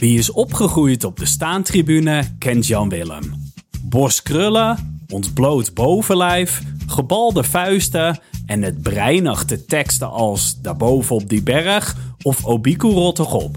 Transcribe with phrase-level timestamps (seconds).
[0.00, 3.52] Wie is opgegroeid op de staantribune kent Jan Willem.
[3.82, 12.44] Borstkrullen, ontbloot bovenlijf, gebalde vuisten en het breinachte teksten als Daarboven op die berg of
[12.44, 13.56] Obiku rottig op.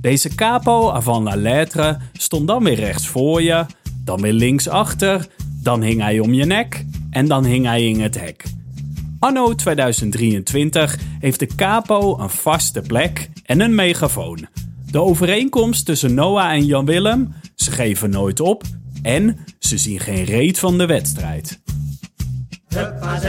[0.00, 3.66] Deze capo avant la lettre stond dan weer rechts voor je,
[4.04, 5.26] dan weer links achter,
[5.62, 8.44] dan hing hij om je nek en dan hing hij in het hek.
[9.18, 14.46] Anno 2023 heeft de capo een vaste plek en een megafoon.
[14.90, 18.62] De overeenkomst tussen Noah en Jan Willem, ze geven nooit op
[19.02, 21.60] en ze zien geen reet van de wedstrijd.
[22.68, 23.22] Hup AZ,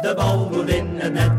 [0.00, 1.30] de bal moet in het net.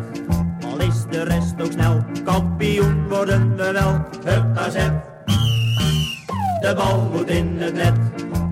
[0.66, 4.06] Al is de rest ook snel, kampioen worden we wel.
[4.34, 4.74] Hup AZ,
[6.62, 7.98] de bal moet in het net.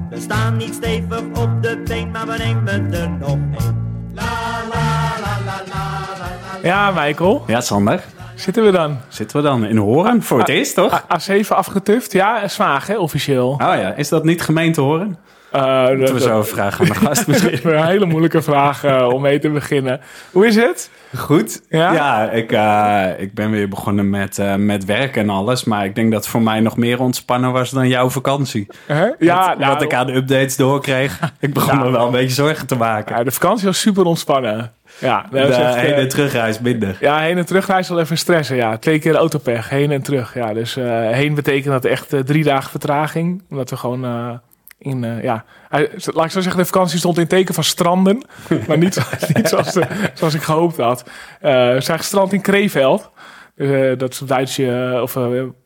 [0.10, 3.86] We staan niet stevig op de been, maar we nemen er nog één.
[4.14, 4.24] La
[4.70, 6.68] la la la la la la.
[6.68, 7.44] Ja, Michael.
[7.48, 8.04] Ja, Sander,
[8.38, 8.98] Zitten we dan?
[9.08, 10.94] zitten we dan in Horen voor het eerst, toch?
[10.94, 12.12] A- A7 afgetuft?
[12.12, 13.50] Ja, zwaag hè, officieel.
[13.50, 15.18] Oh ja, is dat niet gemeente Horen?
[15.52, 17.60] Dat- Moeten we zo vragen aan de gast misschien.
[17.74, 20.00] een hele moeilijke vraag eh, om mee te beginnen.
[20.32, 20.90] Hoe is het?
[21.16, 21.62] Goed.
[21.70, 21.94] Ja?
[21.94, 25.64] Ja, ik, eh, ik ben weer begonnen met, met werk en alles.
[25.64, 28.68] Maar ik denk dat het voor mij nog meer ontspannen was dan jouw vakantie.
[28.86, 29.06] Hè?
[29.20, 31.20] Ja, wat, nou, wat ik aan de updates doorkreeg.
[31.40, 31.84] Ik begon Ja.
[31.84, 33.18] me wel een beetje zorgen te maken.
[33.18, 34.72] ja, de vakantie was super ontspannen.
[35.00, 36.98] Ja, de echt, heen- en terugreis minder.
[37.00, 38.56] Ja, heen en terugreis wel even stressen.
[38.56, 40.34] Ja, twee keer autopech, heen en terug.
[40.34, 40.76] Ja, dus
[41.12, 43.44] heen betekent dat echt drie dagen vertraging.
[43.50, 44.40] Omdat we gewoon
[44.78, 45.46] in, eh, ja...
[45.70, 48.24] hij- laat ik zo zeggen, de vakantie stond in teken van stranden.
[48.68, 49.00] maar niet,
[49.34, 51.04] niet zoals, de- zoals ik gehoopt had.
[51.42, 53.12] Eh we zijn gestrand in Kreeveld.
[53.56, 55.18] Eh, dat is Duitsje, eh, of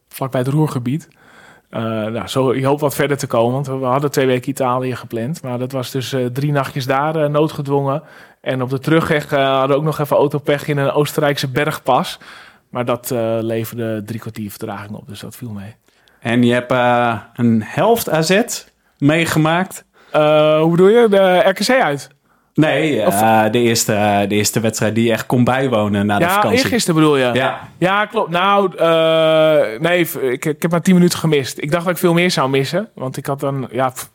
[0.09, 1.07] vlakbij het Roergebied.
[1.69, 4.95] Eh, nou, zo, je hoopt wat verder te komen, want we hadden twee weken Italië
[4.95, 5.41] gepland.
[5.43, 8.03] Maar dat was dus eh, drie nachtjes daar noodgedwongen.
[8.41, 12.19] En op de terugweg hadden we ook nog even autopech in een Oostenrijkse bergpas.
[12.69, 15.75] Maar dat eh, leverde drie kwartier vertraging op, dus dat viel mee.
[16.19, 18.41] En je hebt eh, een helft AZ
[19.01, 19.85] meegemaakt.
[20.11, 21.07] Eh, hoe bedoel je?
[21.09, 22.09] De RKC uit?
[22.53, 26.33] Nee, eh, de, eerste, de eerste wedstrijd die je echt kon bijwonen na de Ja,
[26.33, 26.57] vakantie.
[26.57, 27.29] eergisteren bedoel je?
[27.33, 28.29] Ja, Ja, klopt.
[28.29, 31.57] Nou, eh, nee, ik, ik heb maar 10 minuten gemist.
[31.57, 32.89] Ik dacht dat ik veel meer zou missen.
[32.95, 34.09] Want ik had dan, ja, pff,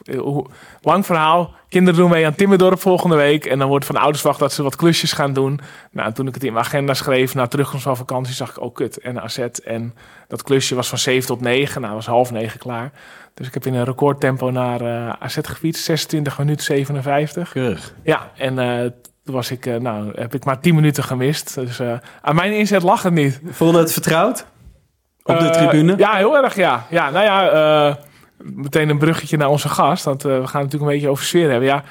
[0.83, 1.55] lang verhaal.
[1.69, 3.45] Kinderen doen mee aan Timmerdorp volgende week.
[3.47, 5.61] En dan wordt van de ouders verwacht dat ze wat klusjes gaan doen.
[5.91, 8.75] Nou, toen ik het in mijn agenda schreef, na terugkomst van vakantie, zag ik, oh
[8.75, 9.39] kut, en AZ.
[9.65, 9.95] En
[10.29, 11.81] dat klusje was van 7 tot 9.
[11.81, 12.91] Nou, was half 9 klaar.
[13.37, 15.85] Dus ik heb in een recordtempo naar eh, AZ gefietst.
[15.85, 17.51] 26 minuten 57.
[17.53, 17.95] keurig.
[18.03, 18.81] Ja, en eh,
[19.25, 21.55] toen was ik, eh, nou, heb ik maar 10 minuten gemist.
[21.55, 21.93] Dus eh,
[22.23, 23.41] aan mijn inzet lag het niet.
[23.51, 24.47] Voelde het vertrouwd?
[25.23, 25.95] Op de Eh, tribune?
[25.97, 26.87] Ja, heel erg, ja.
[26.91, 27.49] Ja, nou ja,
[27.89, 27.95] eh,
[28.39, 30.05] meteen een bruggetje naar onze gast.
[30.05, 31.69] Want eh, we gaan natuurlijk een beetje over sfeer hebben.
[31.69, 31.83] Ja,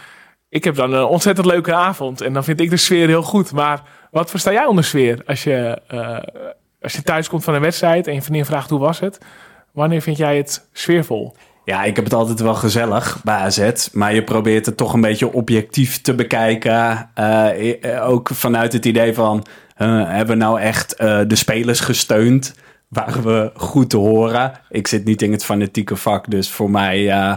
[0.49, 2.21] ik heb dan een ontzettend leuke avond.
[2.21, 3.51] En dan vind ik de sfeer heel goed.
[3.51, 3.81] Maar
[4.11, 5.21] wat versta jij onder sfeer?
[5.25, 6.17] Als je, eh,
[6.81, 9.17] als je thuis komt van een wedstrijd en je vriendin vraagt hoe was het?
[9.75, 11.35] Wanneer vind jij het sfeervol?
[11.65, 13.87] Ja, ik heb het altijd wel gezellig bij AZ.
[13.93, 17.09] Maar je probeert het toch een beetje objectief te bekijken.
[17.13, 19.45] Eh, eh, ook vanuit het idee van...
[19.75, 22.55] eh, hebben we nou echt eh, de spelers gesteund?
[22.87, 24.51] Waren we goed te horen?
[24.69, 27.09] Ik zit niet in het fanatieke vak, dus voor mij...
[27.09, 27.35] eh,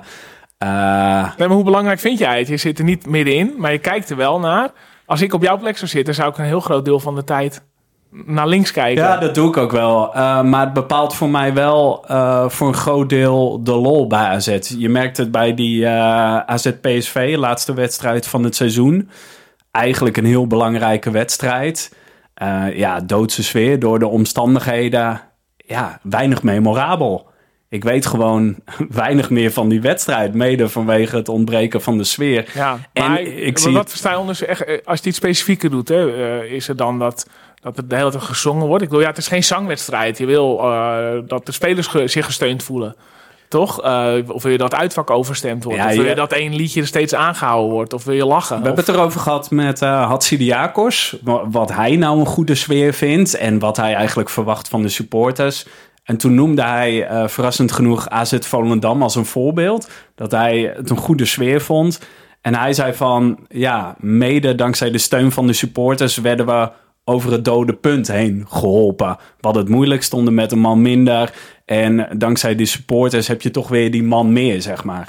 [0.59, 2.49] eh, Nee, maar hoe belangrijk vind jij het?
[2.49, 4.71] Je zit er niet middenin, maar je kijkt er wel naar.
[5.07, 7.25] Als ik op jouw plek zou zitten, zou ik een heel groot deel van de
[7.25, 7.63] tijd
[8.11, 9.03] naar links kijken.
[9.05, 10.15] Ja, dat doe ik ook wel.
[10.15, 14.19] Eh, maar het bepaalt voor mij wel eh, voor een groot deel de lol bij
[14.27, 14.59] AZ.
[14.79, 19.09] Je merkt het bij die eh AZ-PSV, laatste wedstrijd van het seizoen.
[19.71, 21.97] Eigenlijk een heel belangrijke wedstrijd.
[22.75, 25.21] Ja, doodse sfeer door de omstandigheden.
[25.57, 27.27] Ja, weinig memorabel.
[27.69, 28.57] Ik weet gewoon
[28.89, 30.35] weinig meer van die wedstrijd.
[30.35, 32.51] Mede vanwege het ontbreken van de sfeer.
[32.55, 35.71] Ja, En maar ik wat zie- wat versta je onder echt, als je iets specifieker
[35.71, 37.29] doet, hè, is het dan dat,
[37.61, 38.83] dat het de hele tijd gezongen wordt?
[38.83, 40.19] Ik bedoel, ja, het is geen zangwedstrijd.
[40.19, 42.97] Je wil eh, dat de spelers ge- zich gesteund voelen.
[43.49, 43.83] Toch?
[43.83, 45.79] Eh, of wil je dat uitvak overstemd wordt?
[45.79, 47.93] Ja, of wil je- je dat één liedje er steeds aangehouden wordt?
[47.93, 48.61] Of wil je lachen?
[48.61, 51.17] We hebben het erover gehad met eh Hatsidiakos.
[51.23, 53.35] wa- Wat hij nou een goede sfeer vindt.
[53.35, 55.67] En wat hij eigenlijk verwacht van de supporters.
[56.05, 59.89] En toen noemde hij verrassend genoeg AZ Volendam als een voorbeeld.
[60.15, 62.01] Dat hij het een goede sfeer vond.
[62.41, 66.71] En hij zei van, ja, mede dankzij de steun van de supporters werden we
[67.09, 69.17] over het dode punt heen geholpen.
[69.41, 71.33] Hadden het moeilijk, stonden met een man minder.
[71.65, 75.09] En dankzij die supporters heb je toch weer die man meer, zeg maar.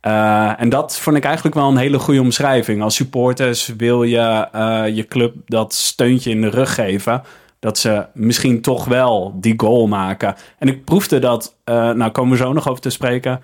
[0.00, 2.82] Eh, en dat vond ik eigenlijk wel een hele goede omschrijving.
[2.82, 7.22] Als supporters wil je eh, je club dat steuntje in de rug geven.
[7.58, 10.34] Dat ze misschien toch wel die goal maken.
[10.58, 13.40] En ik proefde dat, eh, nou komen we zo nog over te spreken.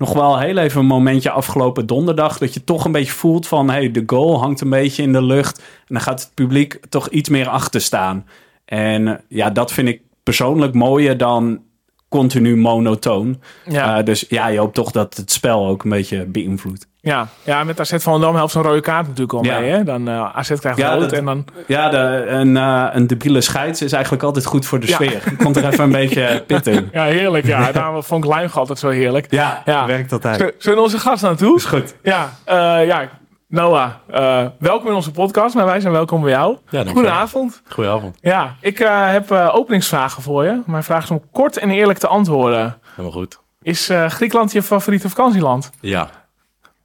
[0.00, 2.38] Nog wel heel even een momentje afgelopen donderdag.
[2.38, 5.22] Dat je toch een beetje voelt van hey, de goal hangt een beetje in de
[5.22, 5.58] lucht.
[5.58, 5.64] En
[5.94, 8.26] dan gaat het publiek toch iets meer achter staan.
[8.64, 11.60] En eh, ja, dat vind ik persoonlijk mooier dan
[12.08, 13.40] continu monotoon.
[13.64, 13.98] Ja.
[13.98, 16.86] Eh, dus ja, je hoopt toch dat het spel ook een beetje beïnvloedt.
[17.02, 19.58] Ja, ja met AZ van Dam helpt zo'n rode kaart natuurlijk al Ja.
[19.58, 19.70] mee.
[19.70, 19.84] Hè?
[19.84, 21.44] Dan eh AZ krijgt Ja, rood dat- en dan...
[21.66, 24.94] Ja, de, een, eh, een debiele scheids is eigenlijk altijd goed voor de Ja.
[24.94, 25.22] sfeer.
[25.38, 26.88] Komt er even een beetje pit in.
[26.92, 27.46] Ja, heerlijk.
[27.46, 29.26] Ja, daarom vond ik Luimge altijd zo heerlijk.
[29.30, 29.86] Ja, Ja.
[29.86, 30.54] werkt altijd.
[30.58, 31.56] Zullen- onze gast naartoe?
[31.56, 31.94] Is goed.
[32.02, 33.08] Ja, eh, ja.
[33.48, 35.54] Noah, eh, welkom in onze podcast.
[35.54, 36.56] Maar wij zijn welkom bij jou.
[36.70, 36.92] dankjewel.
[36.92, 37.62] Goedenavond.
[37.68, 38.16] Goedenavond.
[38.20, 40.60] Ja, ik eh, heb eh, openingsvragen voor je.
[40.66, 42.76] Mijn vraag is om kort en eerlijk te antwoorden.
[42.90, 43.38] Helemaal goed.
[43.62, 45.70] Is eh, Griekenland je favoriete vakantieland?
[45.80, 46.08] Ja.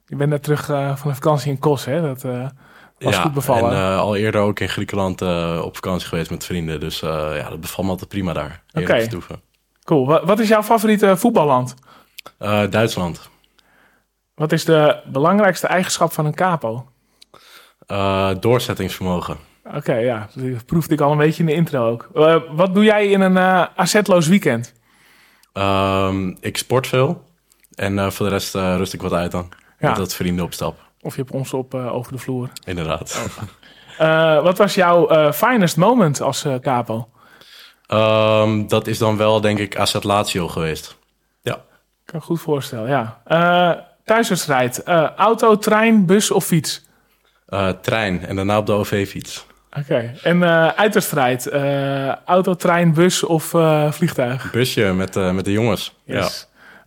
[0.08, 2.00] Je bent net terug eh, van een vakantie in Kos, hè?
[2.00, 2.46] Dat eh,
[2.98, 3.22] was ja.
[3.22, 3.70] goed bevallen.
[3.70, 5.22] En eh, al eerder ook in Griekenland
[5.62, 6.80] op vakantie geweest met vrienden.
[6.80, 8.62] Dus ja, dat bevalt me altijd prima daar.
[8.72, 9.08] Oké.
[9.84, 10.06] Cool.
[10.06, 11.74] Wa- wat is jouw favoriete voetballand?
[12.70, 13.30] Duitsland.
[14.34, 16.88] Wat is de belangrijkste eigenschap van een capo?
[18.40, 19.36] Doorzettingsvermogen.
[19.74, 20.28] Oké, ja.
[20.34, 22.08] Dat proefde ik al een beetje in de intro ook.
[22.50, 23.38] Wat doe jij in een
[23.76, 24.72] AZ-loos weekend?
[25.52, 27.24] Ehm, ik sport veel.
[27.74, 29.48] En voor de rest rust ik wat uit dan.
[29.88, 29.94] Ja.
[29.94, 30.78] Dat vrienden op stap.
[31.00, 32.48] Of je hebt ons op eh, over de vloer.
[32.64, 33.20] Inderdaad.
[33.98, 37.08] Eh, wat was jouw eh, finest moment als eh, capo?
[37.86, 40.96] Ehm, dat is dan wel denk ik AZ Lazio geweest.
[41.42, 41.54] Ja.
[41.54, 41.60] Ik
[42.04, 43.20] kan me goed voorstellen, ja.
[43.24, 44.82] Eh thuiswedstrijd.
[44.82, 46.84] Eh, auto, trein, bus of fiets?
[47.46, 49.46] Eh, trein en daarna op de OV-fiets.
[49.78, 50.14] Oké.
[50.22, 51.46] En eh uitwedstrijd.
[51.46, 54.50] Eh, auto, trein, bus of eh, vliegtuig?
[54.50, 55.94] Busje met, eh, met de jongens.
[56.04, 56.28] Ja.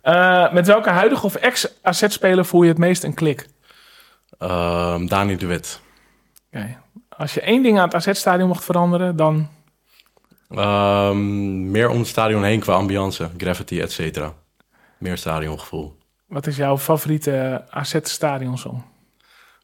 [0.02, 3.46] Eh, met welke huidige of ex-AZ-speler voel je het meest een klik?
[4.38, 5.80] Ehm, Dani de Wit.
[7.08, 9.48] Als je één ding aan het AZ-stadion mocht veranderen, dan...
[10.48, 14.32] Ehm, meer om het stadion heen qua ambiance, gravity, et cetera.
[14.98, 15.98] Meer stadiongevoel.
[16.26, 18.82] Wat is jouw favoriete AZ-stadionsong?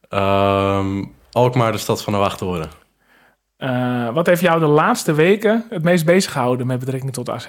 [0.09, 1.05] Ehm
[1.37, 2.69] Alkmaar, de stad van de wachttoren.
[3.57, 7.49] Eh wat heeft jou de laatste weken het meest bezig gehouden met betrekking tot AZ?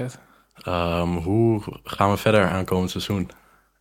[0.63, 3.29] Ehm, hoe gaan we verder aankomend seizoen?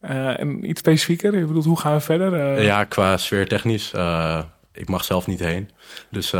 [0.00, 1.38] Eh, en iets specifieker?
[1.38, 2.56] Je bedoelt, hoe gaan we verder?
[2.56, 3.92] Eh, ja, qua sfeer technisch.
[3.92, 4.38] eh,
[4.72, 5.70] ik mag zelf niet heen.
[6.10, 6.30] Dus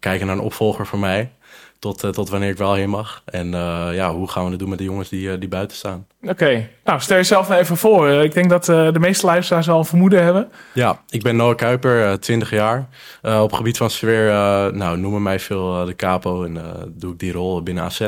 [0.00, 1.32] kijken naar een opvolger voor mij.
[1.78, 3.22] Tot, eh, tot wanneer ik wel heen mag.
[3.24, 5.76] En eh, ja, hoe gaan we het doen met de jongens die, eh, die buiten
[5.76, 6.06] staan?
[6.22, 8.08] Oké, nou stel jezelf nou even voor.
[8.08, 10.50] Ik denk dat de meeste luisteraars al vermoeden hebben.
[10.74, 12.88] Ja, ik ben Noah Kuiper, eh, 20 jaar.
[13.22, 14.32] Op gebied van sfeer,
[14.74, 16.58] nou, noemen mij veel de capo en
[16.94, 18.00] doe ik die rol binnen AZ.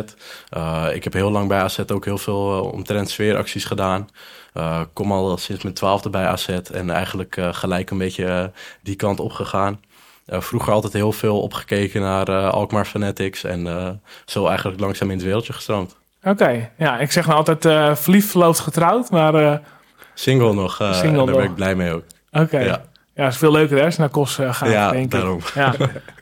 [0.94, 4.08] Ik heb heel lang bij AZ ook heel veel omtrent sfeeracties gedaan.
[4.92, 9.32] Kom al sinds mijn twaalfde bij AZ en eigenlijk gelijk een beetje die kant op
[9.32, 9.80] gegaan.
[10.28, 13.88] Eh, vroeger altijd heel veel opgekeken naar eh, Alkmaar Fanatics en eh,
[14.24, 15.96] zo eigenlijk langzaam in het wereldje gestroomd.
[16.22, 19.10] Oké, ja, ik zeg nou altijd eh, verliefd, verloofd, getrouwd.
[19.10, 19.52] Maar eh,
[20.14, 21.36] Single nog, Single daar nog.
[21.36, 22.02] ben ik blij mee ook.
[22.32, 22.58] oké.
[22.58, 22.82] Ja.
[23.14, 25.10] Ja, is veel leuker hè, als je naar Kos gaat, Ja, denk ik.
[25.10, 25.40] daarom.
[25.54, 25.74] Ja,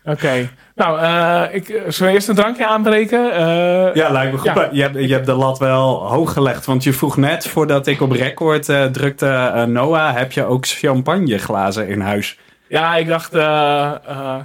[0.05, 0.49] oké.
[0.75, 3.33] Nou, eh, ik, zullen we eerst een drankje aanbreken?
[3.33, 4.55] Eh, Ja, lijkt me goed.
[4.55, 4.69] Ja.
[4.73, 6.65] Je, hebt, je hebt de lat wel hoog gelegd.
[6.67, 11.89] Want je vroeg net, voordat ik op record eh, drukte, Noah, heb je ook champagneglazen
[11.89, 12.39] in huis?
[12.69, 14.41] Ja, ik dacht, eh, eh,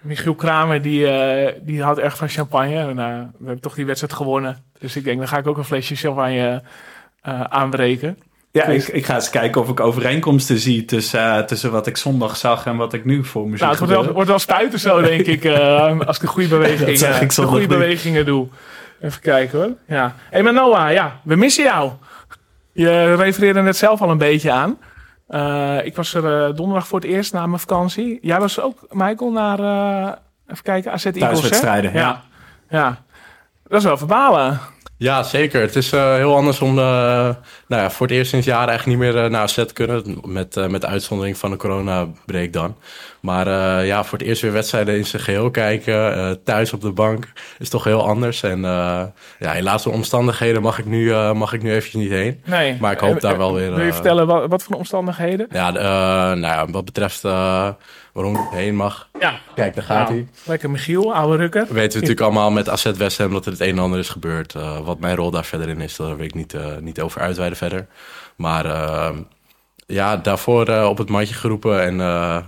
[0.00, 2.78] Michiel Kramer, die, eh, die houdt erg van champagne.
[2.78, 2.96] En,
[3.38, 4.64] we hebben toch die wedstrijd gewonnen.
[4.78, 6.62] Dus ik denk, dan ga ik ook een flesje champagne
[7.48, 8.18] aanbreken.
[8.50, 12.36] Ja, ik, ik ga eens kijken of ik overeenkomsten zie tussen, tussen wat ik zondag
[12.36, 14.78] zag en wat ik nu voor me zie Nou, het wordt wel, wordt wel spuiten
[14.78, 15.46] zo, denk ik,
[16.06, 18.48] als ik de goede bewegingen, ik de goede bewegingen doe.
[19.00, 19.72] Even kijken hoor.
[19.86, 20.14] Ja.
[20.30, 21.90] Hey, maar Noah, ja, we missen jou.
[22.72, 24.78] Je refereerde net zelf al een beetje aan.
[25.26, 28.18] Eh, ik was er eh, donderdag voor het eerst na mijn vakantie.
[28.22, 30.12] Jij was ook, Michael, naar, eh,
[30.46, 31.28] even kijken, AZ Eagles, hè?
[31.28, 31.98] Thuiswedstrijden, ja.
[31.98, 32.22] ja.
[32.68, 32.96] Ja.
[33.68, 34.60] Dat is wel verbalen.
[34.98, 35.60] Ja, zeker.
[35.60, 36.84] Het is eh, heel anders om eh,
[37.66, 40.20] nou ja, voor het eerst sinds jaren eigenlijk niet meer eh, naar AZ te kunnen.
[40.24, 42.76] Met, met de uitzondering van de corona-break dan.
[43.20, 43.48] Maar
[43.84, 46.38] ja, voor het eerst weer wedstrijden in zijn geheel kijken.
[46.44, 48.42] thuis op de bank is toch heel anders.
[48.42, 52.40] En ja, helaas door omstandigheden mag ik, nu, mag ik nu eventjes niet heen.
[52.44, 52.76] Nee.
[52.80, 55.46] Maar ik hoop daar wel weer, Wil je vertellen wat, wat voor omstandigheden?
[55.50, 57.22] Ja, nou ja, wat betreft
[58.16, 59.08] waarom ik heen mag.
[59.20, 59.40] Ja.
[59.54, 60.28] Kijk, daar gaat Nou, hij.
[60.44, 61.66] Lekker Michiel, oude rukker.
[61.66, 64.08] We weten natuurlijk allemaal met AZ West Ham dat er het een en ander is
[64.08, 64.54] gebeurd.
[64.76, 67.20] Eh, wat mijn rol daar verder in is, daar wil ik niet, eh, niet over
[67.20, 67.86] uitweiden verder.
[68.36, 69.10] Maar eh,
[69.86, 71.82] ja, daarvoor op het mandje geroepen.
[71.82, 72.38] En eh,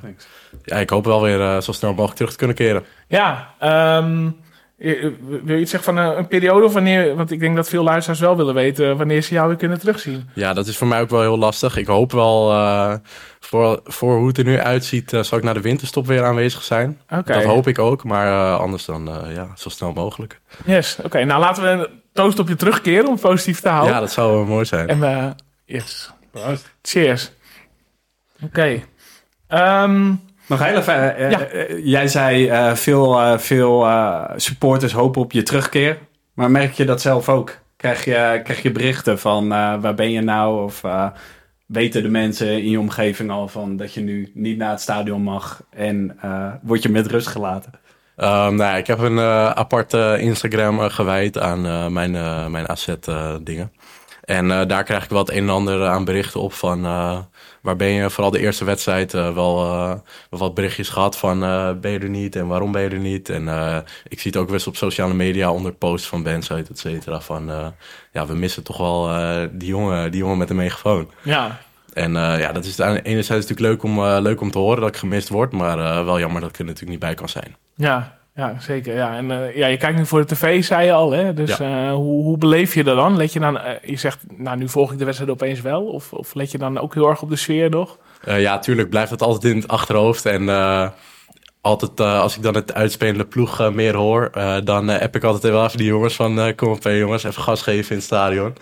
[0.65, 2.85] ja, ik hoop wel weer eh, zo snel mogelijk terug te kunnen keren.
[3.09, 4.31] Ja, ehm,
[4.79, 7.17] wil je iets zeggen van een, een periode of wanneer...
[7.17, 10.31] Want ik denk dat veel luisteraars wel willen weten wanneer ze jou weer kunnen terugzien.
[10.35, 11.77] Ja, dat is voor mij ook wel heel lastig.
[11.77, 12.95] Ik hoop wel, eh,
[13.41, 17.01] voor, voor hoe het er nu uitziet, zal ik na de winterstop weer aanwezig zijn.
[17.11, 17.33] Oké.
[17.33, 20.41] Dat hoop ik ook, maar eh, anders dan eh, ja, zo snel mogelijk.
[20.65, 21.25] Yes, oké.
[21.25, 23.95] Nou, laten we toast op je terugkeren om het positief te houden.
[23.95, 24.89] Ja, dat zou wel mooi zijn.
[24.89, 25.35] En we...
[25.65, 26.11] Yes.
[26.83, 27.31] Cheers.
[28.45, 28.83] Oké.
[29.47, 30.13] Ehm,
[30.47, 31.41] Nog heel even, eh, Ja.
[31.47, 35.99] eh, jij zei eh, veel, eh, veel eh, supporters hopen op je terugkeer.
[36.35, 37.57] Maar merk je dat zelf ook?
[37.77, 40.65] Krijg je, krijg je berichten van eh, waar ben je nou?
[40.65, 41.07] Of eh,
[41.67, 45.23] weten de mensen in je omgeving al van dat je nu niet naar het stadion
[45.23, 47.73] mag en eh, word je met rust gelaten?
[48.21, 52.11] Um, nou, ik heb een uh, aparte Instagram uh, gewijd aan uh, mijn,
[52.51, 53.73] mijn AZ-dingen.
[54.25, 56.83] en daar krijg ik wat een en ander aan berichten op van
[57.63, 61.41] waar ben je vooral de eerste wedstrijd wel wat berichtjes gehad van
[61.81, 63.29] ben je er niet en waarom ben je er niet.
[63.29, 63.49] En
[64.09, 67.21] ik zie het ook wel eens op sociale media onder posts van bands et cetera.
[67.21, 67.73] Van
[68.13, 69.11] ja, we missen toch wel
[69.53, 71.11] die, jongen, die jongen met de megafoon.
[71.23, 71.59] Ja,
[71.93, 74.89] en uh, ja, dat is enerzijds natuurlijk leuk om, uh, leuk om te horen dat
[74.89, 75.53] ik gemist word.
[75.53, 77.57] Maar uh, wel jammer dat ik er natuurlijk niet bij kan zijn.
[77.75, 78.95] Ja, ja zeker.
[78.95, 79.17] Ja.
[79.17, 81.11] En ja, je kijkt nu voor de tv, zei je al.
[81.11, 81.35] Hè?
[81.35, 81.93] Dus ja.
[81.93, 83.17] hoe, hoe beleef je dat dan?
[83.17, 85.85] Let je dan, je zegt, nou nu volg ik de wedstrijd opeens wel.
[85.85, 87.99] Of, of let je dan ook heel erg op de sfeer nog?
[88.25, 90.27] ja, tuurlijk blijft het altijd in het achterhoofd.
[90.27, 90.49] En
[91.61, 94.31] altijd als ik dan het uitspelende ploeg meer hoor,
[94.65, 97.91] dan heb ik altijd wel even die jongens van kom op jongens, even gas geven
[97.91, 98.55] in het stadion.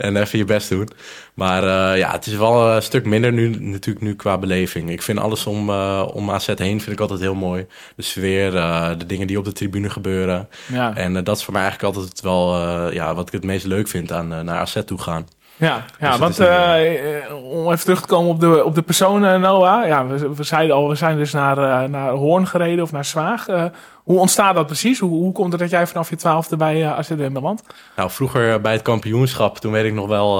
[0.00, 0.88] En even je best doen.
[1.34, 4.90] Maar uh, ja, het is wel een stuk minder nu natuurlijk nu qua beleving.
[4.90, 7.66] Ik vind alles om, uh, om AZ heen vind ik altijd heel mooi.
[7.96, 10.48] De sfeer, uh, de dingen die op de tribune gebeuren.
[10.72, 10.96] Ja.
[10.96, 12.58] En dat is voor mij eigenlijk altijd wel
[12.92, 15.26] ja, wat ik het meest leuk vind aan naar AZ toe gaan.
[15.60, 19.40] Ja, ja dus want uh, om even terug te komen op de, op de persoon
[19.40, 19.86] Noah.
[19.86, 23.04] Ja, we, we zeiden al, we zijn dus naar, uh, naar Hoorn gereden of naar
[23.04, 23.48] Zwaag.
[23.48, 23.64] Uh,
[23.94, 24.98] hoe ontstaat dat precies?
[24.98, 27.62] Hoe, hoe komt het dat jij vanaf je twaalfde bij uh, AZ belandt?
[27.96, 30.36] Nou, vroeger bij het kampioenschap, toen weet ik nog wel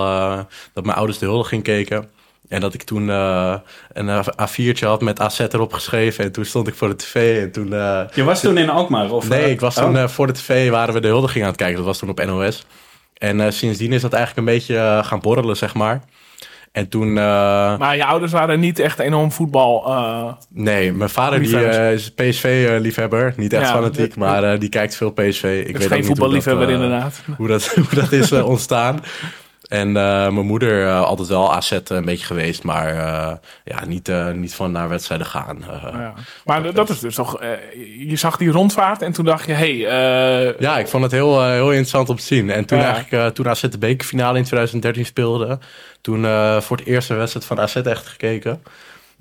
[0.72, 2.10] dat mijn ouders de huldiging keken.
[2.48, 6.24] En dat ik toen een A4'tje had met AZ erop geschreven.
[6.24, 7.42] En toen stond ik voor de tv.
[7.42, 7.68] En toen,
[8.14, 9.10] Je was toen in Alkmaar?
[9.10, 10.08] Of, nee, ik was toen oh.
[10.08, 11.76] voor de tv, waren we de huldiging aan het kijken.
[11.76, 12.66] Dat was toen op NOS.
[13.20, 16.00] En uh, sindsdien is dat eigenlijk een beetje uh, gaan borrelen, zeg maar.
[16.72, 17.08] En toen...
[17.08, 19.94] Uh, maar je ouders waren niet echt enorm voetbal...
[20.48, 23.34] nee, mijn vader die, is PSV-liefhebber.
[23.36, 25.64] niet echt ja, fanatiek, maar die kijkt veel PSV.
[25.66, 27.22] Ik weet geen voetballiefhebber inderdaad.
[27.36, 29.00] Hoe dat, hoe dat is ontstaan.
[29.70, 33.32] En uh, mijn moeder uh, altijd wel AZ een beetje geweest, maar uh,
[33.64, 35.64] ja, niet, niet van naar wedstrijden gaan.
[35.92, 36.14] Ja.
[36.44, 37.40] Maar dat, dat is dus toch,
[37.98, 39.80] je zag die rondvaart en toen dacht je, hé...
[39.80, 42.50] Hey, ja, ik vond het heel, heel interessant om te zien.
[42.50, 42.94] En toen ja.
[42.94, 45.58] eigenlijk, toen AZ de bekerfinale in 2013 speelde,
[46.00, 46.22] toen
[46.62, 48.62] voor het eerste wedstrijd van AZ echt gekeken.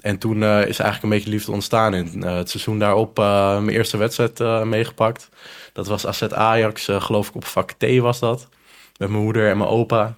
[0.02, 1.94] En toen is eigenlijk een beetje liefde ontstaan.
[1.94, 5.30] In het seizoen daarop mijn eerste wedstrijd meegepakt.
[5.74, 8.48] Dat was AZ Ajax, geloof ik op vak T was dat.
[9.00, 10.16] Met mijn moeder en mijn opa.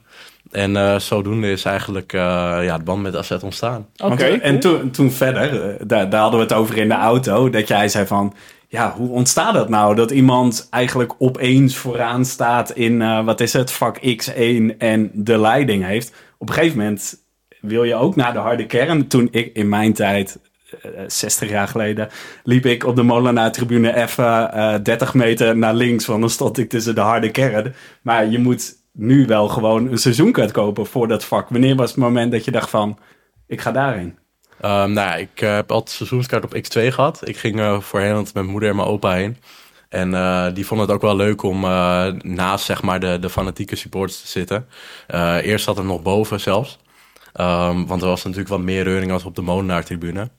[0.52, 2.22] En uh, zodoende is eigenlijk uh,
[2.62, 3.88] ja, het band met Asset ontstaan.
[4.04, 4.14] Oké.
[4.14, 7.68] Okay, en toen, toen verder, daar, daar hadden we het over in de auto, dat
[7.68, 8.34] jij zei van,
[8.68, 9.96] ja, hoe ontstaat dat nou?
[9.96, 15.86] Dat iemand eigenlijk opeens vooraan staat in, wat is het, vak X1 en de leiding
[15.86, 16.14] heeft.
[16.38, 17.24] Op een gegeven moment
[17.60, 19.08] wil je ook naar de harde kern.
[19.08, 20.40] Toen ik in mijn tijd,
[21.08, 22.10] 60 jaar geleden,
[22.44, 26.96] liep ik op de Molenaar-tribune even 30 meter naar links, want dan stond ik tussen
[26.96, 27.75] de harde kern.
[28.01, 31.50] Maar je moet nu wel gewoon een seizoenkaart kopen voor dat vak.
[31.50, 32.98] Wanneer was het moment dat je dacht van,
[33.48, 34.18] ik ga daarheen?
[34.66, 37.28] Um, nou ik uh, heb altijd seizoenskaart op X2 gehad.
[37.28, 39.38] Ik ging uh, voorheen met mijn moeder en mijn opa heen.
[39.90, 40.10] En
[40.54, 41.60] die vonden het ook wel leuk om
[42.22, 44.68] naast zeg maar, de, de fanatieke supporters te zitten.
[45.42, 46.80] eerst zat er nog boven zelfs.
[47.40, 50.30] Um, want er was natuurlijk wat meer reuring als op de Molenaar-tribune.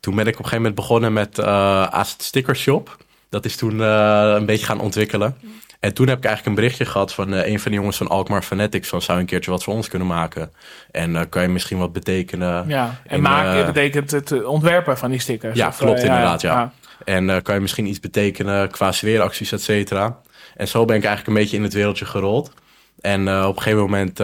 [0.00, 2.96] Toen ben ik op een gegeven moment begonnen met uh, Sticker Shop.
[3.28, 5.36] Dat is toen een beetje gaan ontwikkelen.
[5.80, 8.08] En toen heb ik eigenlijk een berichtje gehad van uh, een van de jongens van
[8.08, 8.88] Alkmaar Fanatics.
[8.88, 10.52] Van zou een keertje wat voor ons kunnen maken.
[10.90, 12.68] En uh, kan je misschien wat betekenen.
[12.68, 15.56] Ja, en maken betekent het ontwerpen van die stickers.
[15.56, 16.40] Ja, of, klopt inderdaad.
[16.40, 16.54] Ja.
[16.54, 16.72] ja.
[17.04, 20.20] En kan je misschien iets betekenen qua sfeeracties, et cetera.
[20.56, 22.52] En zo ben ik eigenlijk een beetje in het wereldje gerold.
[23.00, 24.18] En op een gegeven moment,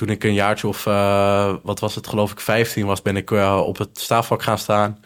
[0.00, 0.84] toen ik een jaartje of,
[1.62, 3.30] wat was het, geloof ik, 15 was, ben ik
[3.64, 4.98] op het staafvak gaan staan.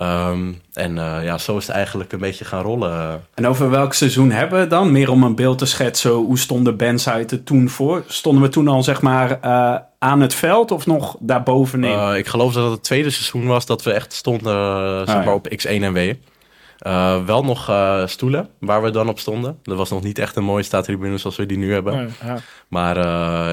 [0.00, 3.24] Um, en uh, ja, zo is het eigenlijk een beetje gaan rollen.
[3.34, 4.92] En over welk seizoen hebben we dan?
[4.92, 8.04] Meer om een beeld te schetsen, hoe stonden bands uit er toen voor?
[8.06, 9.40] Stonden we toen al zeg maar
[9.98, 12.16] aan het veld of nog daarbovenin?
[12.16, 14.52] Ik geloof dat het het tweede seizoen was dat we echt stonden
[15.06, 15.34] zeg maar, ah, ja.
[15.34, 16.12] op X1 en W.
[17.26, 17.72] wel nog
[18.06, 19.58] stoelen waar we dan op stonden.
[19.62, 22.10] Dat was nog niet echt een mooie staattribune zoals we die nu hebben.
[22.24, 22.98] Ja, maar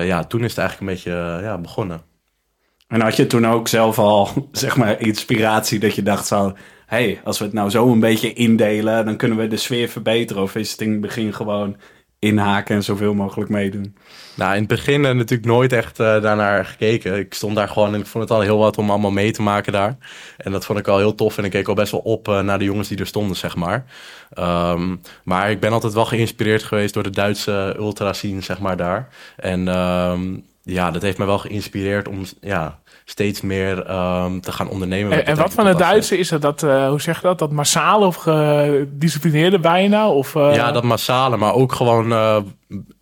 [0.06, 2.02] ja, toen is het eigenlijk een beetje ja, begonnen.
[2.90, 6.54] En had je toen ook zelf al, zeg maar, inspiratie dat je dacht zo...
[6.86, 10.44] hey, als we het nou zo een beetje indelen, dan kunnen we de sfeer verbeteren.
[10.44, 11.78] Of is het in het begin gewoon
[12.20, 13.96] inhaken en zoveel mogelijk meedoen?
[14.36, 17.18] Nou, in het begin uh, natuurlijk nooit echt uh, daarnaar gekeken.
[17.18, 19.42] Ik stond daar gewoon en ik vond het al heel wat om allemaal mee te
[19.42, 19.98] maken daar.
[20.38, 22.40] En dat vond ik al heel tof en ik keek al best wel op uh,
[22.40, 23.86] naar de jongens die er stonden, zeg maar.
[24.40, 28.78] Um, maar ik ben altijd wel geïnspireerd geweest door de Duitse ultra scene, zeg maar,
[28.78, 29.10] daar.
[29.36, 34.70] En um, ja, dat heeft me wel geïnspireerd om ja, steeds meer um, te gaan
[34.70, 35.12] ondernemen.
[35.12, 37.52] En, en wat van het Duitse is het dat, uh, hoe zeg je dat, dat
[37.52, 40.10] massale of gedisciplineerde bijna?
[40.10, 40.56] Of, uh...
[40.56, 42.38] Ja, dat massale, maar ook gewoon uh,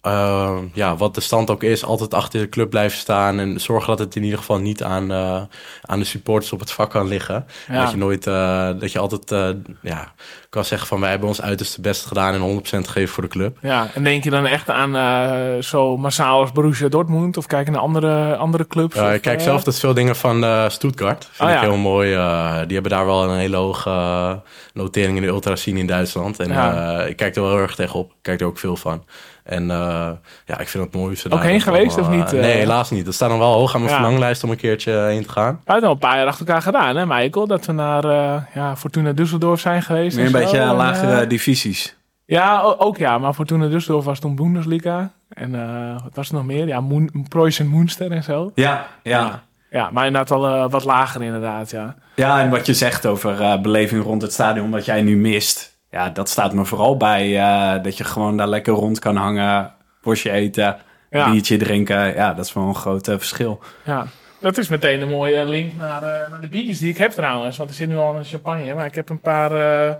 [0.01, 3.39] eh, ja, wat de stand ook is, altijd achter de club blijven staan.
[3.39, 5.42] En zorgen dat het in ieder geval niet aan, eh,
[5.82, 7.46] aan de supporters op het vak kan liggen.
[7.68, 7.82] Ja.
[7.82, 9.50] Dat je nooit, eh, dat je altijd eh,
[9.82, 10.13] ja,
[10.50, 13.58] kan zeggen van wij hebben ons uiterste best gedaan en 100% gegeven voor de club.
[13.62, 17.38] Ja, en denk je dan echt aan eh, zo massaal als Borussia Dortmund?
[17.38, 18.96] Of kijk je naar andere, andere clubs?
[18.96, 21.27] Of, ik kijk eh, zelf dat veel dingen van eh Stuttgart.
[21.32, 21.70] Vind Oh, ik ja.
[21.70, 22.13] heel mooi.
[22.13, 24.34] Eh, die hebben daar wel een hele hoge eh,
[24.74, 26.39] notering in de ultrascene in Duitsland.
[26.39, 27.00] En Ja.
[27.01, 28.10] eh, ik kijk er wel heel erg tegenop.
[28.10, 29.03] Ik kijk er ook veel van.
[29.44, 30.10] En eh,
[30.46, 31.17] ja, ik vind het mooi.
[31.25, 33.06] Ook daar heen geweest allemaal, of niet, nee, helaas niet.
[33.06, 34.00] Dat staat nog wel hoog aan mijn Ja.
[34.00, 35.60] verlanglijst om een keertje heen te gaan.
[35.65, 37.48] We hebben al een paar jaar achter elkaar gedaan, hè, Michael?
[37.48, 40.15] Dat we naar eh, ja, Fortuna Düsseldorf zijn geweest.
[40.15, 40.38] Meer een zo.
[40.38, 41.96] beetje En, lagere divisies.
[42.25, 43.17] ja, ook ja.
[43.17, 45.12] Maar Fortuna Düsseldorf was toen Bundesliga.
[45.29, 46.67] En eh, wat was er nog meer?
[46.67, 48.51] Ja, Moen, Preußen Münster en zo.
[48.56, 49.20] Ja, ja.
[49.20, 51.96] Ja, maar inderdaad wel eh, wat lager inderdaad, ja.
[52.16, 55.78] Ja, en wat je zegt over eh, beleving rond het stadion, wat jij nu mist.
[55.92, 59.74] Ja, dat staat me vooral bij eh, dat je gewoon daar lekker rond kan hangen,
[60.02, 60.78] worstje eten,
[61.10, 61.32] Ja.
[61.32, 62.14] biertje drinken.
[62.14, 63.60] Ja, dat is wel een groot verschil.
[63.86, 64.06] Ja,
[64.40, 67.58] dat is meteen een mooie link naar, eh, naar de biertjes die ik heb trouwens.
[67.58, 69.96] Want er zit nu al een champagne, maar ik heb een paar eh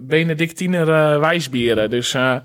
[0.00, 1.90] Benedictiner eh wijsbieren.
[1.90, 2.36] Dus eh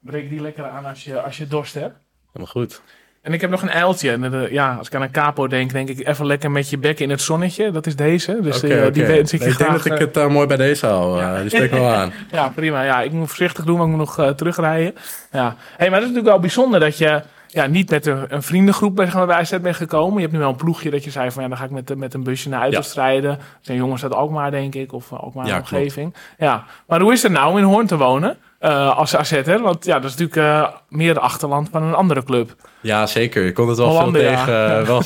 [0.00, 1.94] breek die lekker aan als je, als je dorst hebt.
[2.32, 2.82] Helemaal goed.
[3.24, 4.10] En ik heb nog een uiltje.
[4.10, 6.78] En eh, ja, als ik aan een capo denk, denk ik even lekker met je
[6.78, 7.70] bek in het zonnetje.
[7.70, 8.38] Dat is deze.
[8.40, 10.56] Dus die, eh, die wens ik je ik denk dat ik eh, het mooi bij
[10.56, 11.20] deze hou.
[11.20, 12.12] Eh, die me wel aan.
[12.32, 12.82] Ja, prima.
[12.82, 14.94] Ja, ik moet voorzichtig doen, want ik moet nog terugrijden.
[15.32, 15.56] Ja.
[15.76, 18.96] Hey, maar dat is natuurlijk wel bijzonder dat je ja, niet met een, een vriendengroep
[18.96, 20.14] bij, zeg maar, bent gekomen.
[20.14, 21.96] Je hebt nu wel een ploegje dat je zei van ja, dan ga ik met,
[21.96, 23.30] met een busje naar uitwedstrijden.
[23.30, 26.14] Dat zijn jongens uit Alkmaar, denk ik, of Alkmaar Ja, omgeving.
[26.38, 29.62] Ja, maar hoe is het nou om in Hoorn te wonen eh, als AZ'er?
[29.62, 32.54] Want ja, dat is natuurlijk eh, meer achterland van een andere club.
[32.80, 33.44] Ja, zeker.
[33.44, 34.78] Je komt het wel veel tegen.
[34.78, 35.02] eh, wel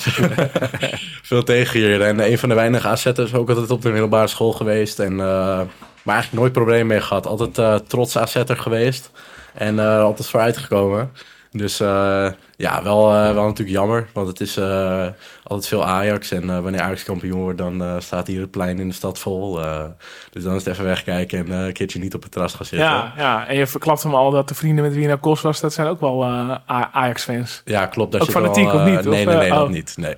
[1.23, 2.03] veel tegen hier.
[2.03, 4.99] En een van de weinige AZ'ers ook altijd op de middelbare school geweest.
[4.99, 7.27] En, maar eigenlijk nooit problemen mee gehad.
[7.27, 9.11] Altijd trots AZ'er geweest.
[9.55, 11.13] En altijd vooruitgekomen.
[11.59, 14.09] Dus eh, ja, wel, eh, wel natuurlijk jammer.
[14.13, 15.07] Want het is eh,
[15.43, 16.31] altijd veel Ajax.
[16.31, 19.65] En wanneer Ajax kampioen wordt, dan eh, staat hier het plein in de stad vol.
[19.65, 19.85] Eh,
[20.31, 22.67] dus dan is het even wegkijken en eh, een keertje niet op het terras gaan
[22.67, 22.89] zitten.
[22.89, 25.41] Ja, ja, en je verklapt hem al dat de vrienden met wie je naar Kos
[25.41, 26.55] was, dat zijn ook wel eh,
[26.93, 27.63] Ajax-fans.
[27.65, 28.13] Ja, klopt.
[28.13, 28.91] Daar Ook fanatiek, wel, of niet?
[28.91, 29.69] Nee, Of, nee, nee, dat oh.
[29.69, 29.95] niet.
[29.97, 30.15] Nee.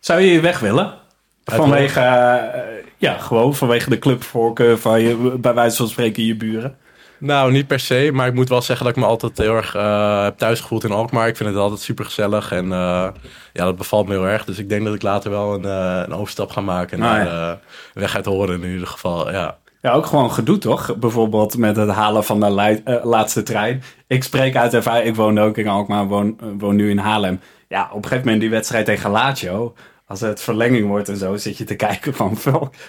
[0.00, 0.94] Zou je hier weg willen?
[1.44, 2.00] Vanwege,
[2.96, 6.76] ja, gewoon vanwege de clubvoorkeur van je, bij wijze van spreken, je buren.
[7.22, 9.74] Nou, niet per se, maar ik moet wel zeggen dat ik me altijd heel erg
[9.74, 11.28] eh, heb thuis gevoeld in Alkmaar.
[11.28, 13.08] Ik vind het altijd super gezellig en eh,
[13.52, 14.44] ja, dat bevalt me heel erg.
[14.44, 17.50] Dus ik denk dat ik later wel een, eh, een overstap ga maken naar ja.
[17.50, 17.56] eh,
[17.94, 19.30] weg uit Horen in ieder geval.
[19.30, 19.58] Ja.
[19.80, 20.96] Ja, ook gewoon gedoe, toch?
[20.98, 23.82] Bijvoorbeeld met het halen van de laatste trein.
[24.06, 27.40] Ik spreek uit ervaring, ik woonde ook in Alkmaar, woon, woon nu in Haarlem.
[27.68, 29.74] Ja, op een gegeven moment die wedstrijd tegen Lazio,
[30.06, 32.36] als het verlenging wordt en zo, zit je te kijken van,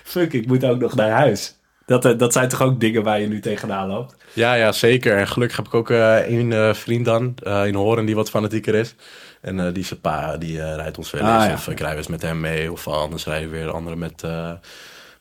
[0.03, 1.57] fuck, ik moet ook nog naar huis.
[1.85, 4.15] Dat, eh, dat zijn toch ook dingen waar je nu tegenaan loopt?
[4.33, 5.17] Ja, ja, zeker.
[5.17, 8.29] En gelukkig heb ik ook eh één eh, vriend dan eh, in Horen die wat
[8.29, 8.95] fanatieker is.
[9.41, 11.31] En eh, die een pa, die eh, rijdt ons wel eens.
[11.31, 11.53] Ah, ja.
[11.53, 12.71] Of ik rij eens met hem mee.
[12.71, 14.51] Of anders rijden weer anderen met, eh,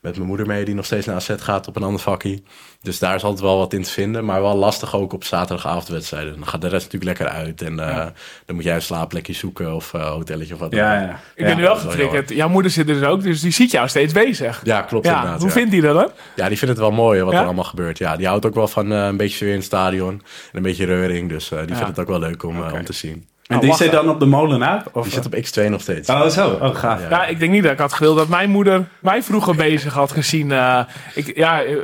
[0.03, 0.65] met mijn moeder mee...
[0.65, 2.43] die nog steeds naar AZ gaat op een ander vakkie.
[2.81, 4.25] Dus daar is altijd wel wat in te vinden.
[4.25, 6.33] Maar wel lastig ook op zaterdagavondwedstrijden.
[6.35, 7.61] Dan gaat de rest natuurlijk lekker uit.
[7.61, 8.05] En eh,
[8.45, 11.07] dan moet jij een slaapplekje zoeken of eh hotelletje of wat dan Ja, ook.
[11.09, 11.19] ja.
[11.35, 12.29] Ik ben nu wel getriggerd.
[12.29, 14.61] Jouw moeder zit er dus ook, dus die ziet jou steeds bezig.
[14.63, 15.39] Ja, klopt Ja, inderdaad.
[15.39, 15.53] hoe ja.
[15.53, 16.09] vindt hij dat dan?
[16.35, 17.39] Ja, die vindt het wel mooi wat Ja?
[17.39, 17.97] er allemaal gebeurt.
[17.97, 20.13] Ja, die houdt ook wel van eh, een beetje sfeer in het stadion.
[20.13, 21.29] En een beetje reuring.
[21.29, 21.75] Dus eh, die Ja.
[21.75, 23.27] vindt het ook wel leuk om, om te zien.
[23.43, 24.83] En Oh, die zit dan op de molenaar?
[24.91, 26.09] Of, Die zit op X2 nog steeds.
[26.09, 26.57] Oh, zo.
[26.61, 27.01] Oh, gaaf.
[27.01, 27.09] Ja.
[27.09, 30.11] Ja, ik denk niet dat ik had gewild dat mijn moeder mij vroeger bezig had
[30.11, 30.51] gezien.
[30.51, 30.79] eh,
[31.15, 31.75] ik, ja, eh,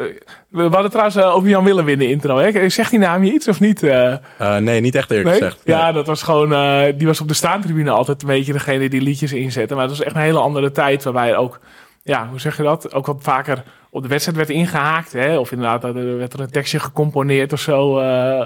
[0.50, 2.38] we hadden trouwens eh, over Jan Willem in de intro.
[2.38, 2.70] Hè?
[2.70, 3.84] Zegt die naam je iets of niet?
[3.84, 4.12] eh?
[4.38, 5.38] Eh, nee, niet echt eerlijk Nee?
[5.38, 5.62] gezegd.
[5.64, 6.54] Ja, dat was gewoon.
[6.54, 9.74] eh, die was op de staantribune altijd een beetje degene die liedjes inzette.
[9.74, 11.60] Maar het was echt een hele andere tijd waarbij ook.
[12.04, 12.94] Ja, hoe zeg je dat?
[12.94, 15.14] Ook wat vaker op de wedstrijd werd ingehaakt.
[15.14, 15.38] Hè?
[15.38, 17.98] Of inderdaad, er werd er een tekstje gecomponeerd of zo.
[18.00, 18.46] eh eh,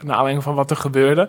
[0.00, 1.28] naar aanleiding van wat er gebeurde.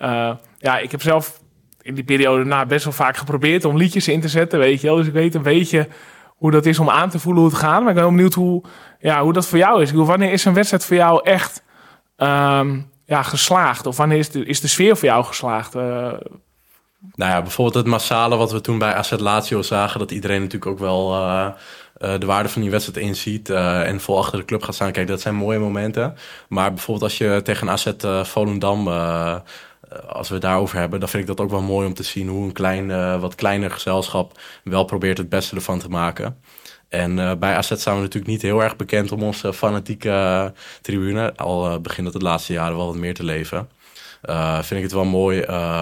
[0.00, 1.40] Eh, ja, ik heb zelf
[1.82, 4.58] in die periode na best wel vaak geprobeerd om liedjes in te zetten.
[4.58, 4.96] Weet je wel.
[4.96, 5.88] Dus ik weet een beetje
[6.26, 7.80] hoe dat is om aan te voelen hoe het gaat.
[7.80, 8.62] Maar ik ben wel benieuwd hoe,
[9.00, 9.86] ja, hoe dat voor jou is.
[9.86, 11.62] Ik bedoel, wanneer is een wedstrijd voor jou echt
[12.16, 13.86] ehm, ja, geslaagd?
[13.86, 15.74] Of wanneer is de, is de sfeer voor jou geslaagd?
[15.74, 16.12] Eh,
[17.14, 19.98] Nou ja, bijvoorbeeld het massale wat we toen bij AZ Lazio zagen.
[19.98, 21.48] Dat iedereen natuurlijk ook wel eh,
[22.18, 23.50] de waarde van die wedstrijd inziet.
[23.50, 24.92] en vol achter de club gaat staan.
[24.92, 26.14] Kijk, dat zijn mooie momenten.
[26.48, 28.88] Maar bijvoorbeeld als je tegen AZ Volendam...
[29.90, 32.02] eh, als we het daarover hebben, dan vind ik dat ook wel mooi om te
[32.02, 32.28] zien...
[32.28, 36.36] hoe een klein, eh, wat kleiner gezelschap wel probeert het beste ervan te maken.
[36.88, 41.36] En eh, bij AZ staan we natuurlijk niet heel erg bekend om onze fanatieke tribune.
[41.36, 43.68] Al begint het de laatste jaren wel wat meer te leven.
[44.60, 45.40] Vind ik het wel mooi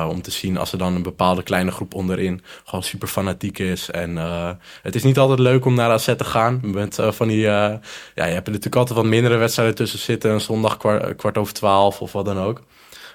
[0.08, 3.90] om te zien als er dan een bepaalde kleine groep onderin gewoon super fanatiek is.
[3.90, 4.16] En
[4.82, 6.76] het is niet altijd leuk om naar AZ te gaan.
[6.96, 7.80] Eh, van die, ja,
[8.14, 10.30] je hebt er natuurlijk altijd wat mindere wedstrijden tussen zitten.
[10.30, 10.76] Een zondag
[11.16, 12.62] kwart over twaalf of wat dan ook.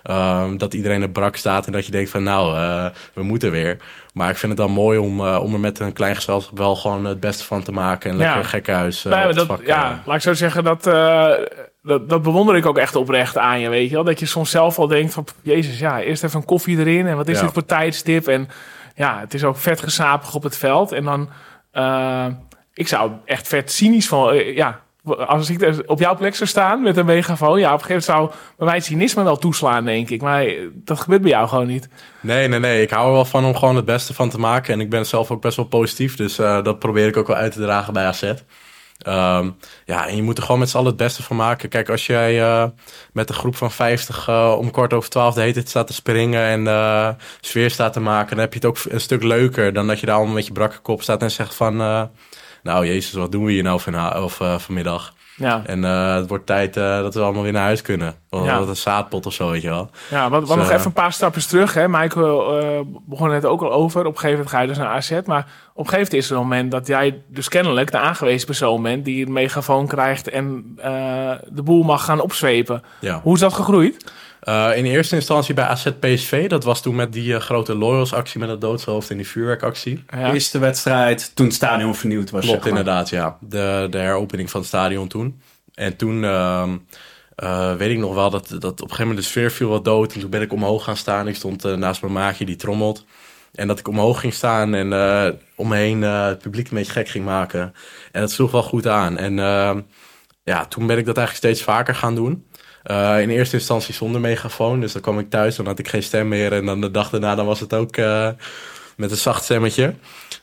[0.03, 3.51] Ehm, dat iedereen er brak staat en dat je denkt van nou, eh, we moeten
[3.51, 3.77] weer.
[4.13, 6.75] Maar ik vind het dan mooi om, eh, om er met een klein gezelschap wel
[6.75, 8.09] gewoon het beste van te maken.
[8.11, 8.43] En lekker Ja.
[8.43, 9.05] gekhuis.
[9.05, 10.83] eh, Nee, het dat, vak, ja, laat ik zo zeggen, dat,
[11.83, 14.03] dat, dat bewonder ik ook echt oprecht aan je, weet je wel.
[14.03, 17.07] Dat je soms zelf al denkt van, jezus, ja, eerst even een koffie erin.
[17.07, 17.43] En wat is Ja.
[17.43, 18.27] dit voor tijdstip?
[18.27, 18.47] En
[18.95, 20.91] ja, het is ook vet gesapig op het veld.
[20.91, 21.29] En dan,
[22.73, 24.81] ik zou echt vet cynisch van, ja...
[25.03, 28.13] Als ik er op jouw plek zou staan met een megafoon, ja, op een gegeven
[28.13, 30.21] moment zou bij mij cynisme wel toeslaan, denk ik.
[30.21, 31.89] Maar eh, dat gebeurt bij jou gewoon niet.
[32.19, 32.81] Nee, nee, nee.
[32.81, 34.73] Ik hou er wel van om gewoon het beste van te maken.
[34.73, 36.15] En ik ben zelf ook best wel positief.
[36.15, 38.33] Dus eh, dat probeer ik ook wel uit te dragen bij AZ.
[38.97, 39.49] Ehm,
[39.85, 41.69] ja, en je moet er gewoon met z'n allen het beste van maken.
[41.69, 42.65] Kijk, als jij eh,
[43.13, 46.67] met een groep van 50 eh, om kwart over twaalf de hele staat te springen
[46.67, 49.99] en sfeer staat te maken, dan heb je het ook een stuk leuker dan dat
[49.99, 52.09] je daar allemaal met je brakke kop staat en zegt van,
[52.63, 55.13] nou jezus, wat doen we hier nou van, of, eh, vanmiddag?
[55.35, 58.15] Ja, En eh, het wordt tijd eh, dat we allemaal weer naar huis kunnen.
[58.29, 58.57] Of Ja.
[58.59, 59.89] een zaadpot of zo, weet je wel.
[60.09, 61.73] Ja, wat Dus, nog even een paar stapjes terug.
[61.73, 61.87] Hè.
[61.87, 63.99] Michael begon het ook al over.
[63.99, 65.11] Op een gegeven moment ga je dus naar AZ.
[65.11, 68.45] Maar op een gegeven moment is er een moment dat jij dus kennelijk de aangewezen
[68.45, 69.05] persoon bent...
[69.05, 70.63] die een megafoon krijgt en
[71.49, 72.83] de boel mag gaan opzwepen.
[72.99, 73.19] Ja.
[73.23, 74.11] Hoe is dat gegroeid?
[74.43, 76.47] Eh, in eerste instantie bij AZ PSV.
[76.49, 80.03] Dat was toen met die eh, grote Loyals actie met het doodshoofd en die vuurwerkactie.
[80.09, 80.33] Ja.
[80.33, 82.45] Eerste wedstrijd, toen het stadion vernieuwd was.
[82.45, 82.79] Klopt, zeg maar.
[82.79, 83.37] inderdaad, ja.
[83.41, 85.41] De, de heropening van het stadion toen.
[85.73, 86.77] En toen ehm,
[87.35, 89.85] eh, weet ik nog wel dat, dat op een gegeven moment de sfeer viel wat
[89.85, 90.13] dood.
[90.13, 91.27] En toen ben ik omhoog gaan staan.
[91.27, 93.05] Ik stond eh, naast mijn maatje die trommelt.
[93.53, 96.77] En dat ik omhoog ging staan en eh, om me heen eh, het publiek een
[96.77, 97.73] beetje gek ging maken.
[98.11, 99.17] En dat sloeg wel goed aan.
[99.17, 99.81] En ehm,
[100.43, 102.47] ja, toen ben ik dat eigenlijk steeds vaker gaan doen.
[102.83, 104.79] Eh, in eerste instantie zonder megafoon.
[104.79, 106.53] Dus dan kwam ik thuis, dan had ik geen stem meer.
[106.53, 108.29] En dan de dag daarna dan was het ook eh,
[108.97, 109.93] met een zacht stemmetje.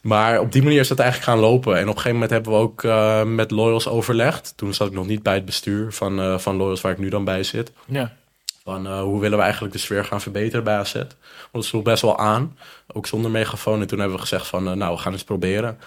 [0.02, 1.76] Maar op die manier is dat eigenlijk gaan lopen.
[1.76, 4.52] En op een gegeven moment hebben we ook eh, met Loyals overlegd.
[4.56, 7.24] Toen zat ik nog niet bij het bestuur van, van Loyals, waar ik nu dan
[7.24, 7.72] bij zit.
[7.86, 8.18] Ja.
[8.64, 10.92] Van hoe willen we eigenlijk de sfeer gaan verbeteren bij AZ?
[10.94, 11.08] Want
[11.50, 12.56] het sloeg best wel aan,
[12.92, 13.80] ook zonder megafoon.
[13.80, 15.78] En toen hebben we gezegd van, nou, we gaan eens proberen.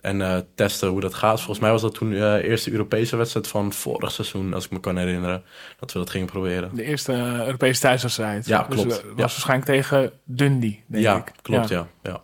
[0.00, 1.36] En eh, testen hoe dat gaat.
[1.36, 4.80] Volgens mij was dat toen de eerste Europese wedstrijd van vorig seizoen, als ik me
[4.80, 5.42] kan herinneren,
[5.80, 6.70] dat we dat gingen proberen.
[6.74, 8.46] De eerste eh, Europese thuiswedstrijd.
[8.46, 8.98] Ja, Dus, klopt.
[8.98, 9.14] eh, was Ja.
[9.16, 11.32] waarschijnlijk tegen Dundee, denk ja, ik.
[11.42, 11.86] klopt, ja.
[12.02, 12.22] ja.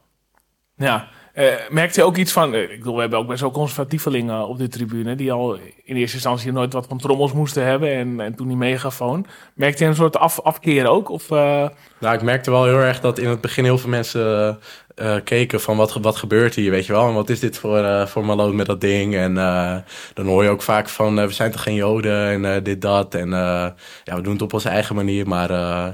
[0.76, 1.08] Ja.
[1.32, 2.54] Eh, merkte je ook iets van...
[2.54, 5.14] eh, Ik bedoel, we hebben ook best wel conservatievelingen op de tribune...
[5.14, 7.94] die al in eerste instantie nooit wat van trommels moesten hebben...
[7.94, 9.26] en, en toen die megafoon.
[9.54, 11.08] Merkte je een soort af, afkeer ook?
[11.08, 11.68] Of, eh,
[12.00, 14.58] Nou, ik merkte wel heel erg dat in het begin heel veel mensen
[14.94, 17.08] eh, eh, keken van wat, wat gebeurt hier, weet je wel.
[17.08, 19.14] En wat is dit voor, eh voor maloot met dat ding?
[19.14, 19.76] En eh,
[20.14, 23.14] dan hoor je ook vaak van, we zijn toch geen joden en dit, dat.
[23.14, 23.66] En eh,
[24.04, 25.28] ja, we doen het op onze eigen manier.
[25.28, 25.86] Maar eh,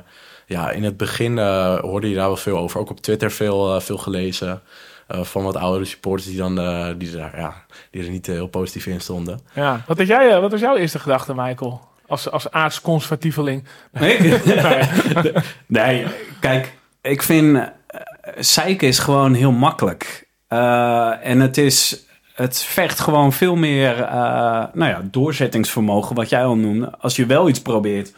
[0.47, 1.39] ja, in het begin
[1.79, 2.81] hoorde je daar wel veel over.
[2.81, 4.63] Ook op Twitter veel, veel gelezen.
[5.07, 6.55] eh, van wat oudere supporters die, dan,
[6.99, 9.41] die, daar, ja, die er niet heel positief in stonden.
[9.55, 9.85] ja.
[9.87, 11.89] Wat, had jij, eh, wat was jouw eerste gedachte, Michael?
[12.07, 13.65] Als, als aardsconservatieveling?
[13.93, 14.19] Nee?
[15.67, 16.07] nee,
[16.41, 17.65] kijk, ik vind uh,
[18.39, 20.29] zeiken is gewoon heel makkelijk.
[20.49, 24.05] Uh, en het is, het vecht gewoon veel meer, uh,
[24.73, 26.93] nou ja, doorzettingsvermogen, wat jij al noemde.
[26.99, 28.15] Als je wel iets probeert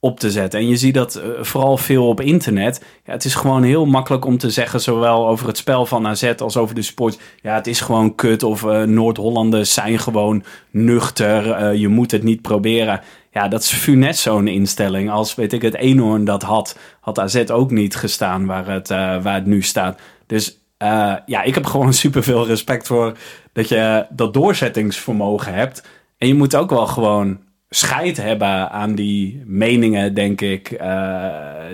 [0.00, 0.60] op te zetten.
[0.60, 2.84] En je ziet dat uh, vooral veel op internet.
[3.04, 6.32] Ja, het is gewoon heel makkelijk om te zeggen, zowel over het spel van AZ
[6.38, 7.18] als over de sport.
[7.42, 8.42] Ja, het is gewoon kut.
[8.42, 11.74] Of Noord-Hollanders zijn gewoon nuchter.
[11.74, 13.00] Je moet het niet proberen.
[13.36, 15.10] Ja, dat is funest zo'n instelling.
[15.10, 19.22] Als, weet ik, het Eenhoorn dat had, had AZ ook niet gestaan waar het, uh,
[19.22, 20.00] waar het nu staat.
[20.26, 23.16] Dus uh, ja, ik heb gewoon superveel respect voor
[23.52, 25.82] dat je dat doorzettingsvermogen hebt.
[26.18, 27.38] En je moet ook wel gewoon
[27.70, 30.70] scheid hebben aan die meningen, denk ik.
[30.80, 31.26] Uh,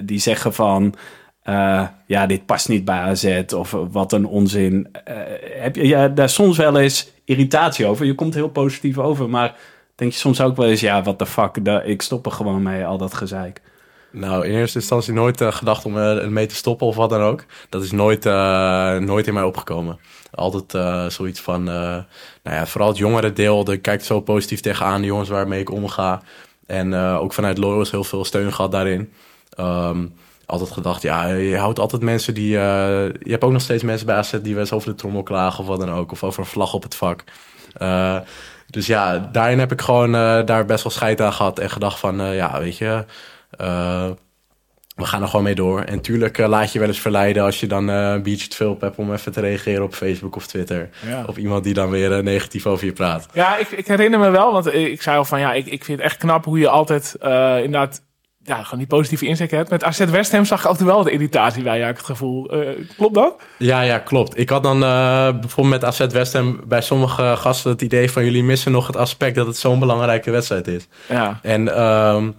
[0.05, 0.95] die zeggen van,
[2.07, 4.89] ja, dit past niet bij AZ of wat een onzin.
[5.59, 8.07] Heb je ja, daar soms wel eens irritatie over?
[8.07, 9.55] Je komt heel positief over, maar
[10.03, 12.63] denk je soms ook wel eens, ja, what the fuck, da, ik stop er gewoon
[12.63, 13.61] mee, al dat gezeik.
[14.11, 17.21] Nou, in eerste instantie nooit uh, gedacht om uh, mee te stoppen of wat dan
[17.21, 17.45] ook.
[17.69, 19.99] Dat is nooit, uh, nooit in mij opgekomen.
[20.35, 22.05] Altijd zoiets van, nou
[22.43, 26.23] ja, vooral het jongere deel, daar kijkt zo positief tegenaan, de jongens waarmee ik omga.
[26.67, 29.13] En ook vanuit Loyals heel veel steun gehad daarin.
[29.61, 30.15] Um,
[30.47, 32.49] altijd gedacht, ja, je houdt altijd mensen die...
[32.49, 35.61] je hebt ook nog steeds mensen bij AZ die wel eens over de trommel klagen
[35.61, 36.13] of wat dan ook.
[36.13, 37.25] Of over een vlag op het vak.
[38.73, 40.13] Dus ja, daarin heb ik gewoon
[40.47, 43.05] daar best wel scheid aan gehad en gedacht van, ja, weet je...
[43.61, 44.11] Uh,
[44.97, 45.81] we gaan er gewoon mee door.
[45.81, 49.13] En tuurlijk laat je wel eens verleiden als je dan een te veel hebt om
[49.13, 50.89] even te reageren op Facebook of Twitter.
[51.07, 51.25] Ja.
[51.27, 53.27] Op iemand die dan weer negatief over je praat.
[53.33, 55.99] Ja, ik, ik, herinner me wel, want ik zei al van ja, ik, ik vind
[55.99, 57.15] het echt knap hoe je altijd
[57.63, 58.03] inderdaad
[58.45, 59.71] ja, gewoon die positieve inzet hebt.
[59.71, 62.51] Met AZ West Ham zag ik altijd wel de irritatie bij, ja, ik het gevoel.
[62.97, 63.43] klopt dat?
[63.59, 64.39] Ja, ja, klopt.
[64.39, 64.81] Ik had dan
[65.41, 68.97] bijvoorbeeld met AZ West Ham bij sommige gasten het idee van jullie missen nog het
[68.97, 70.89] aspect dat het zo'n belangrijke wedstrijd is.
[71.09, 71.39] Ja.
[71.43, 72.35] En um,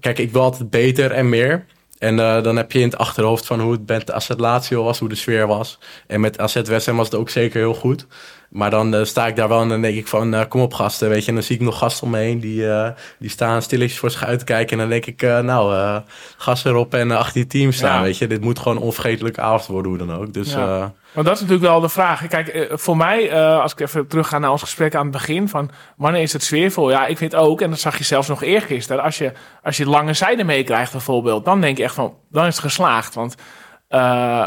[0.00, 1.64] kijk, ik wil altijd beter en meer.
[2.02, 4.98] En eh, dan heb je in het achterhoofd van hoe het met AZ Lazio was,
[4.98, 5.78] hoe de sfeer was.
[6.06, 8.06] En met AZ West Ham was het ook zeker heel goed.
[8.52, 10.74] Maar dan eh, sta ik daar wel en dan denk ik van, eh, kom op
[10.74, 11.28] gasten, weet je.
[11.28, 14.10] En dan zie ik nog gasten om me heen, die, eh, die staan stilletjes voor
[14.10, 14.72] zich uit te kijken.
[14.72, 16.00] En dan denk ik, nou,
[16.36, 18.02] gas erop en achter je team staan, Ja.
[18.02, 18.26] weet je.
[18.26, 20.32] Dit moet gewoon een onvergetelijke avond worden, hoe dan ook.
[20.32, 20.92] Dus Ja.
[21.12, 22.26] Maar dat is natuurlijk wel de vraag.
[22.26, 26.22] Kijk, voor mij, als ik even terugga naar ons gesprek aan het begin, van wanneer
[26.22, 26.90] is het sfeervol?
[26.90, 29.86] Ja, ik vind ook, en dat zag je zelfs nog eergisteren, als je, als je
[29.86, 33.14] lange zijde meekrijgt bijvoorbeeld, dan denk je echt van, dan is het geslaagd.
[33.14, 33.34] Want,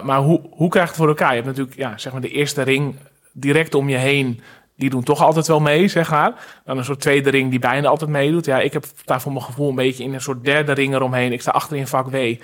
[0.04, 1.30] maar hoe, hoe krijg je het voor elkaar?
[1.30, 2.96] Je hebt natuurlijk, ja, zeg maar de eerste ring
[3.36, 4.42] direct om je heen,
[4.76, 6.62] die doen toch altijd wel mee, zeg maar.
[6.66, 8.46] Dan een soort tweede ring die bijna altijd meedoet.
[8.46, 11.32] Ja, ik heb daar voor mijn gevoel een beetje in een soort derde ring eromheen.
[11.32, 12.36] Ik sta achter in vak W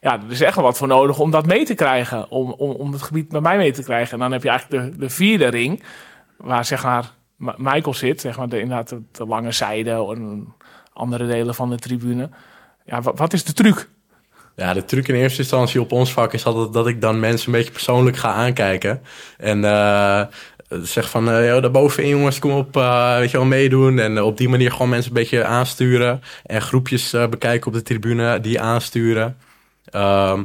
[0.00, 2.30] ja, er is echt wel wat voor nodig om dat mee te krijgen.
[2.30, 4.12] Om, om, om het gebied bij mij mee te krijgen.
[4.12, 5.82] En dan heb je eigenlijk de, de vierde ring.
[6.36, 8.20] Waar zeg maar Ma- Michael zit.
[8.20, 9.90] Zeg maar de, inderdaad de, lange zijde.
[9.90, 10.54] En
[10.92, 12.30] andere delen van de tribune.
[12.84, 13.88] Ja, wat is de truc?
[14.60, 17.46] Ja, de truc in eerste instantie op ons vak is altijd dat ik dan mensen
[17.46, 19.02] een beetje persoonlijk ga aankijken.
[19.38, 20.22] En eh,
[20.68, 23.98] zeg van, eh daarbovenin jongens, kom op, eh, weet je wel, meedoen.
[23.98, 26.22] En op die manier gewoon mensen een beetje aansturen.
[26.46, 29.36] En groepjes bekijken op de tribune, die aansturen.
[29.84, 30.42] Ehm,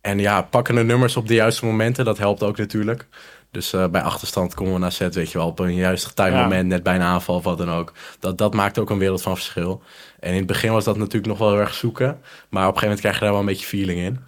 [0.00, 3.06] en ja, pakken de nummers op de juiste momenten, dat helpt ook natuurlijk.
[3.50, 6.32] Dus eh, bij achterstand komen we naar set, weet je wel, op een juist getimed
[6.32, 6.42] Ja.
[6.42, 7.92] moment, net bij een aanval of wat dan ook.
[8.20, 9.82] Dat, dat maakt ook een wereld van verschil.
[10.20, 12.06] En in het begin was dat natuurlijk nog wel heel erg zoeken.
[12.48, 14.20] Maar op een gegeven moment krijg je daar wel een beetje feeling in.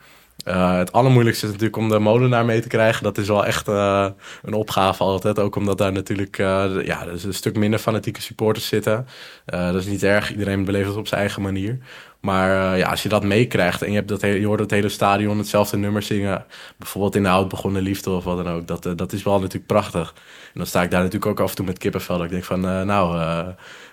[0.45, 3.03] Eh, het allermoeilijkste is natuurlijk om de molenaar mee te krijgen.
[3.03, 4.07] Dat is wel echt eh,
[4.43, 5.39] een opgave altijd.
[5.39, 9.07] Ook omdat daar natuurlijk eh, ja, er is een stuk minder fanatieke supporters zitten.
[9.45, 10.31] Dat is niet erg.
[10.33, 11.79] Iedereen beleeft het op zijn eigen manier.
[12.21, 14.71] Maar eh, ja, als je dat meekrijgt en je, hebt dat hele, je hoort het
[14.71, 16.45] hele stadion hetzelfde nummer zingen.
[16.79, 18.67] Bijvoorbeeld in de oud begonnen liefde of wat dan ook.
[18.67, 20.15] Dat, eh, dat is wel natuurlijk prachtig.
[20.45, 22.17] En dan sta ik daar natuurlijk ook af en toe met kippenvel.
[22.17, 23.47] Dat ik denk van, eh, nou, eh,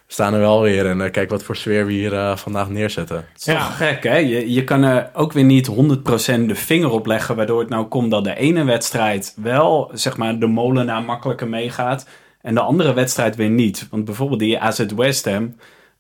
[0.07, 0.85] we staan er wel weer.
[0.85, 3.15] En kijk wat voor sfeer we hier vandaag neerzetten.
[3.15, 4.17] Het is toch gek, hè?
[4.17, 7.35] Je, je kan er ook weer niet 100% de vinger op leggen...
[7.35, 12.07] waardoor het nou komt dat de ene wedstrijd wel, zeg maar, de molenaar makkelijker meegaat...
[12.41, 13.87] en de andere wedstrijd weer niet.
[13.91, 15.55] Want bijvoorbeeld die AZ West Ham...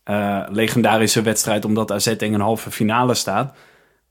[0.07, 3.55] eh, legendarische wedstrijd omdat AZ in een halve finale staat...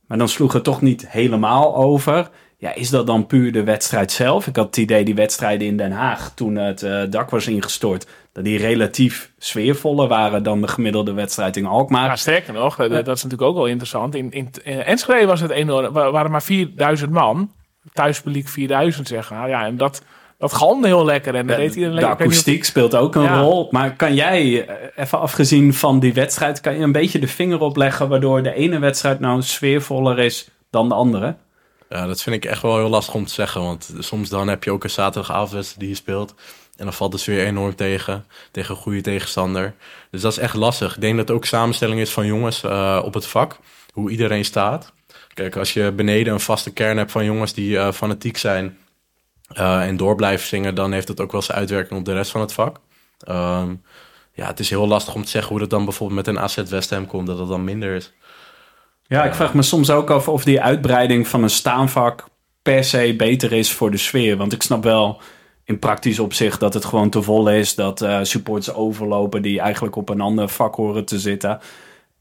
[0.06, 2.30] maar dan sloeg het toch niet helemaal over...
[2.59, 4.46] Ja, is dat dan puur de wedstrijd zelf?
[4.46, 8.06] Ik had het idee, die wedstrijden in Den Haag, toen het eh, dak was ingestort,
[8.32, 12.06] dat die relatief sfeervoller waren dan de gemiddelde wedstrijd in Alkmaar.
[12.06, 14.14] Ja, sterker nog, eh, dat is natuurlijk ook wel interessant.
[14.14, 15.92] In, in, Enschede was het enorm.
[15.92, 17.50] wa- waren maar 4000 man.
[17.92, 19.48] Thuispubliek 4000, zeg maar.
[19.48, 20.02] Ja, en dat,
[20.38, 21.35] dat galmde heel lekker.
[21.35, 23.40] En deed iedereen de akoestiek speelt ook een Ja.
[23.40, 23.68] rol.
[23.70, 27.61] Maar kan jij, eh, even afgezien van die wedstrijd, kan je een beetje de vinger
[27.61, 31.37] opleggen waardoor de ene wedstrijd nou sfeervoller is dan de andere?
[31.88, 33.62] Ja, dat vind ik echt wel heel lastig om te zeggen.
[33.62, 36.35] Want soms dan heb je ook een zaterdagavondwedstrijd die je speelt.
[36.77, 38.25] En dan valt de sfeer enorm tegen.
[38.51, 39.75] Tegen een goede tegenstander.
[40.11, 40.94] Dus dat is echt lastig.
[40.94, 43.59] Ik denk dat het ook samenstelling is van jongens eh, op het vak.
[43.92, 44.92] Hoe iedereen staat.
[45.35, 48.79] Kijk, als je beneden een vaste kern hebt van jongens die eh, fanatiek zijn.
[49.48, 50.74] Eh, en door blijven zingen.
[50.74, 52.80] Dan heeft het ook wel zijn uitwerking op de rest van het vak.
[53.18, 53.74] Ehm,
[54.32, 56.56] ja, het is heel lastig om te zeggen hoe dat dan bijvoorbeeld met een AZ
[56.56, 57.26] West Ham komt.
[57.26, 58.12] Dat het dan minder is.
[59.06, 62.24] Ja, ik vraag me soms ook af of die uitbreiding van een staanvak
[62.62, 64.37] per se beter is voor de sfeer.
[64.37, 65.20] Want ik snap wel
[65.64, 67.74] in praktisch opzicht dat het gewoon te vol is.
[67.74, 71.61] Dat eh supporters overlopen die eigenlijk op een ander vak horen te zitten.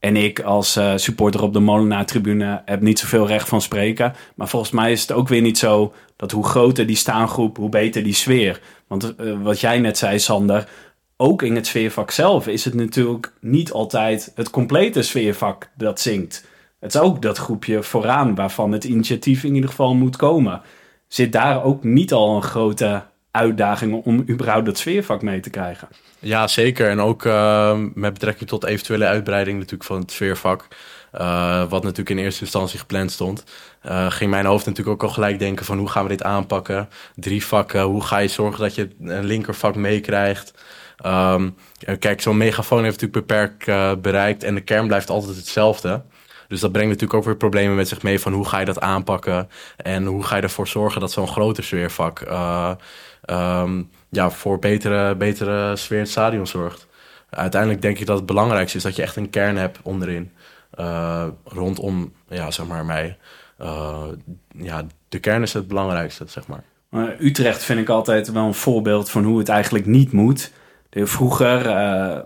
[0.06, 4.14] En ik als eh, supporter op de Molenaar-tribune heb niet zoveel recht van spreken.
[4.34, 7.68] Maar volgens mij is het ook weer niet zo dat hoe groter die staangroep, hoe
[7.68, 8.60] beter die sfeer.
[8.86, 10.68] Want eh, wat jij net zei, Sander,
[11.16, 16.44] ook in het sfeervak zelf is het natuurlijk niet altijd het complete sfeervak dat zingt.
[16.80, 20.60] Het is ook dat groepje vooraan waarvan het initiatief in ieder geval moet komen.
[21.08, 23.02] Zit daar ook niet al een grote
[23.36, 25.88] uitdaging om überhaupt dat sfeervak mee te krijgen?
[26.18, 26.88] Ja, zeker.
[26.90, 30.66] En ook eh, met betrekking tot eventuele uitbreiding natuurlijk van het sfeervak.
[31.12, 33.44] eh, wat natuurlijk in eerste instantie gepland stond.
[33.82, 36.88] eh, ging mijn hoofd natuurlijk ook al gelijk denken van hoe gaan we dit aanpakken?
[37.14, 40.52] Drie vakken, hoe ga je zorgen dat je een linkervak meekrijgt?
[40.96, 41.50] Ehm,
[41.98, 46.02] kijk, zo'n megafoon heeft natuurlijk beperkt eh, bereikt en de kern blijft altijd hetzelfde.
[46.48, 48.80] Dus dat brengt natuurlijk ook weer problemen met zich mee van hoe ga je dat
[48.80, 49.48] aanpakken?
[49.76, 52.72] En hoe ga je ervoor zorgen dat zo'n groter sfeervak eh,
[53.24, 56.86] ehm, ja, voor betere, betere sfeer in het stadion zorgt.
[57.30, 60.32] Uiteindelijk denk ik dat het belangrijkste is dat je echt een kern hebt onderin.
[60.70, 63.18] eh, rondom, ja, zeg maar, mij.
[63.58, 64.04] Eh,
[64.56, 66.64] ja, de kern is het belangrijkste, zeg maar.
[67.20, 70.52] Utrecht vind ik altijd wel een voorbeeld van hoe het eigenlijk niet moet.
[70.90, 71.72] Vroeger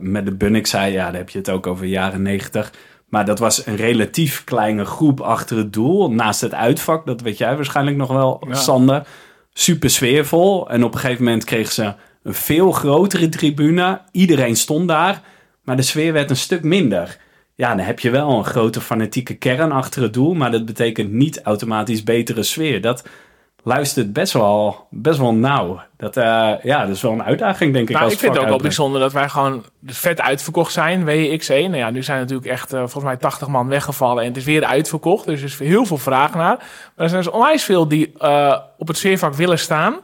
[0.01, 2.73] met de Bunnik zei, ja, daar heb je het ook over jaren negentig.
[3.11, 6.11] Maar dat was een relatief kleine groep achter het doel.
[6.11, 8.55] Naast het uitvak, dat weet jij waarschijnlijk nog wel, Ja.
[8.55, 9.07] Sander.
[9.53, 10.71] Super sfeervol.
[10.71, 14.01] En op een gegeven moment kregen ze een veel grotere tribune.
[14.13, 15.23] Iedereen stond daar.
[15.65, 17.17] Maar de sfeer werd een stuk minder.
[17.55, 21.13] ja, dan heb je wel een grote fanatieke kern achter het doel, maar dat betekent
[21.13, 22.81] niet automatisch betere sfeer.
[22.81, 23.05] Dat
[23.63, 25.81] luistert best wel, best wel nauw.
[25.97, 27.95] Dat, eh, ja, dat is wel een uitdaging, denk ik.
[27.95, 31.71] Nou, als ik vind het ook wel bijzonder dat wij gewoon vet uitverkocht zijn, WX1.
[31.71, 34.45] Nou ja, nu zijn natuurlijk echt eh, volgens mij 80 man weggevallen en het is
[34.45, 35.27] weer uitverkocht.
[35.27, 36.57] Dus er is heel veel vraag naar.
[36.57, 39.95] Maar er zijn dus onwijs veel die eh, op het sfeervak willen staan,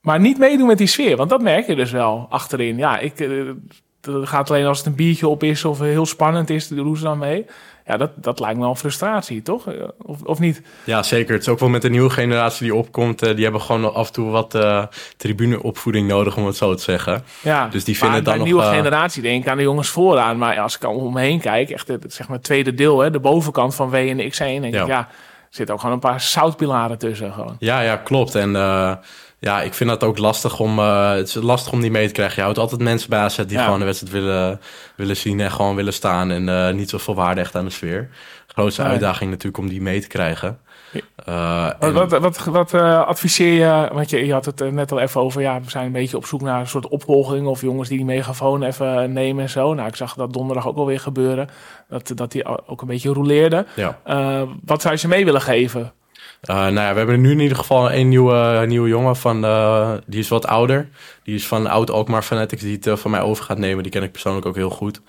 [0.00, 1.16] maar niet meedoen met die sfeer.
[1.16, 2.76] Want dat merk je dus wel achterin.
[2.76, 3.18] Ja, ik,
[4.00, 7.02] het gaat alleen als het een biertje op is of heel spannend is, doen ze
[7.02, 7.46] dan mee.
[7.86, 9.66] Ja, dat, dat lijkt me wel een frustratie, toch?
[9.68, 10.62] Eh, Of, of niet?
[10.84, 11.32] Ja, zeker.
[11.32, 13.22] Het is ook wel met de nieuwe generatie die opkomt.
[13.22, 14.84] eh, die hebben gewoon af en toe wat eh
[15.16, 17.24] tribuneopvoeding nodig, om het zo te zeggen.
[17.42, 19.62] Ja, Dus die vinden maar bij dan de nog, nieuwe generatie denk ik aan de
[19.62, 20.38] jongens vooraan.
[20.38, 22.98] Maar als ik al om me heen kijk, echt het, zeg maar het tweede deel,
[23.00, 24.82] hè, de bovenkant van W en de X1, denk Ja.
[24.82, 25.06] ik, ja, er
[25.50, 27.32] zitten ook gewoon een paar zoutpilaren tussen.
[27.32, 27.56] Gewoon.
[27.58, 28.34] Ja, ja, klopt.
[28.34, 28.56] En
[29.44, 32.12] ja, ik vind dat ook lastig om, eh, het is lastig om die mee te
[32.12, 32.36] krijgen.
[32.36, 33.64] Je houdt altijd mensen bij AZ die Ja.
[33.64, 34.60] gewoon de wedstrijd willen,
[34.96, 36.30] willen zien en gewoon willen staan.
[36.30, 38.08] En eh, niet zoveel waarde echt aan de sfeer.
[38.46, 40.58] Grootste uitdaging natuurlijk om die mee te krijgen.
[41.24, 44.98] Eh, Wat, en- wat, wat, wat adviseer je, want je, je had het net al
[45.00, 47.88] even over, ja, we zijn een beetje op zoek naar een soort opvolging of jongens
[47.88, 49.74] die die megafoon even nemen en zo.
[49.74, 51.48] Nou, ik zag dat donderdag ook alweer gebeuren,
[51.88, 53.98] dat, dat die ook een beetje ja.
[54.04, 55.92] Eh, wat zou je ze mee willen geven?
[56.42, 59.92] Eh, nou ja, we hebben nu in ieder geval een nieuwe, nieuwe jongen van, eh,
[60.06, 60.88] die is wat ouder.
[61.22, 63.82] Die is van oud Alkmaar Fanatics, die het eh, van mij over gaat nemen.
[63.82, 65.00] Die ken ik persoonlijk ook heel goed.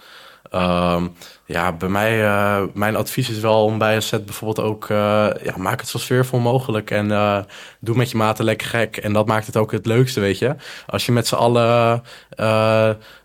[0.53, 1.07] Ehm,
[1.45, 5.27] ja, bij mij, eh, mijn advies is wel om bij een set bijvoorbeeld ook, eh,
[5.43, 6.91] ja, maak het zo sfeervol mogelijk.
[6.91, 7.37] En eh,
[7.79, 8.97] doe met je maten lekker gek.
[8.97, 10.55] En dat maakt het ook het leukste, weet je.
[10.87, 12.03] Als je met z'n allen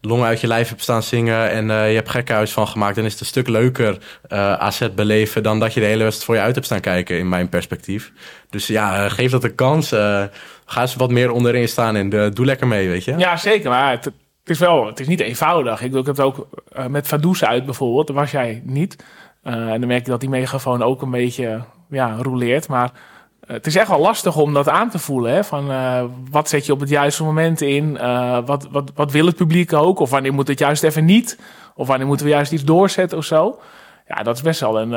[0.01, 3.13] longen uit je lijf hebt staan zingen en je hebt gekkenhuis van gemaakt, dan is
[3.13, 3.99] het een stuk leuker
[4.59, 7.29] AZ beleven dan dat je de hele wedstrijd voor je uit hebt staan kijken, in
[7.29, 8.13] mijn perspectief.
[8.51, 9.89] Dus ja, geef dat een kans.
[10.65, 13.17] ga eens wat meer onderin staan en doe lekker mee, weet je.
[13.17, 13.71] Ja, zeker.
[13.71, 14.11] Maar het,
[14.49, 15.83] het is wel, het is niet eenvoudig.
[15.83, 18.07] Ik, ik heb het ook eh, met Fadoes uit bijvoorbeeld.
[18.07, 19.05] Daar was jij niet.
[19.43, 22.69] Eh, en dan merk je dat die megafoon ook een beetje ja, roleert.
[22.69, 22.91] Maar
[23.41, 25.33] eh, het is echt wel lastig om dat aan te voelen.
[25.33, 25.45] Hè?
[25.45, 25.71] Van,
[26.31, 27.99] wat zet je op het juiste moment in?
[28.45, 29.99] Wat, wat, wat wil het publiek ook?
[29.99, 31.39] Of wanneer moet het juist even niet?
[31.75, 33.61] Of wanneer moeten we juist iets doorzetten of zo?
[34.07, 34.91] Ja, dat is best wel een...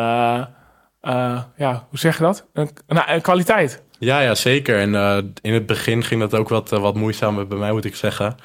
[1.55, 2.45] ja, hoe zeg je dat?
[2.53, 3.83] Een, een, kwaliteit.
[3.99, 4.79] Ja, ja, zeker.
[4.79, 4.93] En
[5.41, 8.35] in het begin ging dat ook wat, wat moeizaam bij mij, moet ik zeggen.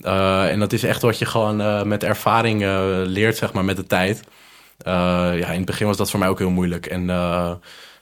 [0.00, 3.64] Eh, en dat is echt wat je gewoon eh, met ervaring eh, leert, zeg maar,
[3.64, 4.20] met de tijd.
[4.78, 4.92] Eh,
[5.38, 6.86] ja, in het begin was dat voor mij ook heel moeilijk.
[6.86, 7.50] En eh,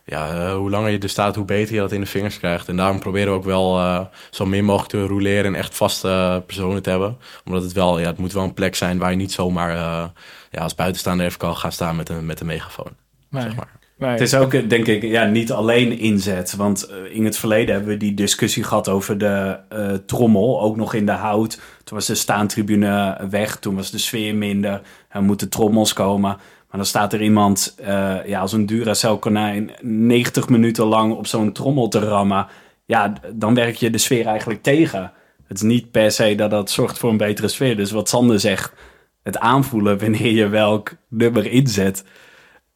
[0.04, 2.68] ja, hoe langer je er staat, hoe beter je dat in de vingers krijgt.
[2.68, 6.42] En daarom proberen we ook wel eh, zo min mogelijk te roleren en echt vaste
[6.46, 7.16] personen te hebben.
[7.44, 10.04] Omdat het wel, ja, het moet wel een plek zijn waar je niet zomaar eh,
[10.50, 12.92] ja, als buitenstaander even kan gaan staan met een, met een megafoon.
[13.30, 13.42] Nee.
[13.42, 13.68] Zeg maar.
[13.98, 14.10] Nee.
[14.10, 16.54] Het is ook, denk ik, ja, niet alleen inzet.
[16.56, 20.60] Want in het verleden hebben we die discussie gehad over de eh, trommel.
[20.60, 21.60] Ook nog in de hout.
[21.84, 23.56] Toen was de staantribune weg.
[23.56, 24.80] Toen was de sfeer minder.
[25.08, 26.36] Er moeten trommels komen.
[26.68, 31.26] Maar dan staat er iemand eh, ja, als een Duracell konijn 90 minuten lang op
[31.26, 32.46] zo'n trommel te rammen.
[32.84, 35.12] Ja, dan werk je de sfeer eigenlijk tegen.
[35.46, 37.76] Het is niet per se dat dat zorgt voor een betere sfeer.
[37.76, 38.72] Dus wat Sander zegt,
[39.22, 42.04] het aanvoelen wanneer je welk nummer inzet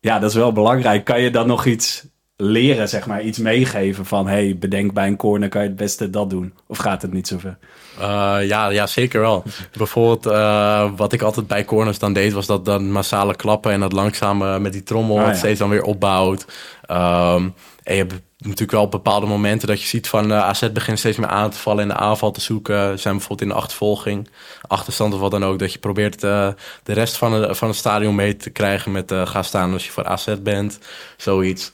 [0.00, 1.04] ja, dat is wel belangrijk.
[1.04, 2.06] Kan je dan nog iets
[2.40, 6.10] leren, zeg maar, iets meegeven van, hey, bedenk bij een corner kan je het beste
[6.10, 6.54] dat doen?
[6.66, 7.58] Of gaat het niet zover?
[8.00, 9.44] Uh, ja, ja, zeker wel.
[9.76, 13.80] Bijvoorbeeld, uh, wat ik altijd bij corners dan deed, was dat dan massale klappen en
[13.80, 15.34] dat langzaam met die trommel Ah, ja.
[15.34, 16.46] steeds dan weer opbouwt.
[16.90, 17.54] Um,
[17.88, 21.16] en je hebt natuurlijk wel bepaalde momenten dat je ziet van uh, AZ begint steeds
[21.16, 22.98] meer aan te vallen en de aanval te zoeken.
[22.98, 24.28] Zijn bijvoorbeeld in de achtervolging,
[24.66, 26.48] achterstand of wat dan ook, dat je probeert uh,
[26.82, 29.84] de rest van, de, van het stadion mee te krijgen met uh, ga staan als
[29.84, 30.78] je voor AZ bent,
[31.16, 31.72] zoiets.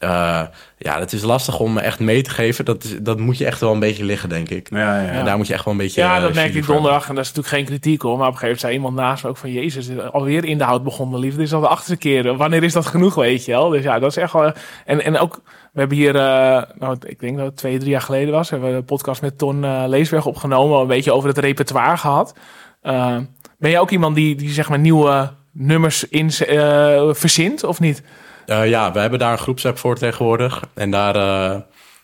[0.00, 0.42] Uh,
[0.78, 2.64] ja, het is lastig om echt mee te geven.
[2.64, 4.70] Dat, is, dat moet je echt wel een beetje liggen, denk ik.
[4.70, 5.08] Ja, ja.
[5.08, 6.00] En daar moet je echt wel een beetje...
[6.00, 7.08] Ja, uh, dat merk jury ik donderdag.
[7.08, 8.18] En dat is natuurlijk geen kritiek hoor.
[8.18, 9.52] Maar op een gegeven moment zei iemand naast me ook van...
[9.52, 11.38] Jezus, alweer in de hout begonnen, liefde.
[11.38, 12.36] Dit is al de achtste keer.
[12.36, 13.68] Wanneer is dat genoeg, weet je wel?
[13.68, 14.52] Dus ja, dat is echt wel...
[14.84, 15.40] En, en ook,
[15.72, 16.14] we hebben hier...
[16.14, 18.50] Uh, nou, ik denk dat het twee, drie jaar geleden was.
[18.50, 20.80] Hebben we een podcast met Ton uh, Leesberg opgenomen.
[20.80, 22.34] Een beetje over het repertoire gehad.
[22.82, 23.16] Uh,
[23.58, 28.02] ben je ook iemand die, die zeg maar nieuwe nummers in, uh, verzint, of niet?
[28.46, 30.62] Uh, ja, we hebben daar een groepsapp voor tegenwoordig.
[30.74, 31.60] En daar, uh,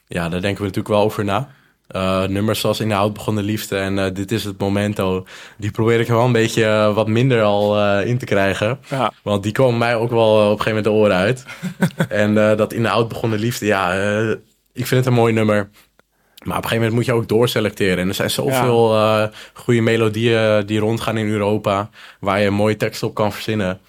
[0.07, 1.49] ja, daar denken we natuurlijk wel over na.
[1.97, 5.27] Uh, nummers zoals In de Hout begonnen liefde en Dit is het Momento.
[5.57, 8.79] Die probeer ik wel een beetje wat minder al in te krijgen.
[8.89, 9.13] Ja.
[9.23, 11.45] Want die komen mij ook wel op een gegeven moment de oren uit.
[12.25, 13.93] en dat In de Hout begonnen liefde, ja,
[14.73, 15.71] ik vind het een mooi nummer.
[16.43, 17.99] Maar op een gegeven moment moet je ook doorselecteren.
[17.99, 19.31] En er zijn zoveel ja.
[19.53, 21.91] goede melodieën die rondgaan in Europa.
[22.21, 23.81] Waar je mooie teksten op kan verzinnen.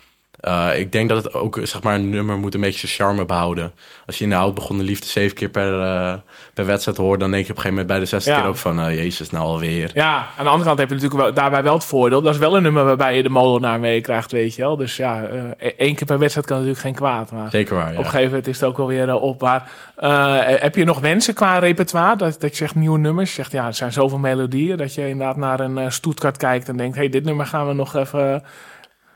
[0.43, 3.25] Eh, ik denk dat het ook, zeg maar, een nummer moet een beetje zijn charme
[3.25, 3.71] behouden.
[4.05, 6.13] Als je in de oud begonnen liefde zeven keer per, eh,
[6.53, 8.39] per wedstrijd hoort, dan denk je op een gegeven moment bij de zesde Ja.
[8.39, 9.91] keer ook van, eh, jezus, nou alweer.
[9.93, 12.21] Ja, aan de andere kant heb je natuurlijk wel, daarbij wel het voordeel.
[12.21, 14.77] Dat is wel een nummer waarbij je de molenaar mee krijgt, weet je wel.
[14.77, 15.23] Dus ja,
[15.57, 17.31] e- één keer per wedstrijd kan natuurlijk geen kwaad.
[17.31, 17.97] Maar Zeker waar, ja.
[17.97, 19.41] op een gegeven moment is het ook wel weer op.
[19.41, 19.69] Maar
[20.59, 22.15] heb je nog wensen qua repertoire?
[22.15, 23.29] Dat, dat je zegt nieuwe nummers.
[23.29, 24.77] Je zegt ja, er zijn zoveel melodieën.
[24.77, 26.95] Dat je inderdaad naar een Stuttgart kijkt en denkt...
[26.95, 28.43] hey, dit nummer gaan we nog even...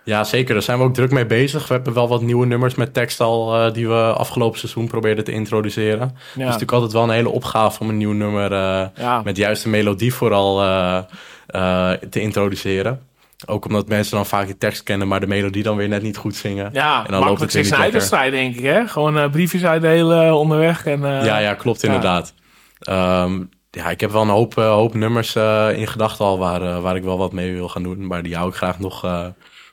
[0.07, 0.53] Ja, zeker.
[0.53, 1.67] Daar zijn we ook druk mee bezig.
[1.67, 5.23] We hebben wel wat nieuwe nummers met tekst al eh, die we afgelopen seizoen probeerden
[5.23, 5.99] te introduceren.
[5.99, 9.21] Het is natuurlijk altijd wel een hele opgave om een nieuw nummer eh, ja.
[9.23, 13.01] met de juiste melodie vooral eh, te introduceren.
[13.45, 16.17] Ook omdat mensen dan vaak de tekst kennen, maar de melodie dan weer net niet
[16.17, 16.69] goed zingen.
[16.73, 18.63] ja en dan loopt het is een uitwedstrijd, denk ik.
[18.63, 18.87] Hè?
[18.87, 20.85] Gewoon briefjes uitdelen onderweg.
[20.85, 21.87] En, ja, ja, klopt ja.
[21.87, 22.33] inderdaad.
[22.79, 25.35] Ehm, ja, ik heb wel een hoop, hoop nummers
[25.75, 28.07] in gedachten al waar, waar ik wel wat mee wil gaan doen.
[28.07, 29.05] Maar die hou ik graag nog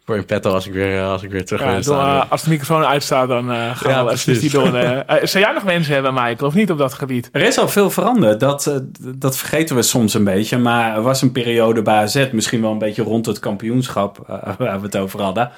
[0.05, 2.51] voor in petto als ik weer, eh, als ik weer terug Ja, eh, als de
[2.51, 4.41] microfoon uitstaat, dan eh gaan Ja, we precies.
[4.41, 4.63] die door.
[4.75, 7.29] Eh, zou jij nog wensen hebben, Michael, of niet op dat gebied?
[7.33, 8.41] Er is al veel veranderd.
[8.41, 10.59] Dat, dat vergeten we soms een beetje.
[10.59, 14.19] Maar er was een periode bij AZ, misschien wel een beetje rond het kampioenschap
[14.59, 15.51] waar we het over hadden.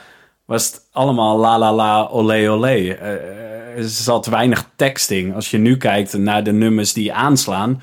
[0.45, 2.89] Was het allemaal la la la, olé olé.
[2.93, 5.35] Eh, er zat weinig texting.
[5.35, 7.83] Als je nu kijkt naar de nummers die aanslaan.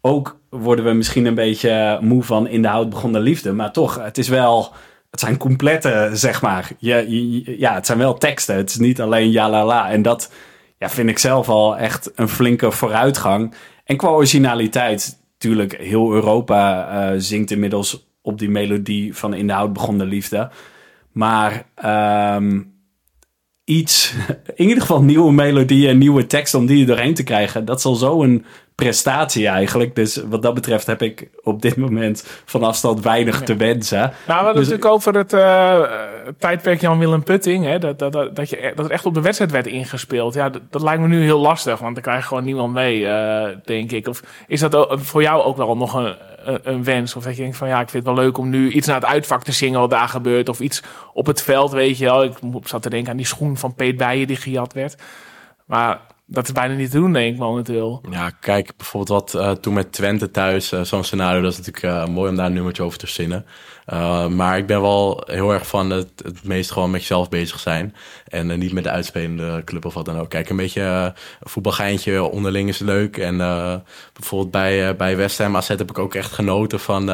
[0.00, 3.52] Ook worden we misschien een beetje moe van in de hout begonnen liefde.
[3.52, 4.72] Maar toch, het is wel...
[5.14, 6.70] Het zijn complete, zeg maar.
[6.78, 8.56] Je, ja, het zijn wel teksten.
[8.56, 9.90] Het is niet alleen ja la la.
[9.90, 10.32] En dat
[10.78, 13.54] ja, vind ik zelf al echt een flinke vooruitgang.
[13.84, 19.52] En qua originaliteit, natuurlijk, heel Europa eh, zingt inmiddels op die melodie van In de
[19.52, 20.50] Hout begon de liefde.
[21.12, 22.62] Maar ehm,
[23.64, 24.14] iets,
[24.54, 27.84] in ieder geval nieuwe melodieën nieuwe teksten om die er doorheen te krijgen, dat is
[27.84, 28.44] al zo'n
[28.74, 29.94] prestatie eigenlijk.
[29.94, 33.98] Dus wat dat betreft heb ik op dit moment van afstand weinig te wensen.
[33.98, 35.88] Nou, we hadden Dus- het natuurlijk over het eh, eh,
[36.38, 37.64] tijdperk Jan-Willem Putting.
[37.64, 40.34] Hè, dat, dat, dat, dat, je, e- dat echt op de wedstrijd werd ingespeeld.
[40.34, 43.06] Ja, dat, dat lijkt me nu heel lastig, want dan krijg je gewoon niemand mee,
[43.08, 44.08] eh, denk ik.
[44.08, 47.16] Of is dat ook, voor jou ook wel nog een, een, een wens?
[47.16, 49.00] Of dat je denkt van ja, ik vind het wel leuk om nu iets naar
[49.00, 50.48] het uitvak te zingen wat daar gebeurt.
[50.48, 52.24] Of iets op het veld, weet je wel.
[52.24, 55.02] Ik zat te denken aan die schoen van Peet Bijen die gejat werd.
[55.64, 58.02] Maar dat is bijna niet te doen, denk ik, momenteel.
[58.10, 61.84] Ja, kijk, bijvoorbeeld wat eh, toen met Twente thuis, eh, zo'n scenario, dat is natuurlijk
[61.84, 63.46] eh, mooi om daar een nummertje over te zinnen.
[63.84, 67.58] Eh, maar ik ben wel heel erg van het, het meest gewoon met jezelf bezig
[67.60, 67.94] zijn.
[68.28, 70.28] En eh, niet met de uitspelende club of wat dan ook.
[70.28, 73.16] Kijk, een beetje eh, een voetbalgeintje onderling is leuk.
[73.16, 73.36] En
[74.12, 77.06] bijvoorbeeld bij, bij West Ham AZ heb ik ook echt genoten van,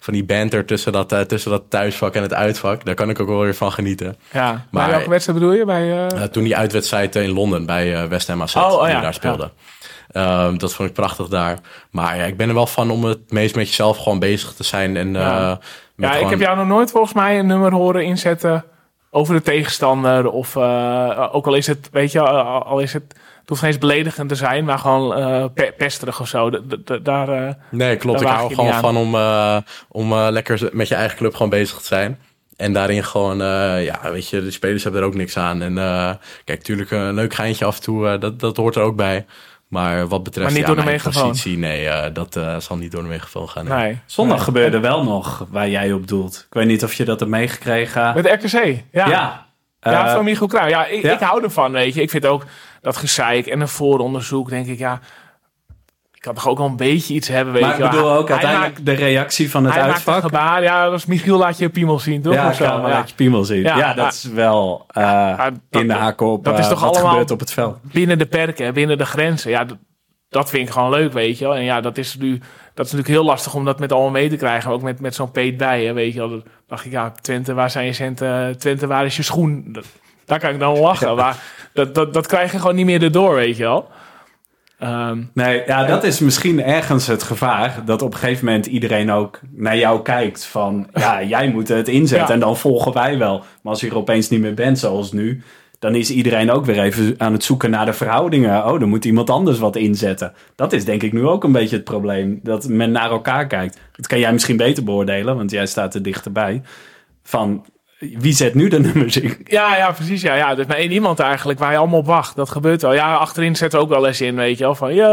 [0.00, 2.84] van die banter tussen dat, tussen dat thuisvak en het uitvak.
[2.84, 4.16] Daar kan ik ook wel weer van genieten.
[4.32, 5.64] Ja, maar Maar- welke wedstrijd bedoel je?
[5.64, 9.14] Bij, toen die uitwedstrijd in Londen bij West Ham AZ, Oh, oh die ja, daar
[9.14, 9.50] speelde.
[10.08, 11.58] Ehm, dat vond ik prachtig daar.
[11.90, 14.64] Maar ja, ik ben er wel van om het meest met jezelf gewoon bezig te
[14.64, 14.96] zijn.
[14.96, 15.58] En, Ja.
[16.06, 18.64] Ja, ik heb jou nog nooit volgens mij een nummer horen inzetten
[19.10, 20.30] over de tegenstander.
[20.30, 23.02] Of eh, ook al is het, weet je, al al is het,
[23.40, 26.50] het hoeft geen eens beledigend te zijn, maar gewoon eh, pe- pesterig of zo.
[26.50, 28.18] D- daar, eh, Nee, klopt.
[28.18, 29.56] Daar Ik hou gewoon van om, eh,
[29.88, 32.18] om eh, lekker met je eigen club gewoon bezig te zijn.
[32.56, 35.62] En daarin gewoon, eh, ja, weet je, de spelers hebben er ook niks aan.
[35.62, 36.10] En eh,
[36.44, 39.26] kijk, natuurlijk een leuk geintje af en toe, eh, dat, dat hoort er ook bij.
[39.68, 41.28] Maar wat betreft Maar niet ja, door de mijn megafoon.
[41.28, 43.64] positie, nee, eh, dat eh, zal niet door de megafoon gaan.
[43.64, 43.78] nee.
[43.78, 43.98] nee.
[44.06, 44.44] Zondag Nee.
[44.44, 46.44] gebeurde wel nog waar jij op doelt.
[46.48, 48.14] Ik weet niet of je dat hebt meegekregen.
[48.14, 49.06] Met de RKC, ja.
[49.08, 49.46] ja.
[49.80, 50.70] Ja, Eh, van Michiel Cruijff.
[50.70, 51.12] Ja, ik, ja.
[51.12, 52.02] ik hou ervan, weet je.
[52.02, 52.44] Ik vind ook
[52.80, 55.00] dat gezeik en een vooronderzoek, denk ik, ja...
[56.18, 58.30] Ik kan toch ook wel een beetje iets hebben, weet maar je ik bedoel ook
[58.30, 60.20] uiteindelijk maakt- de reactie van het Hij maakt uitvak.
[60.22, 60.62] gebaar.
[60.62, 62.34] Ja, dat was Michiel laat je piemel zien, toch?
[62.34, 62.64] Ja, Of zo?
[62.64, 62.80] Ja.
[62.80, 63.62] laat je piemel zien.
[63.62, 66.64] Ja, Ja, dat maar- is wel eh, Ja, dat- in de haak op dat is
[66.64, 67.76] eh, toch wat allemaal- gebeurt op het veld.
[67.82, 69.50] binnen de perken, binnen de grenzen.
[69.50, 69.76] Ja, dat,
[70.28, 71.54] dat vind ik gewoon leuk, weet je wel.
[71.54, 72.38] En ja, dat is nu
[72.74, 74.70] dat is natuurlijk heel lastig om dat met allemaal mee te krijgen.
[74.70, 76.28] Ook met, met zo'n peet bij, hè, weet je wel.
[76.28, 78.58] Dan dacht ik, ja, Twente, waar zijn je centen?
[78.58, 79.64] Twente, waar is je schoen?
[79.68, 79.84] Dat,
[80.24, 81.16] daar kan ik dan lachen.
[81.16, 81.36] Maar
[81.72, 83.88] dat, dat, dat krijg je gewoon niet meer erdoor, weet je wel.
[84.78, 87.82] Ehm, Nee, ja, dat is misschien ergens het gevaar.
[87.84, 90.44] Dat op een gegeven moment iedereen ook naar jou kijkt.
[90.44, 92.34] Van, ja, jij moet het inzetten Ja.
[92.34, 93.38] en dan volgen wij wel.
[93.38, 95.42] Maar als je er opeens niet meer bent, zoals nu...
[95.78, 98.66] dan is iedereen ook weer even aan het zoeken naar de verhoudingen.
[98.66, 100.32] Oh, dan moet iemand anders wat inzetten.
[100.54, 102.40] Dat is denk ik nu ook een beetje het probleem.
[102.42, 103.78] Dat men naar elkaar kijkt.
[103.92, 106.62] Dat kan jij misschien beter beoordelen, want jij staat er dichterbij.
[107.22, 107.64] Van,
[107.98, 109.36] wie zet nu de nummers in?
[109.44, 110.22] Ja, ja, precies.
[110.22, 110.50] Ja, ja.
[110.50, 112.36] Er is maar één iemand eigenlijk waar je allemaal op wacht.
[112.36, 112.94] Dat gebeurt wel.
[112.94, 114.74] Ja, achterin zetten we ook wel eens in, weet je wel.
[114.74, 115.08] Van ja.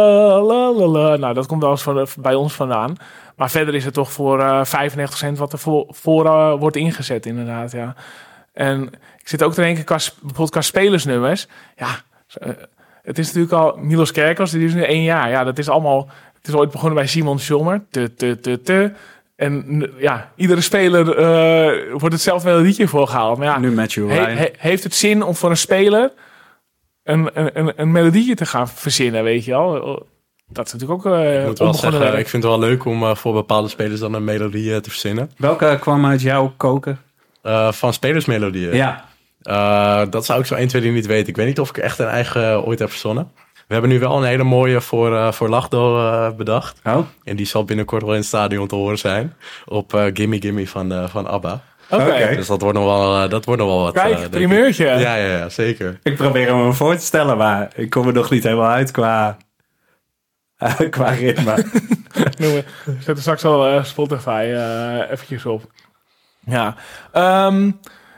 [1.17, 2.95] Nou, dat komt wel eens van, bij ons vandaan.
[3.35, 7.71] Maar verder is het toch voor eh 95% wat er voor, eh, wordt ingezet, inderdaad.
[7.71, 7.95] Ja.
[8.53, 8.83] En
[9.19, 11.47] ik zit ook te denken, bijvoorbeeld qua spelersnummers.
[11.75, 11.87] Ja,
[12.33, 12.49] eh,
[13.03, 15.29] het is natuurlijk al Milos Kerkers, die is nu één jaar.
[15.29, 16.09] Ja, dat is allemaal...
[16.33, 17.81] Het is ooit begonnen bij Simon Schommer.
[17.89, 18.13] Te,
[18.63, 18.91] te.
[19.35, 23.37] En ja, iedere speler eh, wordt hetzelfde melodietje voorgehaald.
[23.37, 24.37] Maar ja, Nu Matthew he- Ryan.
[24.37, 26.11] he- heeft het zin om voor een speler
[27.03, 30.07] een, een, een, een melodietje te gaan verzinnen, weet je wel?
[30.47, 32.17] Dat is natuurlijk ook eh Ik moet wel onbegonnen zeggen, werk.
[32.17, 35.31] ik vind het wel leuk om eh, voor bepaalde spelers dan een melodie te verzinnen.
[35.37, 36.99] Welke kwam uit jouw koken?
[37.41, 38.75] Eh, van spelersmelodieën.
[38.75, 39.05] Ja.
[39.41, 41.27] Eh, dat zou ik zo 1, 2, 3 niet weten.
[41.27, 43.31] Ik weet niet of ik echt een eigen ooit heb verzonnen.
[43.67, 46.79] We hebben nu wel een hele mooie voor, eh, voor Lachdo eh, bedacht.
[46.83, 49.35] Oh, En die zal binnenkort wel in het stadion te horen zijn.
[49.65, 51.61] Op eh, Gimme Gimme van, eh, van ABBA.
[51.89, 52.35] Oké.
[52.35, 53.93] Dus dat wordt nog wel, dat wordt nog wel wat.
[53.93, 54.85] kijk, primeurtje.
[54.85, 55.99] Ja, ja, ja, zeker.
[56.03, 59.37] ik probeer hem voor te stellen, maar ik kom er nog niet helemaal uit qua,
[60.89, 61.55] qua ritme.
[62.99, 65.71] Zet er straks al Spotify eh eventjes op.
[66.45, 66.75] Ja.
[67.11, 67.71] Ehm,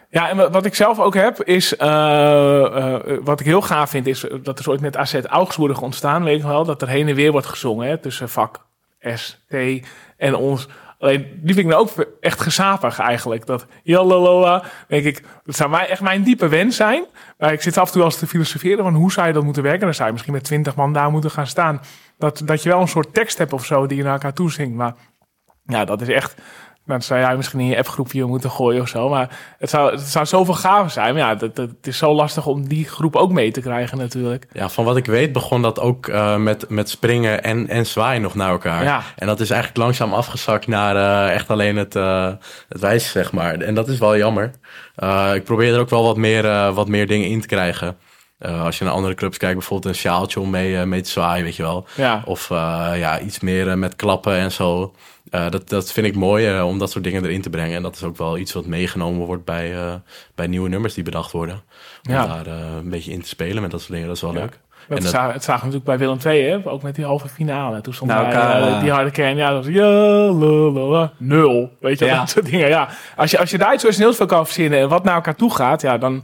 [0.09, 1.75] ja, en wa- wat ik zelf ook heb, is...
[1.75, 5.81] eh, eh, wat ik heel gaaf vind, is dat er is ooit met AZ Augsburg
[5.81, 8.65] ontstaan, weet nog wel, dat er heen en weer wordt gezongen, hè, tussen vak
[8.99, 9.53] S, T
[10.17, 10.67] en ons.
[10.99, 13.45] Alleen, die vind ik nou ook echt gezapig eigenlijk.
[13.45, 17.05] Dat jalalala, denk ik, dat zou mij, echt mijn diepe wens zijn.
[17.37, 19.63] Maar ik zit af en toe als te filosoferen van hoe zou je dat moeten
[19.63, 19.81] werken.
[19.81, 21.81] Dan zou je misschien met twintig man daar moeten gaan staan.
[22.17, 24.51] Dat, dat je wel een soort tekst hebt of zo die je naar elkaar toe
[24.51, 24.75] zingt.
[24.75, 24.95] Maar
[25.65, 26.35] ja, dat is echt.
[26.87, 29.09] Dat zou jij misschien in je appgroepje moeten gooien of zo.
[29.09, 31.13] Maar het zou, het zou zoveel gaver zijn.
[31.13, 33.97] Maar ja, dat, dat, het is zo lastig om die groep ook mee te krijgen
[33.97, 34.47] natuurlijk.
[34.51, 38.21] Ja, van wat ik weet begon dat ook eh, met, met springen en, en zwaaien
[38.21, 38.83] nog naar elkaar.
[38.83, 39.01] Ja.
[39.15, 42.31] En dat is eigenlijk langzaam afgezakt naar eh, echt alleen het, eh
[42.69, 43.59] het wijzen, zeg maar.
[43.59, 44.51] En dat is wel jammer.
[45.33, 47.97] Ik probeer er ook wel wat meer, wat meer dingen in te krijgen.
[48.37, 51.09] Eh, als je naar andere clubs kijkt, bijvoorbeeld een sjaaltje om mee, eh, mee te
[51.09, 51.85] zwaaien, weet je wel.
[51.95, 54.93] Ja, Of eh, ja, iets meer met klappen en zo.
[55.49, 57.75] Dat, dat vind ik mooi om dat soort dingen erin te brengen.
[57.75, 59.73] En dat is ook wel iets wat meegenomen wordt bij,
[60.35, 61.61] bij nieuwe nummers die bedacht worden.
[62.07, 62.25] Om Ja.
[62.27, 64.07] daar een beetje in te spelen met dat soort dingen.
[64.07, 64.39] Dat is wel Ja.
[64.39, 64.59] leuk.
[64.87, 66.69] dat En dat- za- het zagen we natuurlijk bij Willem II, hè?
[66.71, 67.81] ook met die halve finale.
[67.81, 71.71] Toen stond Nou, hij, die harde kern, ja, dat was ja, nul.
[71.79, 72.17] Weet je, Ja.
[72.19, 72.67] dat soort dingen.
[72.67, 72.89] Ja.
[73.15, 75.55] Als, je, als je daar iets origineels van kan verzinnen en wat naar elkaar toe
[75.55, 76.23] gaat, ja, dan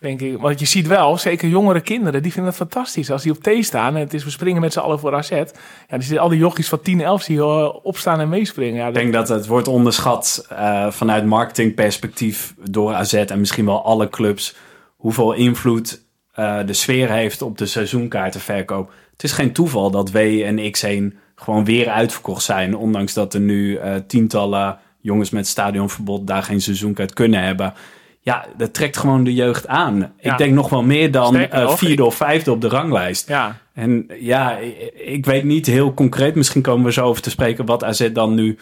[0.00, 3.10] denk ik, want je ziet wel, zeker jongere kinderen, die vinden het fantastisch.
[3.10, 5.30] Als die op T staan en het is we springen met z'n allen voor AZ,
[5.30, 5.44] ja,
[5.88, 7.44] dan zitten al die jochies van 10, 11 die
[7.82, 8.74] opstaan en meespringen.
[8.74, 13.84] Ja, Ik denk dat het wordt onderschat eh, vanuit marketingperspectief door AZ en misschien wel
[13.84, 14.56] alle clubs.
[14.96, 18.92] Hoeveel invloed eh, de sfeer heeft op de seizoenkaartenverkoop.
[19.12, 22.76] Het is geen toeval dat W en X1 gewoon weer uitverkocht zijn.
[22.76, 27.74] Ondanks dat er nu eh, tientallen jongens met stadionverbod daar geen seizoenkaart kunnen hebben.
[28.22, 30.12] Ja, dat trekt gewoon de jeugd aan.
[30.20, 30.32] Ja.
[30.32, 33.28] Ik denk nog wel meer dan Sterker nog, vierde of vijfde op de ranglijst.
[33.28, 36.34] ja, En ja, ik- ik weet niet heel concreet.
[36.34, 38.58] Misschien komen we zo over te spreken wat AZ dan nu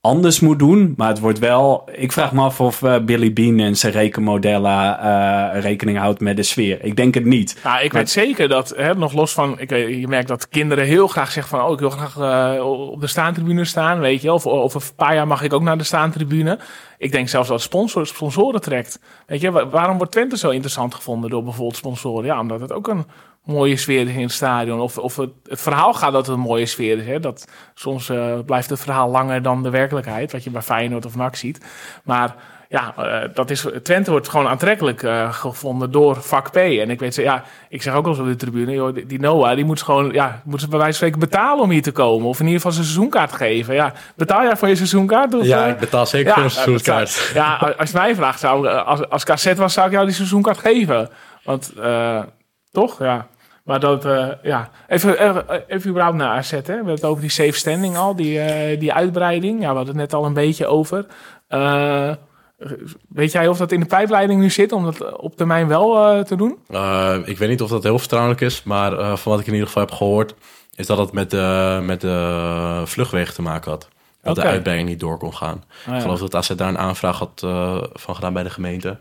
[0.00, 0.94] anders moet doen.
[0.96, 1.88] Maar het wordt wel...
[1.92, 6.36] Ik vraag me af of eh, Billy Bean en zijn rekenmodellen eh, rekening houdt met
[6.36, 6.84] de sfeer.
[6.84, 7.58] Ik denk het niet.
[7.64, 10.84] Nou, ik weet zeker dat, hè, nog los van, ik, weet- je merkt dat kinderen
[10.84, 12.16] heel graag zeggen van, oh, ik wil graag
[12.56, 14.32] eh, op de staantribune staan, weet je.
[14.32, 16.58] Of over een paar jaar mag ik ook naar de staantribune.
[16.98, 19.00] Ik denk zelfs dat sponsor, sponsoren trekt.
[19.26, 22.24] Weet je, wa- waarom wordt Twente zo interessant gevonden door bijvoorbeeld sponsoren?
[22.24, 23.04] Ja, omdat het ook een
[23.44, 24.80] mooie sfeer is in het stadion.
[24.80, 27.06] Of, of het, het verhaal gaat dat het een mooie sfeer is.
[27.06, 27.20] Hè?
[27.20, 31.16] Dat, soms eh, blijft het verhaal langer dan de werkelijkheid, wat je bij Feyenoord of
[31.16, 31.64] NAC ziet.
[32.04, 32.34] Maar
[32.68, 36.56] ja, eh, dat is, Twente wordt gewoon aantrekkelijk eh, gevonden door vak P.
[36.56, 39.06] En ik weet, ze, ja, ik zeg ook wel eens op de tribune, joh, die,
[39.06, 41.82] die Noah, die moet gewoon, ja, moet ze bij wijze van spreken betalen om hier
[41.82, 42.28] te komen.
[42.28, 43.74] Of in ieder geval zijn seizoenkaart geven.
[43.74, 45.34] Ja, betaal jij voor je seizoenkaart?
[45.34, 47.30] Of, Ja, ik betaal zeker voor een seizoenskaart.
[47.34, 50.58] ja, als je mij vraagt, zou, als, als KZ was, zou ik jou die seizoenkaart
[50.58, 51.08] geven.
[51.44, 52.22] Want, eh,
[52.72, 52.98] toch?
[52.98, 53.28] Ja.
[53.70, 54.70] Maar dat, eh, ja.
[54.88, 56.60] Even, eh, even überhaupt naar AZ, hè.
[56.60, 59.60] We hebben het over die safe standing al, die, eh, die uitbreiding.
[59.60, 61.06] Ja, we hadden het net al een beetje over.
[63.08, 66.36] Weet jij of dat in de pijpleiding nu zit, om dat op termijn wel te
[66.36, 66.58] doen?
[67.24, 69.82] Ik weet niet of dat heel vertrouwelijk is, maar van wat ik in ieder geval
[69.82, 70.34] heb gehoord,
[70.74, 73.88] is dat het met de, met de vluchtwegen te maken had.
[74.22, 75.64] Dat de uitbreiding niet door kon gaan.
[75.86, 77.40] Ah, Ik geloof dat AZ daar een aanvraag had
[77.92, 78.98] van gedaan bij de gemeente.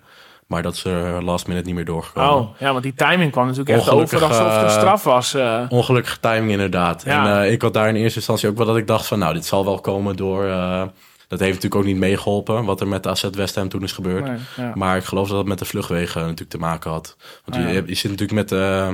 [0.49, 2.33] Maar dat ze er last minute niet meer doorgekomen.
[2.33, 5.33] Oh, ja, want die timing kwam natuurlijk echt over alsof het een eh, straf was.
[5.33, 5.65] eh.
[5.69, 7.03] Ongelukkige timing inderdaad.
[7.05, 7.25] Ja.
[7.37, 9.19] En eh, ik had daar in eerste instantie ook wel dat ik dacht van...
[9.19, 10.45] nou, dit zal wel komen door...
[10.45, 10.81] eh,
[11.27, 12.65] dat heeft natuurlijk ook niet meegeholpen...
[12.65, 14.25] wat er met AZ West Ham toen is gebeurd.
[14.25, 14.71] Nee, ja.
[14.75, 17.15] Maar ik geloof dat het met de vluchtwegen natuurlijk te maken had.
[17.45, 17.83] Want Ah, je, ja.
[17.85, 18.89] je, zit natuurlijk met eh,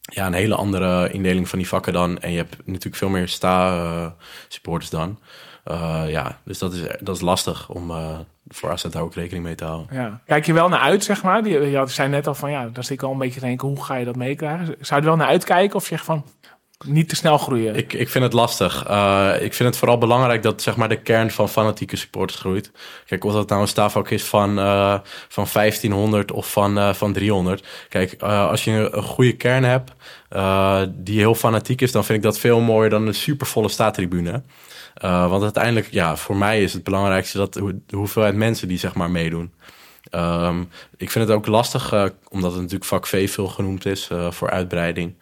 [0.00, 2.18] ja, een hele andere indeling van die vakken dan.
[2.18, 5.18] En je hebt natuurlijk veel meer sta-supporters dan.
[5.66, 9.44] Eh, ja, dus dat is, dat is lastig om eh, voor AZ daar ook rekening
[9.44, 9.86] mee te houden.
[9.96, 10.20] Ja.
[10.26, 11.42] Kijk je wel naar uit, zeg maar?
[11.42, 13.46] Die, je had- zei net al van, ja, daar zit ik al een beetje te
[13.46, 14.66] denken, hoe ga je dat meekrijgen?
[14.66, 16.24] Zou je er wel naar uitkijken of zeg je van,
[16.84, 17.74] niet te snel groeien.
[17.76, 18.88] Ik, ik vind het lastig.
[18.90, 22.70] Uh, ik vind het vooral belangrijk dat zeg maar, de kern van fanatieke supporters groeit.
[23.06, 24.98] Kijk, of dat nou een stafak is van, uh,
[25.28, 27.66] van 1500 of van, uh, van 300.
[27.88, 29.92] Kijk, als je een goede kern hebt
[31.04, 34.42] die heel fanatiek is, dan vind ik dat veel mooier dan een supervolle staattribune.
[35.00, 39.10] Want uiteindelijk, ja, voor mij is het belangrijkste dat de hoeveelheid mensen die zeg maar
[39.10, 39.52] meedoen.
[40.10, 41.92] Um, ik vind het ook lastig,
[42.28, 45.14] omdat het natuurlijk vak V veel genoemd is voor uitbreiding.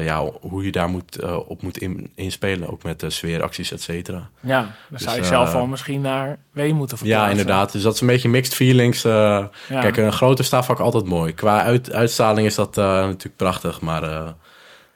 [0.00, 2.70] Ja, hoe je daar moet, op moet in, inspelen.
[2.70, 4.30] Ook met sfeeracties, et cetera.
[4.40, 7.26] Ja, dan dus, zou je zelf al misschien naar W moeten verplaatsen.
[7.26, 7.72] Ja, inderdaad.
[7.72, 9.02] Dus dat is een beetje mixed feelings.
[9.02, 9.50] Ja.
[9.68, 11.34] Kijk, een grote stafvak altijd mooi.
[11.34, 13.80] Qua uit, uitstraling is dat natuurlijk prachtig.
[13.80, 14.34] Maar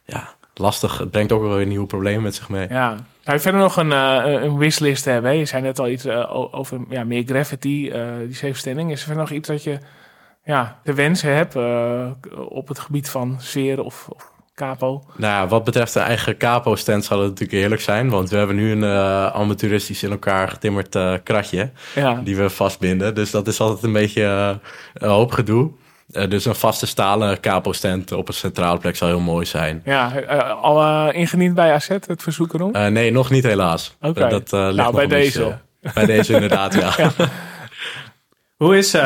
[0.05, 0.99] ja, lastig.
[0.99, 2.69] Het brengt ook wel weer nieuwe problemen met zich mee.
[2.69, 2.97] Ja.
[3.23, 5.37] Je verder nog een, een wishlist hebben?
[5.37, 6.07] Je zei net al iets
[6.51, 7.93] over ja, meer gravity,
[8.27, 8.91] die zevenstelling.
[8.91, 9.79] Is er verder nog iets dat je
[10.45, 11.57] ja, de wensen hebt
[12.49, 15.03] op het gebied van sfeer of, of capo.
[15.17, 18.11] Nou ja, wat betreft de eigen capo-stand zal het natuurlijk heerlijk zijn.
[18.11, 21.71] Want we hebben nu een uh, amateuristisch in elkaar getimmerd uh, kratje.
[21.95, 22.21] Ja.
[22.25, 23.15] Die we vastbinden.
[23.15, 24.51] Dus dat is altijd een beetje uh,
[24.95, 25.71] een hoop gedoe.
[26.07, 29.83] Dus een vaste stalen capo-stand op een centrale plek zou heel mooi zijn.
[29.85, 30.09] Ja,
[30.61, 32.93] al ingediend bij AZ het verzoek erom?
[32.93, 33.97] nee, nog niet helaas.
[34.01, 35.59] Oké, dat ligt nou, bij deze.
[35.95, 36.93] bij deze inderdaad, ja.
[37.17, 37.29] ja.
[38.57, 38.97] Hoe is,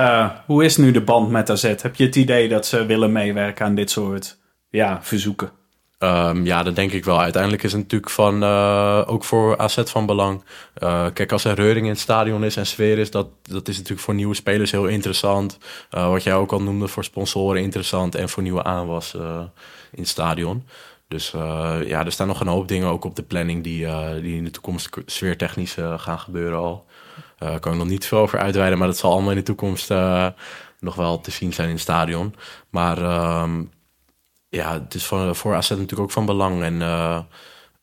[0.46, 1.62] hoe is nu de band met AZ?
[1.62, 4.38] Heb je het idee dat ze willen meewerken aan dit soort
[4.68, 5.50] ja, verzoeken?
[5.98, 7.20] Um, ja, dat denk ik wel.
[7.20, 10.44] Uiteindelijk is het natuurlijk van, uh, ook voor AZ van belang.
[10.82, 13.76] Uh, kijk, als er reuring in het stadion is en sfeer is, dat, dat is
[13.76, 15.58] natuurlijk voor nieuwe spelers heel interessant.
[15.90, 19.14] Uh, wat jij ook al noemde, voor sponsoren interessant en voor nieuwe aanwas
[19.90, 20.66] in het stadion.
[21.08, 21.30] Dus
[21.84, 23.86] ja, er staan nog een hoop dingen ook op de planning die,
[24.20, 26.86] die in de toekomst sfeertechnisch gaan gebeuren al.
[27.38, 29.88] Daar kan ik nog niet veel over uitweiden, maar dat zal allemaal in de toekomst
[30.80, 32.34] nog wel te zien zijn in het stadion.
[32.70, 33.62] Maar ehm,
[34.48, 36.62] ja, het is voor, voor AZ natuurlijk ook van belang.
[36.62, 37.18] En uh,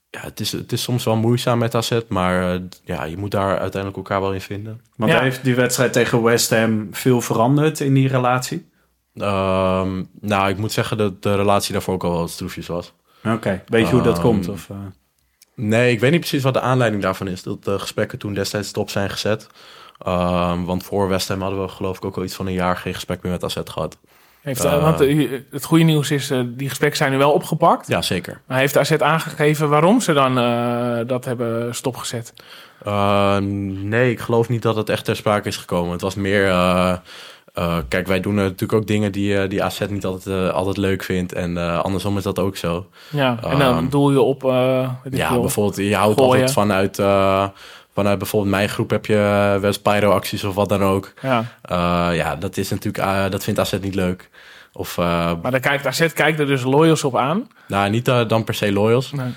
[0.09, 3.31] ja, het is, het is soms wel moeizaam met AZ, maar uh, ja, je moet
[3.31, 4.81] daar uiteindelijk elkaar wel in vinden.
[4.95, 5.21] Want ja.
[5.21, 8.73] heeft die wedstrijd tegen West Ham veel veranderd in die relatie?
[9.13, 12.93] Um, nou, ik moet zeggen dat de relatie daarvoor ook al wel stroefjes was.
[13.23, 14.47] Oké, weet je hoe dat um, komt?
[14.47, 14.77] Of, uh...
[15.55, 17.43] Nee, ik weet niet precies wat de aanleiding daarvan is.
[17.43, 19.47] Dat de gesprekken toen destijds stop zijn gezet.
[20.07, 22.77] Um, want voor West Ham hadden we geloof ik ook al iets van een jaar
[22.77, 23.97] geen gesprek meer met AZ gehad.
[24.45, 24.99] Heeft, uh, want
[25.51, 27.87] het goede nieuws is, uh, die gesprekken zijn nu wel opgepakt.
[27.87, 28.41] Ja, zeker.
[28.47, 32.33] Maar heeft AZ aangegeven waarom ze dan uh, dat hebben stopgezet?
[33.81, 35.91] nee, ik geloof niet dat het echt ter sprake is gekomen.
[35.91, 36.47] Het was meer...
[37.87, 41.33] kijk, wij doen natuurlijk ook dingen die, die AZ niet altijd, altijd leuk vindt.
[41.33, 42.87] En andersom is dat ook zo.
[43.09, 44.41] Ja, en dan ehm, doel je op...
[45.11, 46.31] ja, bijvoorbeeld, je houdt gooien.
[46.31, 46.97] altijd vanuit
[47.95, 49.15] vanuit bijvoorbeeld mijn groep heb je
[49.59, 51.13] wel eens pyro-acties of wat dan ook.
[51.21, 54.29] Ja, uh, ja dat is natuurlijk, uh, dat vindt AZ niet leuk.
[54.73, 55.05] Of, uh,
[55.41, 57.47] maar dan kijkt AZ kijkt er dus loyals op aan?
[57.67, 59.11] Nou, niet dan per se loyals.
[59.11, 59.33] Nee.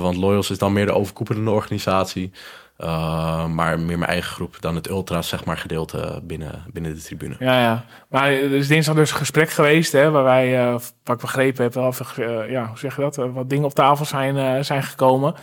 [0.00, 2.32] want loyals is dan meer de overkoepelende organisatie.
[2.78, 7.02] Uh, maar meer mijn eigen groep dan het ultra zeg maar, gedeelte binnen, binnen de
[7.02, 7.36] tribune.
[7.38, 7.84] Ja, ja.
[8.08, 9.92] Maar er is dinsdag dus een gesprek geweest...
[9.92, 11.74] Hè, waar wij, uh, wat ik begrepen heb...
[11.74, 13.16] Wel, uh, ja, hoe zeg je dat?
[13.16, 15.34] wat dingen op tafel zijn, zijn gekomen.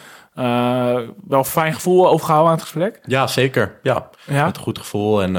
[1.28, 3.00] Wel fijn gevoel overgehouden aan het gesprek?
[3.06, 3.80] Ja, zeker.
[3.84, 4.46] Ja, ja?
[4.46, 5.22] met een goed gevoel.
[5.22, 5.34] En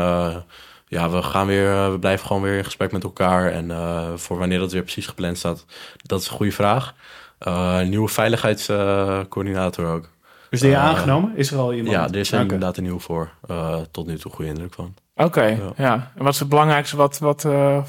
[0.87, 3.51] ja, we, gaan weer, we blijven gewoon weer in gesprek met elkaar.
[3.51, 3.71] En
[4.19, 5.65] voor wanneer dat weer precies gepland staat...
[5.97, 6.95] dat is een goede vraag.
[7.85, 10.09] nieuwe veiligheidscoördinator ook.
[10.53, 11.37] Is die uh, aangenomen?
[11.37, 11.97] Is er al iemand?
[11.97, 12.41] Ja, er is okay.
[12.41, 13.31] inderdaad een nieuw voor.
[13.51, 14.95] Uh, tot nu toe goede indruk van.
[15.15, 15.73] Oké, okay, ja.
[15.77, 16.13] ja.
[16.17, 17.83] En wat is het belangrijkste wat, wat, uh,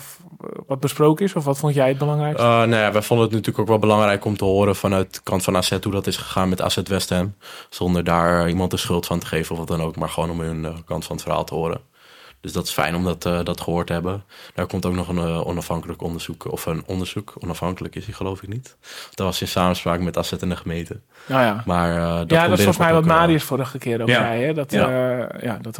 [0.67, 1.35] wat besproken is?
[1.35, 2.43] Of wat vond jij het belangrijkste?
[2.43, 5.43] nou ja, wij vonden het natuurlijk ook wel belangrijk om te horen vanuit de kant
[5.43, 7.35] van AZ hoe dat is gegaan met AZ West Ham.
[7.69, 10.39] Zonder daar iemand de schuld van te geven of wat dan ook, maar gewoon om
[10.39, 11.81] hun kant van het verhaal te horen.
[12.43, 14.23] Dus dat is fijn om dat, uh, dat gehoord te hebben.
[14.53, 18.41] Daar komt ook nog een uh, onafhankelijk onderzoek, of een onderzoek, onafhankelijk is hij geloof
[18.41, 18.77] ik niet.
[19.13, 20.93] Dat was in samenspraak met AZ en de gemeente.
[20.93, 21.63] Oh ja.
[21.65, 24.19] Maar, uh, dat ja, dat is volgens mij wat Marius vorige keer ook ja.
[24.19, 24.53] zei, hè?
[24.53, 24.89] Dat, ja.
[25.41, 25.79] ja, dat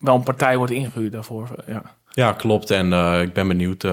[0.00, 1.48] wel een partij wordt ingehuurd daarvoor.
[1.66, 2.70] Ja, ja klopt.
[2.70, 2.92] En
[3.22, 3.84] ik ben benieuwd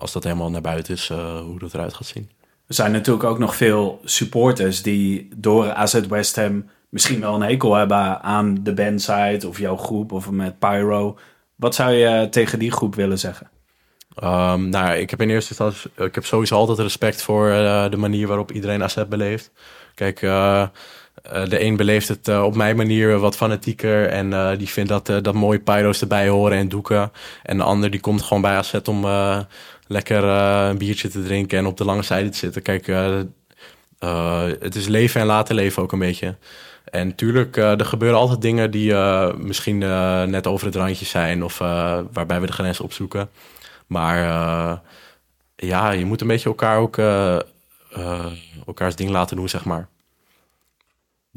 [0.00, 1.08] als dat helemaal naar buiten is,
[1.44, 2.30] hoe dat eruit gaat zien.
[2.66, 7.42] Er zijn natuurlijk ook nog veel supporters die door AZ West Ham misschien wel een
[7.42, 11.18] hekel hebben aan de bandside of jouw groep of met Pyro.
[11.54, 13.50] Wat zou je tegen die groep willen zeggen?
[14.22, 17.96] Um, nou, ik heb in eerste instantie, ik heb sowieso altijd respect voor uh, de
[17.96, 19.50] manier waarop iedereen asset beleeft.
[19.94, 20.20] Kijk,
[21.32, 25.06] uh, de een beleeft het uh, op mijn manier wat fanatieker en die vindt dat,
[25.06, 27.12] dat mooie pyro's erbij horen en doeken.
[27.42, 29.06] En de ander die komt gewoon bij asset om
[29.86, 32.62] lekker een biertje te drinken en op de lange zijde te zitten.
[32.62, 32.86] Kijk,
[34.60, 36.36] het is leven en laten leven ook een beetje.
[36.84, 38.94] En tuurlijk, er gebeuren altijd dingen die
[39.36, 39.78] misschien
[40.28, 41.58] net over het randje zijn of
[42.12, 43.28] waarbij we de grens opzoeken.
[43.86, 44.18] Maar
[45.56, 46.98] ja, je moet een beetje elkaar ook
[47.96, 48.32] eh,
[48.66, 49.88] elkaars ding laten doen, zeg maar.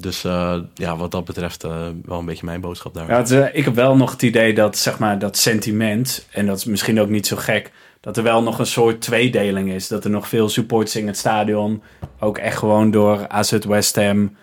[0.02, 3.08] Dus eh, ja, wat dat betreft eh, wel een beetje mijn boodschap daar.
[3.08, 6.46] Ja, het, eh, ik heb wel nog het idee dat, zeg maar, dat sentiment, en
[6.46, 9.88] dat is misschien ook niet zo gek, dat er wel nog een soort tweedeling is.
[9.88, 11.82] Dat er nog veel supporters in het stadion
[12.20, 14.36] ook echt gewoon door AZ West Ham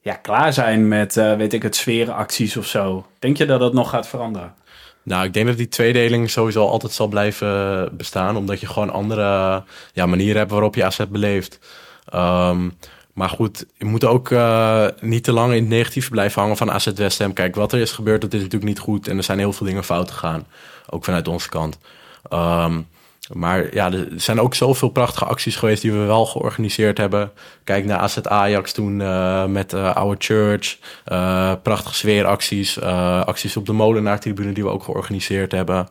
[0.00, 3.06] ja, klaar zijn met, weet ik het, sfeeracties of zo.
[3.18, 4.54] Denk je dat dat nog gaat veranderen?
[5.06, 8.36] Nou, ik denk dat die tweedeling sowieso altijd zal blijven bestaan.
[8.36, 11.58] Omdat je gewoon andere ja, manieren hebt waarop je AZ beleeft.
[12.04, 12.68] Ehm,
[13.16, 16.70] maar goed, je moet ook eh, niet te lang in het negatieve blijven hangen van
[16.70, 17.32] AZ West Ham.
[17.32, 19.08] Kijk, wat er is gebeurd, dat is natuurlijk niet goed.
[19.08, 20.46] En er zijn heel veel dingen fout gegaan.
[20.90, 21.78] Ook vanuit onze kant.
[22.28, 22.80] Ehm,
[23.32, 27.32] maar ja, er zijn ook zoveel prachtige acties geweest die we wel georganiseerd hebben.
[27.64, 30.78] Kijk naar AZ Ajax toen eh, met eh, Our Church.
[31.62, 32.80] prachtige sfeeracties.
[32.80, 35.88] acties op de Molenaar-tribune die we ook georganiseerd hebben.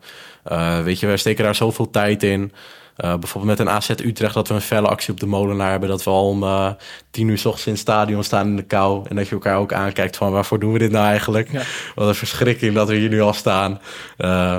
[0.84, 2.52] Weet je, we steken daar zoveel tijd in.
[2.96, 5.88] Eh, bijvoorbeeld met een AZ Utrecht dat we een felle actie op de Molenaar hebben.
[5.88, 6.70] Dat we al om eh,
[7.10, 9.06] tien uur s ochtends in het stadion staan in de kou.
[9.08, 11.52] En dat je elkaar ook aankijkt van waarvoor doen we dit nou eigenlijk?
[11.52, 11.62] Ja.
[11.94, 13.80] Wat een verschrikking dat we hier nu al staan.
[14.16, 14.58] Eh,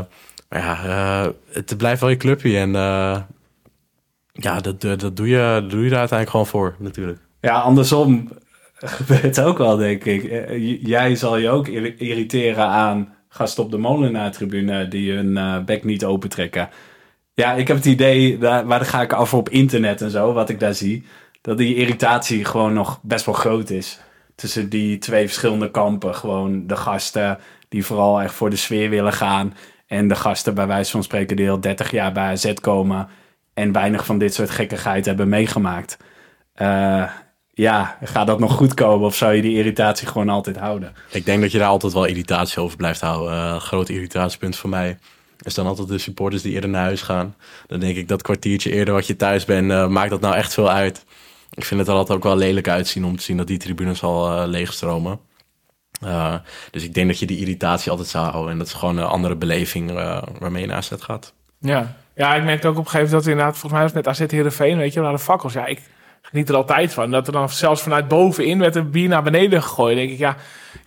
[0.49, 2.57] maar ja, het blijft wel je clubje.
[2.57, 2.71] En
[4.31, 7.19] ja, dat, dat, doe, je, dat doe je er uiteindelijk gewoon voor natuurlijk.
[7.41, 8.31] Ja, andersom
[8.75, 10.49] gebeurt het ook wel, denk ik.
[10.81, 16.05] Jij zal je ook ir- irriteren aan gasten op de Molenaar-tribune die hun bek niet
[16.05, 16.69] opentrekken.
[17.39, 20.49] Ja, ik heb het idee, daar, waar ga ik af op internet en zo, wat
[20.49, 21.05] ik daar zie,
[21.41, 23.99] dat die irritatie gewoon nog best wel groot is.
[24.35, 26.15] Tussen die twee verschillende kampen.
[26.15, 29.53] Gewoon de gasten die vooral echt voor de sfeer willen gaan.
[29.87, 33.07] En de gasten bij wijze van spreken die al 30 jaar bij AZ komen.
[33.53, 35.97] En weinig van dit soort gekkigheid hebben meegemaakt.
[36.53, 37.03] Eh,
[37.53, 40.93] ja, gaat dat nog goed komen of zou je die irritatie gewoon altijd houden?
[41.11, 43.33] Ik denk dat je daar altijd wel irritatie over blijft houden.
[43.33, 44.97] Eh, groot irritatiepunt voor mij
[45.41, 47.35] is dan altijd de supporters die eerder naar huis gaan.
[47.67, 50.53] Dan denk ik dat kwartiertje eerder wat je thuis bent, eh, maakt dat nou echt
[50.53, 51.05] veel uit.
[51.53, 54.03] Ik vind het er altijd ook wel lelijk uitzien om te zien dat die tribunes
[54.03, 55.19] al eh, leegstromen.
[56.01, 56.35] Eh,
[56.71, 58.51] dus ik denk dat je die irritatie altijd zou houden.
[58.51, 59.91] En dat is gewoon een andere beleving
[60.39, 61.33] waarmee je naar AZ gaat.
[61.59, 61.95] Ja.
[62.15, 64.07] ja, ik merkte ook op een gegeven moment dat inderdaad, volgens mij was het met
[64.07, 65.53] AZ Heerenveen, weet je, waar de fakkels.
[65.53, 65.81] Ja, ik
[66.21, 67.11] geniet er altijd van.
[67.11, 69.95] Dat er dan zelfs vanuit bovenin werd een bier naar beneden gegooid.
[69.95, 70.35] Denk ik, ja,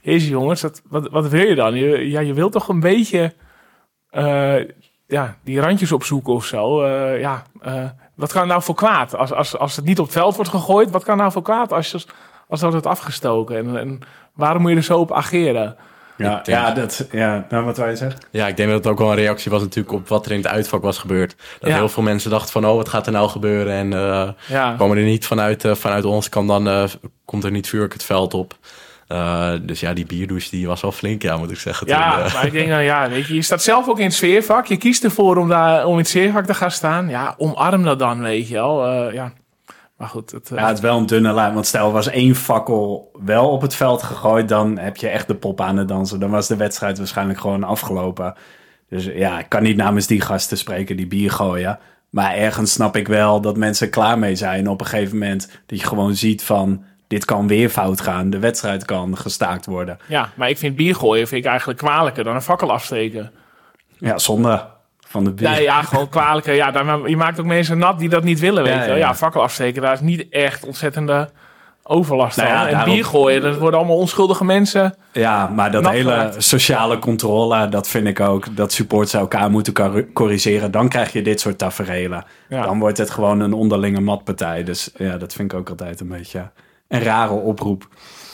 [0.01, 1.75] jezus jongens, dat, wat, wat wil je dan?
[2.09, 3.33] Ja, je wilt toch een beetje
[5.07, 6.83] ja, die randjes opzoeken of zo.
[6.83, 7.85] Eh, ja, eh,
[8.15, 9.17] wat kan er nou voor kwaad?
[9.17, 11.73] Als, als, als het niet op het veld wordt gegooid, wat kan nou voor kwaad
[11.73, 12.07] als, als,
[12.49, 13.57] als dat wordt afgestoken?
[13.57, 13.99] En, en
[14.35, 15.77] waarom moet je er zo op ageren?
[16.17, 18.21] Ja, Ik denk- ja, dat, ja nou, wat wij zeggen?
[18.31, 20.37] Ja, ik denk dat het ook wel een reactie was natuurlijk op wat er in
[20.39, 21.37] het uitvak was gebeurd.
[21.61, 21.77] Dat Ja.
[21.77, 23.73] heel veel mensen dachten van, oh, wat gaat er nou gebeuren?
[23.73, 24.75] En eh, Ja.
[24.79, 26.85] komen er niet vanuit, eh, vanuit ons, kan dan, eh,
[27.25, 28.59] komt er niet vuurlijk het veld op.
[29.11, 31.87] Eh, dus ja, die bierdouche die was wel flink, ja, moet ik zeggen.
[31.87, 32.35] Ja, toen, eh.
[32.35, 34.67] maar ik denk dan, ja, weet je, je staat zelf ook in het sfeervak.
[34.67, 37.09] Je kiest ervoor om, daar, om in het sfeervak te gaan staan.
[37.09, 38.87] Ja, omarm dat dan, weet je wel.
[38.87, 39.33] Eh, ja.
[39.97, 41.55] Maar goed, het, Ja, het is wel een dunne lijn.
[41.55, 45.35] Want stel, was één fakkel wel op het veld gegooid, dan heb je echt de
[45.35, 46.21] pop aan het dansen.
[46.21, 48.35] Dan was de wedstrijd waarschijnlijk gewoon afgelopen.
[48.89, 51.79] Dus ja, ik kan niet namens die gasten spreken die bier gooien.
[52.11, 55.51] Maar ergens snap ik wel dat mensen klaar mee zijn op een gegeven moment.
[55.67, 58.31] Dat je gewoon ziet van, dit kan weer fout gaan.
[58.31, 59.99] De wedstrijd kan gestaakt worden.
[60.09, 63.31] ja, maar ik vind bier gooien vind ik eigenlijk kwalijker dan een fakkel afsteken.
[63.99, 64.67] Ja, zonde
[65.07, 65.49] van de bier.
[65.51, 66.55] Ja, ja gewoon kwalijker.
[66.55, 66.73] Ja,
[67.07, 69.83] je maakt ook mensen nat die dat niet willen, weet Ja, je ja, fakkel afsteken,
[69.83, 71.31] daar is niet echt ontzettende
[71.83, 74.95] overlast Nou ja, en daarom- bier gooien, dat worden allemaal onschuldige mensen.
[75.13, 78.57] Ja, maar dat hele sociale controle, dat vind ik ook.
[78.57, 80.71] Dat supporters elkaar moeten cor- corrigeren.
[80.71, 82.25] Dan krijg je dit soort taferelen.
[82.49, 82.63] Ja.
[82.63, 84.65] Dan wordt het gewoon een onderlinge matpartij.
[84.65, 86.51] Dus ja, dat vind ik ook altijd een beetje
[86.91, 87.82] een rare oproep.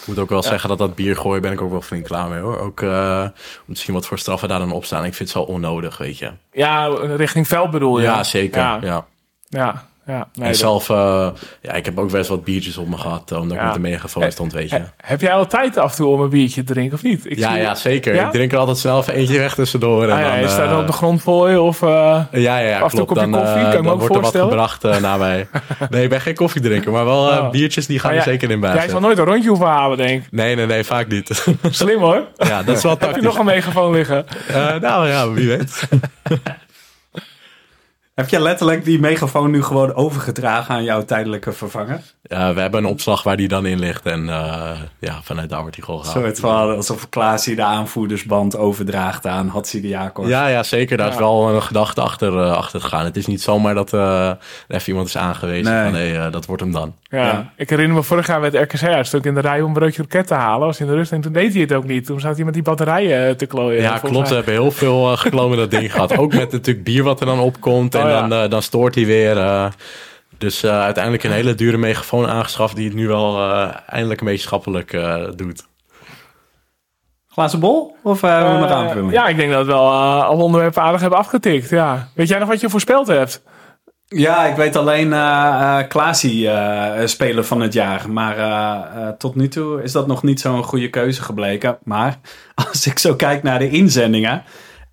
[0.01, 2.29] Ik moet ook wel zeggen dat dat bier gooien ben ik ook wel flink klaar
[2.29, 2.59] mee hoor.
[2.59, 3.25] Ook eh,
[3.69, 5.05] om te zien wat voor straffen daar dan op staan.
[5.05, 6.33] Ik vind het zo onnodig, weet je.
[6.53, 6.87] Ja,
[7.17, 8.05] richting veld bedoel je?
[8.05, 8.61] Ja, zeker.
[8.61, 9.05] Ja, Ja.
[9.49, 9.87] ja.
[10.07, 10.29] Ja.
[10.35, 11.29] Nee, en zelf, eh,
[11.63, 13.63] ja, ik heb ook best wat biertjes op me gehad, eh, omdat Ja.
[13.63, 14.77] ik met de megafoon stond, weet je.
[14.77, 17.31] He- heb jij al tijd af en toe om een biertje te drinken of niet?
[17.31, 18.15] Ik Ja, zie- ja, zeker.
[18.15, 18.27] Ja?
[18.27, 20.03] Ik drink er altijd even eentje weg tussendoor.
[20.03, 21.83] En Ah, ja, dan, je staat eh, op de grond voor je of...
[21.83, 24.21] eh, Ja, ja, ja Af en toe Dan, koffie, eh, kan me ook wordt er
[24.21, 25.47] wat gebracht eh, naar mij.
[25.91, 27.51] Nee, ik ben geen koffiedrinker, maar wel eh, Oh.
[27.51, 28.75] biertjes die gaan er zeker in bij.
[28.75, 30.29] Jij zal nooit een rondje hoeven halen, denk ik.
[30.31, 31.45] Nee, nee, nee, vaak niet.
[31.71, 32.23] Slim hoor.
[32.49, 33.25] ja, dat is wel Heb je tactisch.
[33.25, 34.27] nog een megafoon liggen?
[34.49, 35.89] Eh, nou ja, wie weet.
[38.17, 42.01] Heb je letterlijk die megafoon nu gewoon overgedragen aan jouw tijdelijke vervanger?
[42.23, 44.07] Ja, we hebben een opslag waar die dan in ligt.
[44.07, 46.25] En eh, ja, vanuit daar wordt die gewoon gehaald.
[46.25, 50.27] soort van alsof Klaas hier de aanvoerdersband overdraagt aan Hatsi de Jacob.
[50.27, 50.97] Ja, ja, zeker.
[50.97, 53.05] Daar is wel een gedachte achter, eh, achter gegaan.
[53.05, 54.37] Het is niet zomaar dat eh, er
[54.69, 55.83] even iemand is aangewezen Nee.
[55.83, 56.95] van nee, dat wordt hem dan.
[57.11, 57.25] Ja.
[57.27, 57.53] Ja.
[57.57, 59.07] Ik herinner me vorig jaar met RKC uit.
[59.07, 60.67] Stond ik in de rij om een broodje roket te halen.
[60.67, 62.07] Was in de rust en toen deed hij het ook niet.
[62.07, 63.83] Toen zat hij met die batterijen te klooien.
[63.83, 64.29] Ja, klopt.
[64.29, 66.17] We hebben heel veel uh, gekloon met dat ding gehad.
[66.19, 67.95] Ook met natuurlijk bier wat er dan opkomt.
[67.95, 68.27] En Oh, ja.
[68.27, 69.37] dan, eh, dan stoort hij weer.
[69.39, 69.67] eh.
[70.39, 74.27] Dus eh, uiteindelijk een hele dure megafoon aangeschaft die het nu wel eh, eindelijk een
[74.27, 75.67] beetje schappelijk eh, doet.
[77.29, 77.97] Glazen bol?
[78.03, 79.13] Of uh, we nog aanvulling?
[79.13, 79.91] ja, ik denk dat we wel
[80.23, 81.71] alle onderwerpen aardig hebben afgetikt.
[81.71, 82.09] Ja.
[82.15, 83.43] Weet jij nog wat je voorspeld hebt?
[84.09, 88.11] Ja, ik weet alleen eh eh Klaasie eh, speler van het jaar.
[88.11, 91.79] Maar eh, eh, tot nu toe is dat nog niet zo'n goede keuze gebleken.
[91.85, 92.19] Maar
[92.71, 94.43] als ik zo kijk naar de inzendingen.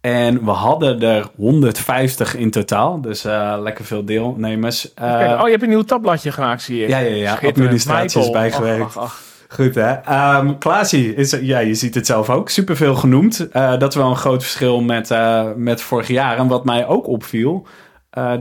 [0.04, 3.02] En we hadden er 150 in totaal.
[3.02, 4.94] Dus eh, lekker veel deelnemers.
[4.94, 7.28] Eh, Kijk, oh, je hebt een nieuw tabbladje gemaakt, zie ja, ja, ja.
[7.28, 7.58] Schitterend.
[7.58, 8.32] Administratie is Michael.
[8.32, 8.86] bijgewerkt.
[8.86, 9.22] Ach, ach, ach.
[9.50, 9.92] Goed hè.
[9.92, 12.50] Ehm Klaasie, is, ja, je ziet het zelf ook.
[12.50, 13.50] Superveel genoemd.
[13.52, 15.10] Eh, dat is wel een groot verschil met,
[15.56, 16.38] met vorig jaar.
[16.38, 17.68] En wat mij ook opviel.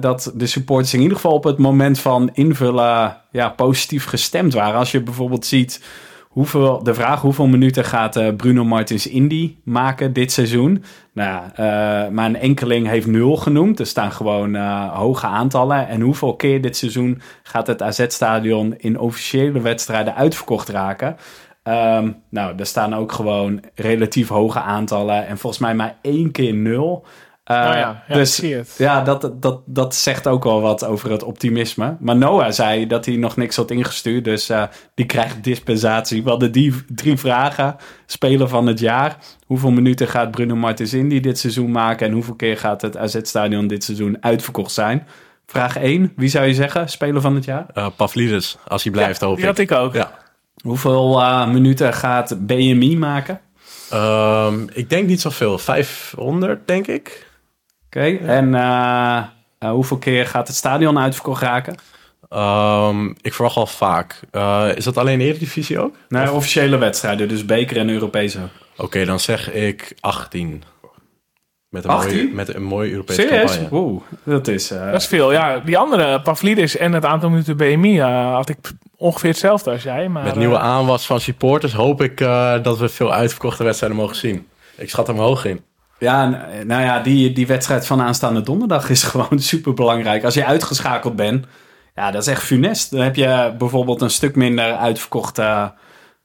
[0.00, 4.78] dat de supporters in ieder geval op het moment van invullen ja, positief gestemd waren.
[4.78, 5.80] Als je bijvoorbeeld ziet
[6.33, 10.85] hoeveel, de vraag hoeveel minuten gaat eh, Bruno Martins Indy maken dit seizoen.
[11.12, 13.78] Nou, ja, eh, maar een enkeling heeft nul genoemd.
[13.78, 15.89] Er staan gewoon eh, hoge aantallen.
[15.89, 21.16] En hoeveel keer dit seizoen gaat het AZ-stadion in officiële wedstrijden uitverkocht raken?
[21.62, 25.26] Ehm, nou, er staan ook gewoon relatief hoge aantallen.
[25.26, 27.05] En volgens mij maar één keer nul.
[27.45, 28.74] Eh, Nou ja, ja, dus ik zie het.
[28.78, 31.97] ja, dat, dat, dat zegt ook wel wat over het optimisme.
[32.01, 34.24] Maar Noah zei dat hij nog niks had ingestuurd.
[34.24, 34.62] Dus eh,
[34.95, 36.22] die krijgt dispensatie.
[36.22, 37.76] We hadden die drie vragen.
[38.07, 39.16] Speler van het jaar.
[39.47, 42.07] Hoeveel minuten gaat Bruno Martins Indy dit seizoen maken?
[42.07, 45.07] En hoeveel keer gaat het AZ-stadion dit seizoen uitverkocht zijn?
[45.47, 46.12] Vraag 1.
[46.16, 46.88] Wie zou je zeggen?
[46.88, 47.66] Speler van het jaar?
[47.74, 49.70] Eh Pavlidis, als hij blijft, hoop Die had ik.
[49.70, 49.95] ik ook.
[49.95, 50.11] Ja.
[50.62, 53.40] Hoeveel eh, minuten gaat BMI maken?
[53.90, 55.59] Ehm, ik denk niet zoveel.
[55.59, 57.30] 500, denk ik.
[57.97, 58.16] Oké.
[58.26, 59.16] En eh,
[59.59, 61.74] eh, hoeveel keer gaat het stadion uitverkocht raken?
[62.28, 64.20] Ehm, ik verwacht al vaak.
[64.30, 65.95] Eh, is dat alleen Eredivisie ook?
[66.09, 67.28] Nou, officiële wedstrijden.
[67.28, 68.38] Dus beker en Europese.
[68.76, 70.62] Oké, dan zeg ik 18.
[71.68, 72.16] Met een, 18?
[72.16, 73.57] Mooie, met een mooie Europese Serieus?
[73.57, 73.78] campagne.
[73.84, 74.70] Oeh, dat is...
[74.70, 75.32] eh, Dat is veel.
[75.32, 78.59] Ja, die andere, Pavlidis en het aantal minuten BMI, had ik
[78.97, 80.09] ongeveer hetzelfde als jij.
[80.09, 84.16] Maar, Met nieuwe aanwas van supporters hoop ik eh, dat we veel uitverkochte wedstrijden mogen
[84.16, 84.47] zien.
[84.76, 85.61] Ik schat hem hoog in.
[86.03, 90.24] Ja, nou ja, die, die wedstrijd van aanstaande donderdag is gewoon super belangrijk.
[90.24, 91.46] Als je uitgeschakeld bent,
[91.94, 92.90] ja, dat is echt funest.
[92.90, 95.72] Dan heb je bijvoorbeeld een stuk minder uitverkochte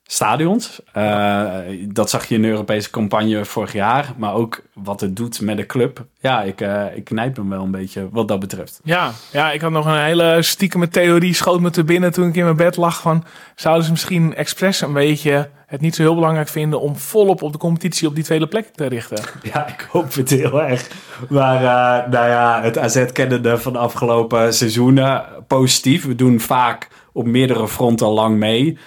[0.08, 0.82] stadions.
[0.94, 1.50] Eh,
[1.88, 4.14] dat zag je in de Europese campagne vorig jaar.
[4.18, 6.06] Maar ook wat het doet met de club.
[6.20, 8.80] Ja, ik, eh, ik knijp hem wel een beetje wat dat betreft.
[8.84, 12.36] Ja, ja, ik had nog een hele stiekeme theorie, schoot me te binnen toen ik
[12.36, 13.24] in mijn bed lag van,
[13.56, 17.52] zouden ze misschien expres een beetje het niet zo heel belangrijk vinden om volop op
[17.52, 19.24] de competitie op die tweede plek te richten?
[19.54, 20.88] Ja, ik hoop het heel erg.
[21.30, 26.06] Maar eh, nou ja, het AZ kennende van de afgelopen seizoenen positief.
[26.06, 28.78] We doen vaak op meerdere fronten lang mee.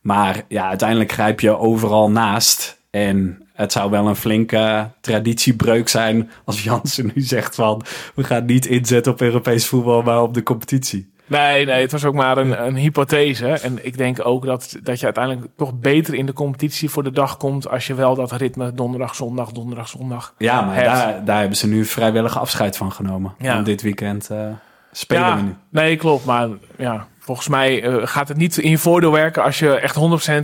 [0.00, 2.80] Maar ja, uiteindelijk grijp je overal naast.
[2.90, 7.82] En het zou wel een flinke traditiebreuk zijn als Jansen nu zegt van...
[8.14, 11.12] we gaan niet inzetten op Europees voetbal, maar op de competitie.
[11.28, 13.48] Nee, nee, het was ook maar een, een hypothese.
[13.48, 17.10] En ik denk ook dat, dat je uiteindelijk toch beter in de competitie voor de
[17.10, 20.34] dag komt als je wel dat ritme donderdag, zondag, donderdag, zondag.
[20.38, 20.86] Ja, maar hebt.
[20.86, 23.34] daar, daar hebben ze nu vrijwillig afscheid van genomen.
[23.38, 23.54] Ja.
[23.54, 24.46] Want dit weekend eh,
[24.92, 25.54] spelen ja, we nu.
[25.68, 26.24] nee, klopt.
[26.24, 29.96] Maar ja, volgens mij eh, gaat het niet in je voordeel werken als je echt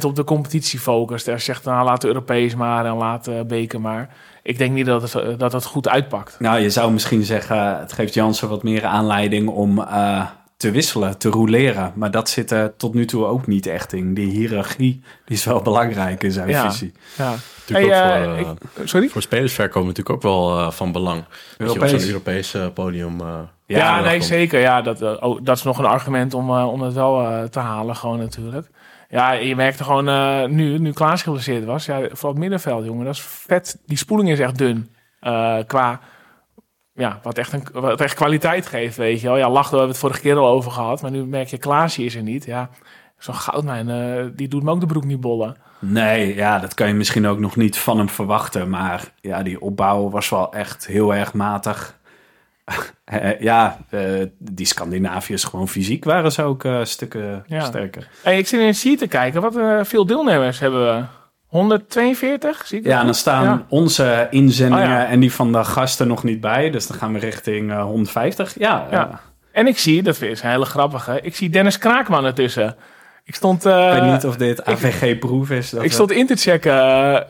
[0.03, 1.27] 100% op de competitie focust.
[1.27, 4.09] Je zegt, nou laat de Europees maar en laat uh, Beker maar.
[4.43, 6.37] Ik denk niet dat het, eh, dat het goed uitpakt.
[6.39, 9.79] Nou, je zou misschien zeggen, het geeft Jansen wat meer aanleiding om
[10.57, 11.93] te wisselen, te roleren.
[11.95, 14.15] Maar dat zit er tot nu toe ook niet echt in.
[14.15, 16.71] Die hiërarchie die is wel belangrijk in zijn Ja.
[16.71, 16.93] visie.
[17.17, 17.35] Ja.
[17.67, 18.51] Natuurlijk Hey, ook eh, voor, eh,
[18.83, 19.09] ik- sorry?
[19.09, 21.25] voor spelersverkoop natuurlijk ook wel eh, van belang.
[21.25, 21.29] Dat
[21.59, 21.91] je op Europees.
[22.01, 23.21] zo'n Europees eh, podium...
[23.21, 24.25] eh, Ja, Ja, nee, komt.
[24.25, 24.61] zeker.
[24.61, 27.43] Ja, dat, eh, oh, dat is nog een argument om, eh, om het wel eh,
[27.43, 28.69] te halen, gewoon natuurlijk.
[29.09, 33.05] Ja, je merkte gewoon eh, nu, nu Klaas geblesseerd was, ja, vooral het middenveld, jongen,
[33.05, 33.79] dat is vet.
[33.87, 34.89] Die spoeling is echt dun.
[35.21, 36.01] eh, qua,
[36.95, 39.37] ja, wat echt, een, wat echt kwaliteit geeft, weet je wel.
[39.37, 42.05] Ja, Lachdo hebben we het vorige keer al over gehad, maar nu merk je, Klaasje
[42.05, 42.45] is er niet.
[42.45, 42.69] Ja,
[43.19, 45.57] zo'n goudmijn, eh, die doet me ook de broek niet bollen.
[45.79, 48.71] Nee, ja, dat kan je misschien ook nog niet van hem verwachten.
[48.71, 51.95] Maar ja, die opbouw was wel echt heel erg matig.
[53.05, 57.61] Eh, ja, eh, die Scandinaviërs gewoon fysiek waren ze ook eh, stukken Ja.
[57.61, 58.09] sterker.
[58.23, 61.05] Hey, ik zit in het te kijken, wat eh, veel deelnemers hebben we.
[61.59, 63.65] 142, zie ik Ja, en dan staan Ja.
[63.69, 65.07] onze inzendingen Oh ja.
[65.07, 66.71] en die van de gasten nog niet bij.
[66.71, 68.55] Dus dan gaan we richting eh, 150.
[68.59, 69.09] Ja, Ja.
[69.09, 69.15] eh,
[69.61, 72.77] En ik zie, dat is een hele grappige, ik zie Dennis Kraakman ertussen.
[73.25, 75.71] Ik stond, eh, ik weet niet of dit AVG-proef is.
[75.71, 76.73] Dat ik stond in te checken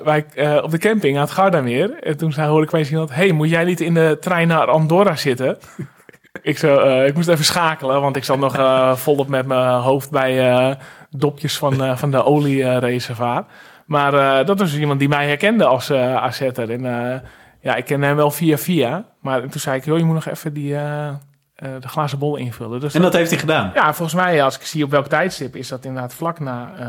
[0.06, 0.16] eh,
[0.56, 1.94] eh, op de camping aan het Gardameer.
[2.02, 4.66] En toen zei, hoorde ik opeens iemand, hey, moet jij niet in de trein naar
[4.66, 5.58] Andorra zitten?
[6.42, 9.70] ik, zo, eh, ik moest even schakelen, want ik zat nog eh, volop met mijn
[9.80, 10.74] hoofd bij eh,
[11.10, 13.46] dopjes van, eh, van de oliereservaat.
[13.86, 16.70] Maar eh, dat was iemand die mij herkende als eh AZ'er.
[16.70, 17.20] En eh,
[17.60, 19.04] ja, ik ken hem wel via via.
[19.20, 20.74] Maar toen zei ik, joh, je moet nog even die...
[20.74, 21.08] eh,
[21.54, 22.80] eh, de glazen bol invullen.
[22.80, 23.70] Dus En dat heeft hij gedaan.
[23.74, 26.86] ja, volgens mij, als ik zie op welk tijdstip, is dat inderdaad vlak na, eh,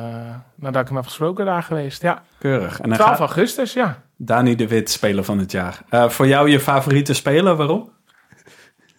[0.55, 2.01] nadat ik hem heb gesproken daar geweest.
[2.01, 2.79] Ja, Keurig.
[2.79, 4.01] En dan 12 gaat augustus, ja.
[4.17, 5.79] Dani de Wit, speler van het jaar.
[5.89, 7.89] Eh, voor jou je favoriete speler, waarom?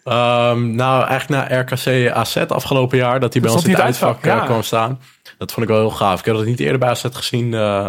[0.03, 4.09] Ehm, nou, eigenlijk na RKC AZ afgelopen jaar, dat hij bij ons in het uitvak
[4.09, 4.45] uitvak, ja.
[4.45, 4.99] kwam staan.
[5.37, 6.19] Dat vond ik wel heel gaaf.
[6.19, 7.87] Ik heb dat niet eerder bij AZ gezien, eh,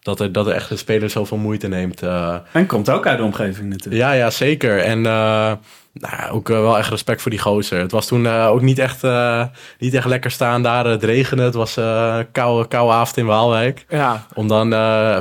[0.00, 2.02] dat, er, dat er echt een speler zoveel moeite neemt.
[2.02, 2.36] eh.
[2.52, 4.02] En komt ook uit de omgeving natuurlijk.
[4.02, 4.78] ja, ja, zeker.
[4.78, 5.52] En eh,
[6.00, 7.80] nou, ook eh, wel echt respect voor die gozer.
[7.80, 9.44] Het was toen eh, ook niet echt, eh,
[9.78, 10.86] niet echt lekker staan daar.
[10.86, 13.84] Het regende, het was eh koude, koude avond in Waalwijk.
[13.88, 14.72] Ja, Om dan,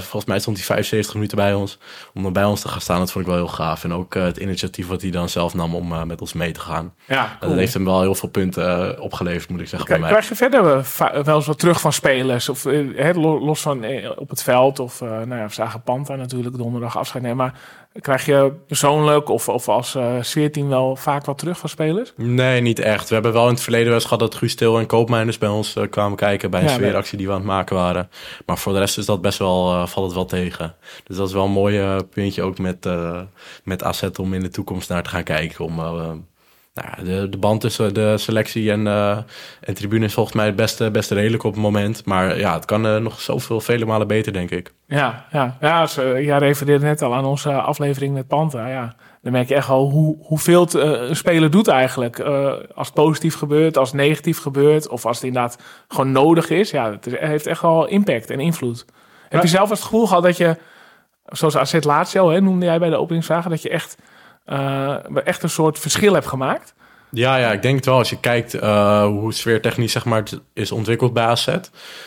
[0.02, 1.80] volgens mij stond hij 75 minuten bij ons.
[2.14, 3.84] Om dan bij ons te gaan staan, dat vond ik wel heel gaaf.
[3.84, 6.94] En ook het initiatief wat hij dan zelf nam om met ons mee te gaan.
[7.06, 10.22] ja Dat heeft hem wel heel veel punten opgeleverd, moet ik zeggen, bij Krijg, mij.
[10.22, 10.46] krijg je
[10.96, 12.50] verder wel eens wat terug van spelers?
[12.50, 12.66] Of
[13.16, 13.86] los van
[14.18, 14.80] op het veld?
[14.80, 17.38] Of nou ja, we zagen Panta natuurlijk donderdag afscheid nemen.
[17.38, 17.54] Maar
[18.02, 22.14] krijg je persoonlijk of, of als eh sfeerteam wel vaak wat terug van spelers?
[22.16, 23.08] Nee, niet echt.
[23.08, 25.50] We hebben wel in het verleden wel eens gehad dat Guus Til en Koopmijners bij
[25.50, 26.82] ons eh, kwamen kijken bij een Ja, nee.
[26.82, 28.10] sfeeractie die we aan het maken waren.
[28.46, 30.76] Maar voor de rest is dat best wel, eh, valt het wel tegen.
[31.04, 32.90] Dus dat is wel een mooi puntje ook met,
[33.64, 35.66] met Asset om in de toekomst naar te gaan kijken.
[35.66, 35.80] Om
[36.84, 39.18] nou, de, de band tussen de selectie en, eh
[39.62, 42.06] en tribune is volgens mij het beste, beste redelijk op het moment.
[42.06, 44.74] Maar ja, het kan eh, nog zoveel, vele malen beter, denk ik.
[44.88, 45.58] Ja, ja.
[45.62, 48.68] ja als, eh, jij refereerde net al aan onze aflevering met Panta.
[48.68, 48.96] Ja.
[49.22, 52.20] Dan merk je echt al hoe, hoeveel het een speler doet eigenlijk.
[52.20, 54.88] Als het positief gebeurt, als het negatief gebeurt.
[54.88, 55.58] Of als het inderdaad
[55.88, 56.72] gewoon nodig is.
[56.72, 58.86] Ja, het heeft echt wel impact en invloed.
[59.30, 60.58] Heb je zelf het gevoel gehad dat je,
[61.26, 63.98] zoals AZ Lazio hè, noemde jij bij de openingsvragen, dat je echt,
[65.24, 66.74] echt een soort verschil hebt gemaakt?
[67.10, 67.98] Ja, ja, ik denk het wel.
[67.98, 70.24] Als je kijkt eh, hoe sfeertechnisch zeg maar,
[70.54, 71.48] is ontwikkeld bij AZ.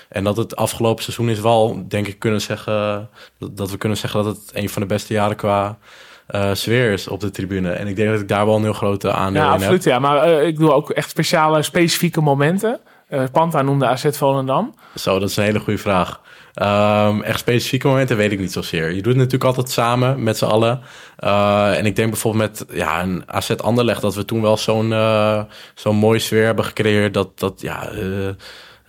[0.08, 3.08] En dat het afgelopen seizoen is wel, denk ik, kunnen zeggen...
[3.38, 5.78] Dat, we kunnen zeggen dat het een van de beste jaren qua
[6.26, 7.70] eh, sfeer is op de tribune.
[7.70, 9.84] En ik denk dat ik daar wel een heel grote aandeel Ja, in absoluut.
[9.84, 9.92] heb.
[9.92, 9.98] Ja.
[9.98, 12.80] Maar eh, ik doe ook echt speciale, specifieke momenten.
[13.08, 14.74] Eh, Panta noemde AZ Volendam.
[14.94, 16.20] Zo, dat is een hele goede vraag.
[16.60, 18.88] Ehm, echt specifieke momenten weet ik niet zozeer.
[18.88, 20.80] Je doet het natuurlijk altijd samen met z'n allen.
[21.16, 24.00] Eh, en ik denk bijvoorbeeld met ja, een AZ Anderlecht...
[24.00, 25.40] dat we toen wel zo'n eh,
[25.74, 27.14] zo'n mooie sfeer hebben gecreëerd...
[27.14, 27.98] dat, dat ja, eh,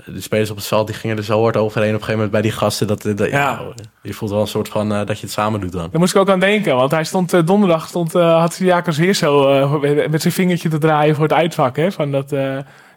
[0.05, 1.95] de spelers op het veld die gingen er zo hard overheen...
[1.95, 2.87] op een gegeven moment bij die gasten.
[2.87, 3.61] Dat, dat, ja.
[4.01, 5.87] Je voelt wel een soort van dat je het samen doet dan.
[5.91, 9.79] Daar moest ik ook aan denken, want hij stond donderdag stond had Jacobs weer zo
[10.09, 11.75] met- zijn vingertje te draaien voor het uitvak.
[11.75, 12.33] Hè, van dat,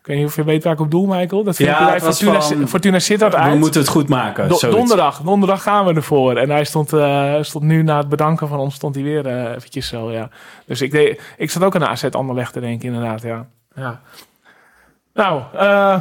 [0.04, 1.44] ik weet niet of je weet waar ik op doel, Michael.
[1.44, 3.58] Dat Ja, filmpje bij Fortuna, van- Fortuna Sittard We uit.
[3.58, 4.48] moeten het goed maken.
[4.48, 4.78] Do- zoiets.
[4.78, 6.36] donderdag, donderdag gaan we ervoor.
[6.36, 9.50] En hij stond, eh, stond nu na het bedanken van ons, stond hij weer eh,
[9.54, 10.28] eventjes zo, ja.
[10.66, 13.46] Dus ik, deed, ik zat ook aan de AZ Anderlecht te denken, inderdaad, ja.
[13.74, 14.00] ja.
[15.14, 16.00] Nou, eh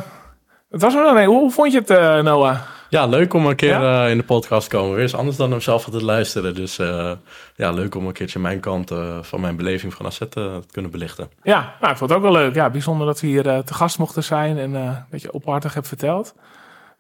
[0.72, 1.26] het was dan een.
[1.26, 2.58] Hoe, hoe vond je het, Noah?
[2.94, 4.06] Ja, leuk om een keer Ja?
[4.06, 4.92] eh, in de podcast te komen.
[4.94, 6.56] Weer eens anders dan hem zelf te luisteren.
[6.56, 7.12] Dus eh,
[7.56, 10.92] ja, leuk om een keertje mijn kant eh, van mijn beleving van eh, te kunnen
[10.92, 11.30] belichten.
[11.44, 12.56] Ja, nou, ik vond het ook wel leuk.
[12.56, 15.74] Ja, bijzonder dat we hier eh, te gast mochten zijn en eh dat je openhartig
[15.74, 16.36] hebt verteld.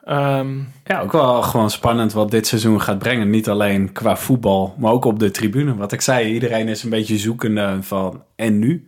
[0.03, 3.29] Ehm, Ja, ook wel gewoon spannend wat dit seizoen gaat brengen.
[3.29, 5.75] Niet alleen qua voetbal, maar ook op de tribune.
[5.75, 8.87] Wat ik zei, iedereen is een beetje zoekende van en nu.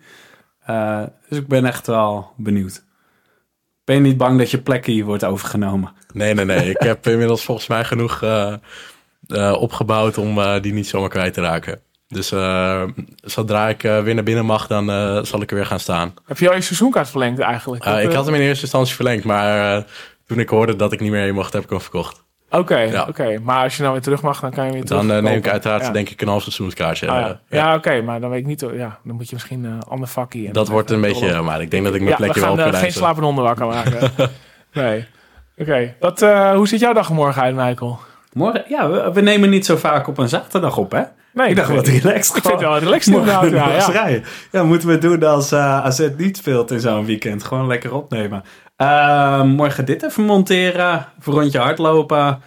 [0.65, 2.84] Eh, dus ik ben echt wel benieuwd.
[3.85, 5.93] Ben je niet bang dat je plek hier wordt overgenomen?
[6.13, 6.69] Nee, nee, nee.
[6.69, 8.53] ik heb inmiddels volgens mij genoeg eh,
[9.27, 11.79] eh, opgebouwd om eh, die niet zomaar kwijt te raken.
[12.07, 12.83] Dus eh,
[13.21, 16.13] zodra ik weer naar binnen mag, dan eh, zal ik er weer gaan staan.
[16.25, 17.85] heb je al je seizoenkaart verlengd eigenlijk?
[17.85, 19.83] Ik had hem in eerste instantie verlengd, maar eh,
[20.27, 22.23] toen ik hoorde dat ik niet meer heen mocht, heb ik hem verkocht.
[22.57, 23.05] Oké, Ja.
[23.09, 23.39] oké.
[23.43, 25.01] Maar als je nou weer terug mag, dan kan je weer terug.
[25.01, 25.91] Dan eh, neem ik uiteraard Ja.
[25.91, 27.07] denk ik een half seizoenskaartje.
[27.09, 27.57] Ah, eh, ja, ja.
[27.69, 28.65] ja oké, maar dan weet ik niet.
[28.73, 30.47] Ja, dan moet je misschien een ander vakje.
[30.47, 32.49] en Dat wordt een beetje, maar ik denk dat ik mijn Ja, we plekje wel
[32.49, 33.01] gaan op eh, kan geen reizen.
[33.01, 34.11] slapende onder wakker maken.
[34.73, 35.05] nee.
[35.57, 37.99] Oké, Wat, eh, hoe ziet jouw dag morgen uit, Michael?
[38.33, 41.01] Morgen, ja, we, we nemen niet zo vaak op een zaterdag op, hè?
[41.33, 42.35] Nee, ik dacht wat relaxed.
[42.35, 43.41] Ik vind het wel relaxed inderdaad.
[43.41, 43.85] Morgen Ja, ja.
[43.91, 44.23] rijden.
[44.51, 47.43] ja, moeten we het doen als eh AZ niet speelt in zo'n weekend.
[47.43, 48.43] Gewoon lekker opnemen.
[48.75, 50.93] Eh, morgen dit even monteren.
[51.19, 52.41] Even een rondje hardlopen.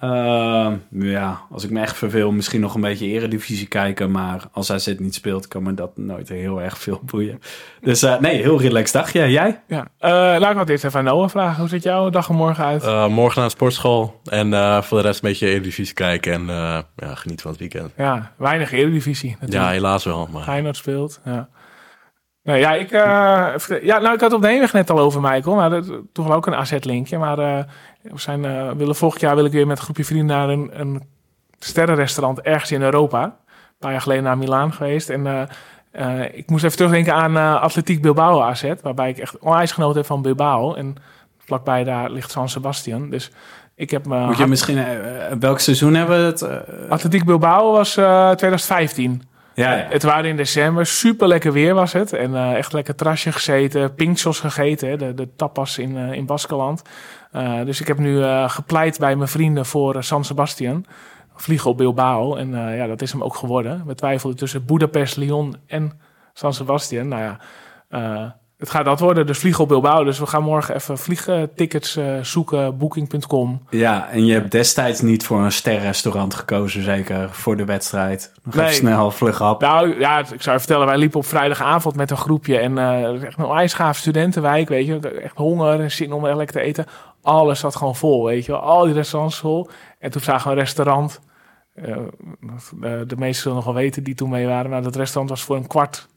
[0.00, 4.10] Eh, ja, als ik me echt verveel, misschien nog een beetje eredivisie kijken.
[4.10, 7.40] Maar als AZ niet speelt, kan me dat nooit heel erg veel boeien.
[7.80, 9.30] Dus eh, nee, heel relaxed dagje.
[9.30, 9.60] Jij?
[9.66, 9.86] ja.
[9.98, 11.60] Eh, laat ik wat eerst even aan Noah vragen.
[11.60, 12.82] Hoe ziet jouw dag er morgen uit?
[12.84, 16.40] Eh, morgen naar de sportschool en eh, voor de rest een beetje Eredivisie kijken en
[16.50, 17.92] eh, ja, genieten van het weekend.
[17.96, 19.70] ja, weinig eredivisie Ja, natuurlijk.
[19.72, 20.28] helaas wel.
[20.32, 20.42] Maar...
[20.42, 21.20] Feyenoord speelt.
[21.24, 21.48] Ja.
[22.48, 22.92] Nee, ja, ik,
[23.54, 26.26] even- ja, nou, ik had op de heenweg net al over Michael, maar dat, toch
[26.26, 27.18] wel ook een AZ-linkje.
[27.18, 27.58] Maar eh,
[28.02, 30.70] we zijn, eh, willen, vorig jaar wil ik weer met een groepje vrienden naar een,
[30.72, 31.02] een
[31.58, 33.22] sterrenrestaurant ergens in Europa.
[33.22, 33.32] Een
[33.78, 35.10] paar jaar geleden naar Milaan geweest.
[35.10, 35.48] En
[36.32, 40.22] ik moest even terugdenken aan Atletiek Bilbao AZ, waarbij ik echt onwijs genoten heb van
[40.22, 40.74] Bilbao.
[40.74, 40.96] En
[41.38, 43.10] vlakbij daar ligt San Sebastian.
[43.10, 43.30] Dus
[43.74, 44.26] ik heb me...
[44.26, 44.84] Moet je misschien,
[45.40, 46.66] welk seizoen hebben we het?
[46.90, 49.27] Atletiek Bilbao was eh 2015.
[49.58, 49.86] Ja.
[49.88, 52.12] Het waren in december, super lekker weer was het.
[52.12, 56.82] En eh, echt lekker trasje gezeten, pinchos gegeten, de, de tapas in, eh, in Baskeland.
[57.32, 60.86] Eh, dus ik heb nu gepleit bij mijn vrienden voor San Sebastian.
[61.34, 62.36] Vliegen op Bilbao.
[62.36, 63.82] En ja, dat is hem ook geworden.
[63.86, 66.00] We twijfelden tussen Budapest, Lyon en
[66.32, 67.08] San Sebastian.
[67.08, 69.26] Nou ja, het gaat dat worden.
[69.26, 70.04] Dus vliegen op Bilbao.
[70.04, 73.62] Dus we gaan morgen even vliegtickets eh, zoeken, booking.com.
[73.70, 78.32] Ja, en je hebt destijds niet voor een sterrestaurant gekozen, zeker voor de wedstrijd.
[78.42, 78.72] Nog Nee.
[78.72, 79.60] snel, vlug op.
[79.60, 82.58] Nou ja, ik zou je vertellen, wij liepen op vrijdagavond met een groepje.
[82.58, 82.78] En
[83.14, 84.98] is echt een ijsgaaf studentenwijk, weet je.
[85.08, 86.86] Echt honger en zin om lekker te eten.
[87.22, 88.56] Alles zat gewoon vol, weet je.
[88.56, 89.68] Al die restaurants vol.
[89.98, 91.20] En toen zagen we een restaurant.
[91.74, 91.96] eh,
[92.80, 94.70] de, de meesten zullen nog wel weten die toen mee waren.
[94.70, 96.08] Maar dat restaurant was voor een kwart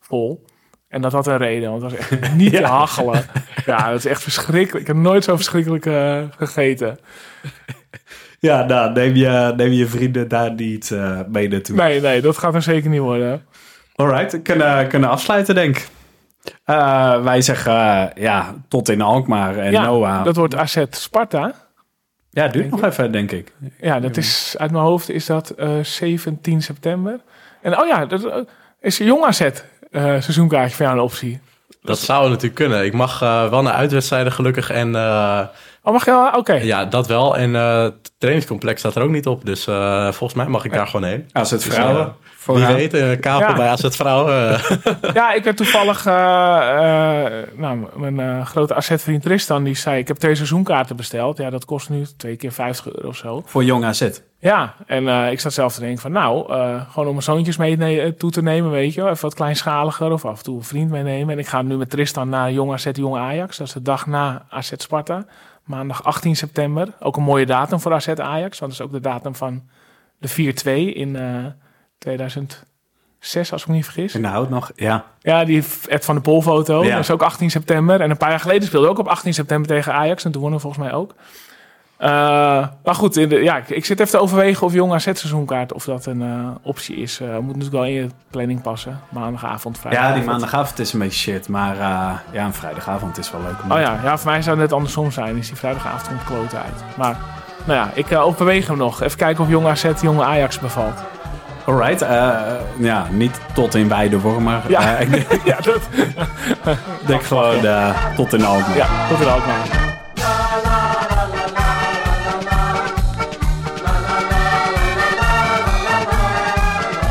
[0.00, 0.44] vol.
[0.90, 3.24] En dat had een reden, want het was echt niet te hachelen.
[3.66, 4.80] Ja, dat is echt verschrikkelijk.
[4.80, 6.98] Ik heb nooit zo verschrikkelijk eh, gegeten.
[8.38, 11.76] Ja, nou, neem je, neem je vrienden daar niet eh, mee naartoe.
[11.76, 13.44] Nee, nee, dat gaat er zeker niet worden.
[13.94, 15.88] Alright, kunnen, kunnen afsluiten, denk ik.
[16.64, 20.24] Eh, wij zeggen ja, tot in Alkmaar en ja, Noah.
[20.24, 21.54] dat wordt AZ Sparta.
[22.30, 23.52] ja, duurt nog even, denk ik.
[23.80, 27.20] Ja, dat is uit mijn hoofd is dat eh 17 september.
[27.62, 28.46] En oh ja, dat
[28.80, 29.50] is een jong AZ
[29.92, 31.40] seizoenkaartje voor jou een optie.
[31.82, 32.84] Dat zou natuurlijk kunnen.
[32.84, 34.70] Ik mag eh, wel naar uitwedstrijden gelukkig.
[34.70, 35.40] En eh,
[35.82, 36.30] Oh, mag je wel?
[36.30, 36.52] Oké.
[36.54, 37.36] ja, dat wel.
[37.36, 39.44] En eh, het trainingscomplex staat er ook niet op.
[39.44, 41.28] Dus eh, volgens mij mag ik daar gewoon heen.
[41.32, 42.06] Als het Dus, vrouwen.
[42.06, 42.12] eh,
[42.50, 42.74] voor Wie haar.
[42.76, 43.54] weet, een kapel Ja.
[43.56, 44.54] bij AZ Vrouwen.
[44.54, 44.62] eh.
[45.14, 46.06] Ja, ik werd toevallig...
[46.06, 46.12] eh,
[47.38, 49.98] eh, nou, mijn eh, grote AZ-vriend Tristan, die zei...
[49.98, 51.36] Ik heb twee seizoenkaarten besteld.
[51.38, 53.42] Ja, dat kost nu twee keer 50 euro of zo.
[53.46, 54.08] Voor jong AZ.
[54.38, 56.12] Ja, en eh, ik zat zelf te denken van...
[56.12, 59.10] Nou, eh, gewoon om mijn zoontjes mee toe te nemen, weet je wel.
[59.10, 61.32] Even wat kleinschaliger of af en toe een vriend meenemen.
[61.32, 63.56] En ik ga nu met Tristan naar Jong AZ, Jong Ajax.
[63.56, 65.24] Dat is de dag na AZ Sparta.
[65.64, 66.88] Maandag 18 september.
[67.00, 68.58] Ook een mooie datum voor AZ Ajax.
[68.58, 69.62] Want dat is ook de datum van
[70.18, 71.44] de 4-2 in eh
[72.00, 74.14] 2006, als ik me niet vergis.
[74.14, 75.04] Inhoud nog, ja.
[75.20, 76.84] Ja, die Ed van de Pol foto.
[76.84, 76.90] Ja.
[76.90, 78.00] Dat is ook 18 september.
[78.00, 80.24] En een paar jaar geleden speelde ook op 18 september tegen Ajax.
[80.24, 81.14] En toen wonnen we volgens mij ook.
[81.96, 82.08] Eh,
[82.84, 85.72] maar goed, in de, ja, ik, ik zit even te overwegen of Jong AZ seizoenkaart...
[85.72, 87.20] of dat een eh, optie is.
[87.20, 89.00] Eh moet natuurlijk wel in je planning passen.
[89.08, 90.20] Maandagavond, Ja, vrijdagavond.
[90.20, 91.48] die maandagavond is een beetje shit.
[91.48, 91.76] Maar
[92.32, 93.62] ja, een vrijdagavond is wel leuk.
[93.62, 95.36] om Oh ja, ja, voor mij zou het net andersom zijn.
[95.36, 96.84] Is die vrijdagavond komt uit.
[96.96, 97.16] Maar
[97.64, 99.02] nou ja, ik uh, overweeg hem nog.
[99.02, 100.98] Even kijken of Jong AZ Jong Ajax bevalt.
[101.66, 102.40] Alright, eh,
[102.78, 104.96] ja, niet tot in Weideworm, maar Ja.
[104.96, 105.80] eh, ik denk, ja, dat,
[107.06, 108.76] denk gewoon eh, tot in Alkmaar.
[108.76, 109.88] ja, ook maar.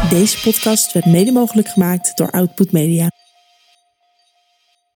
[0.09, 3.09] Deze podcast werd mede mogelijk gemaakt door Output Media.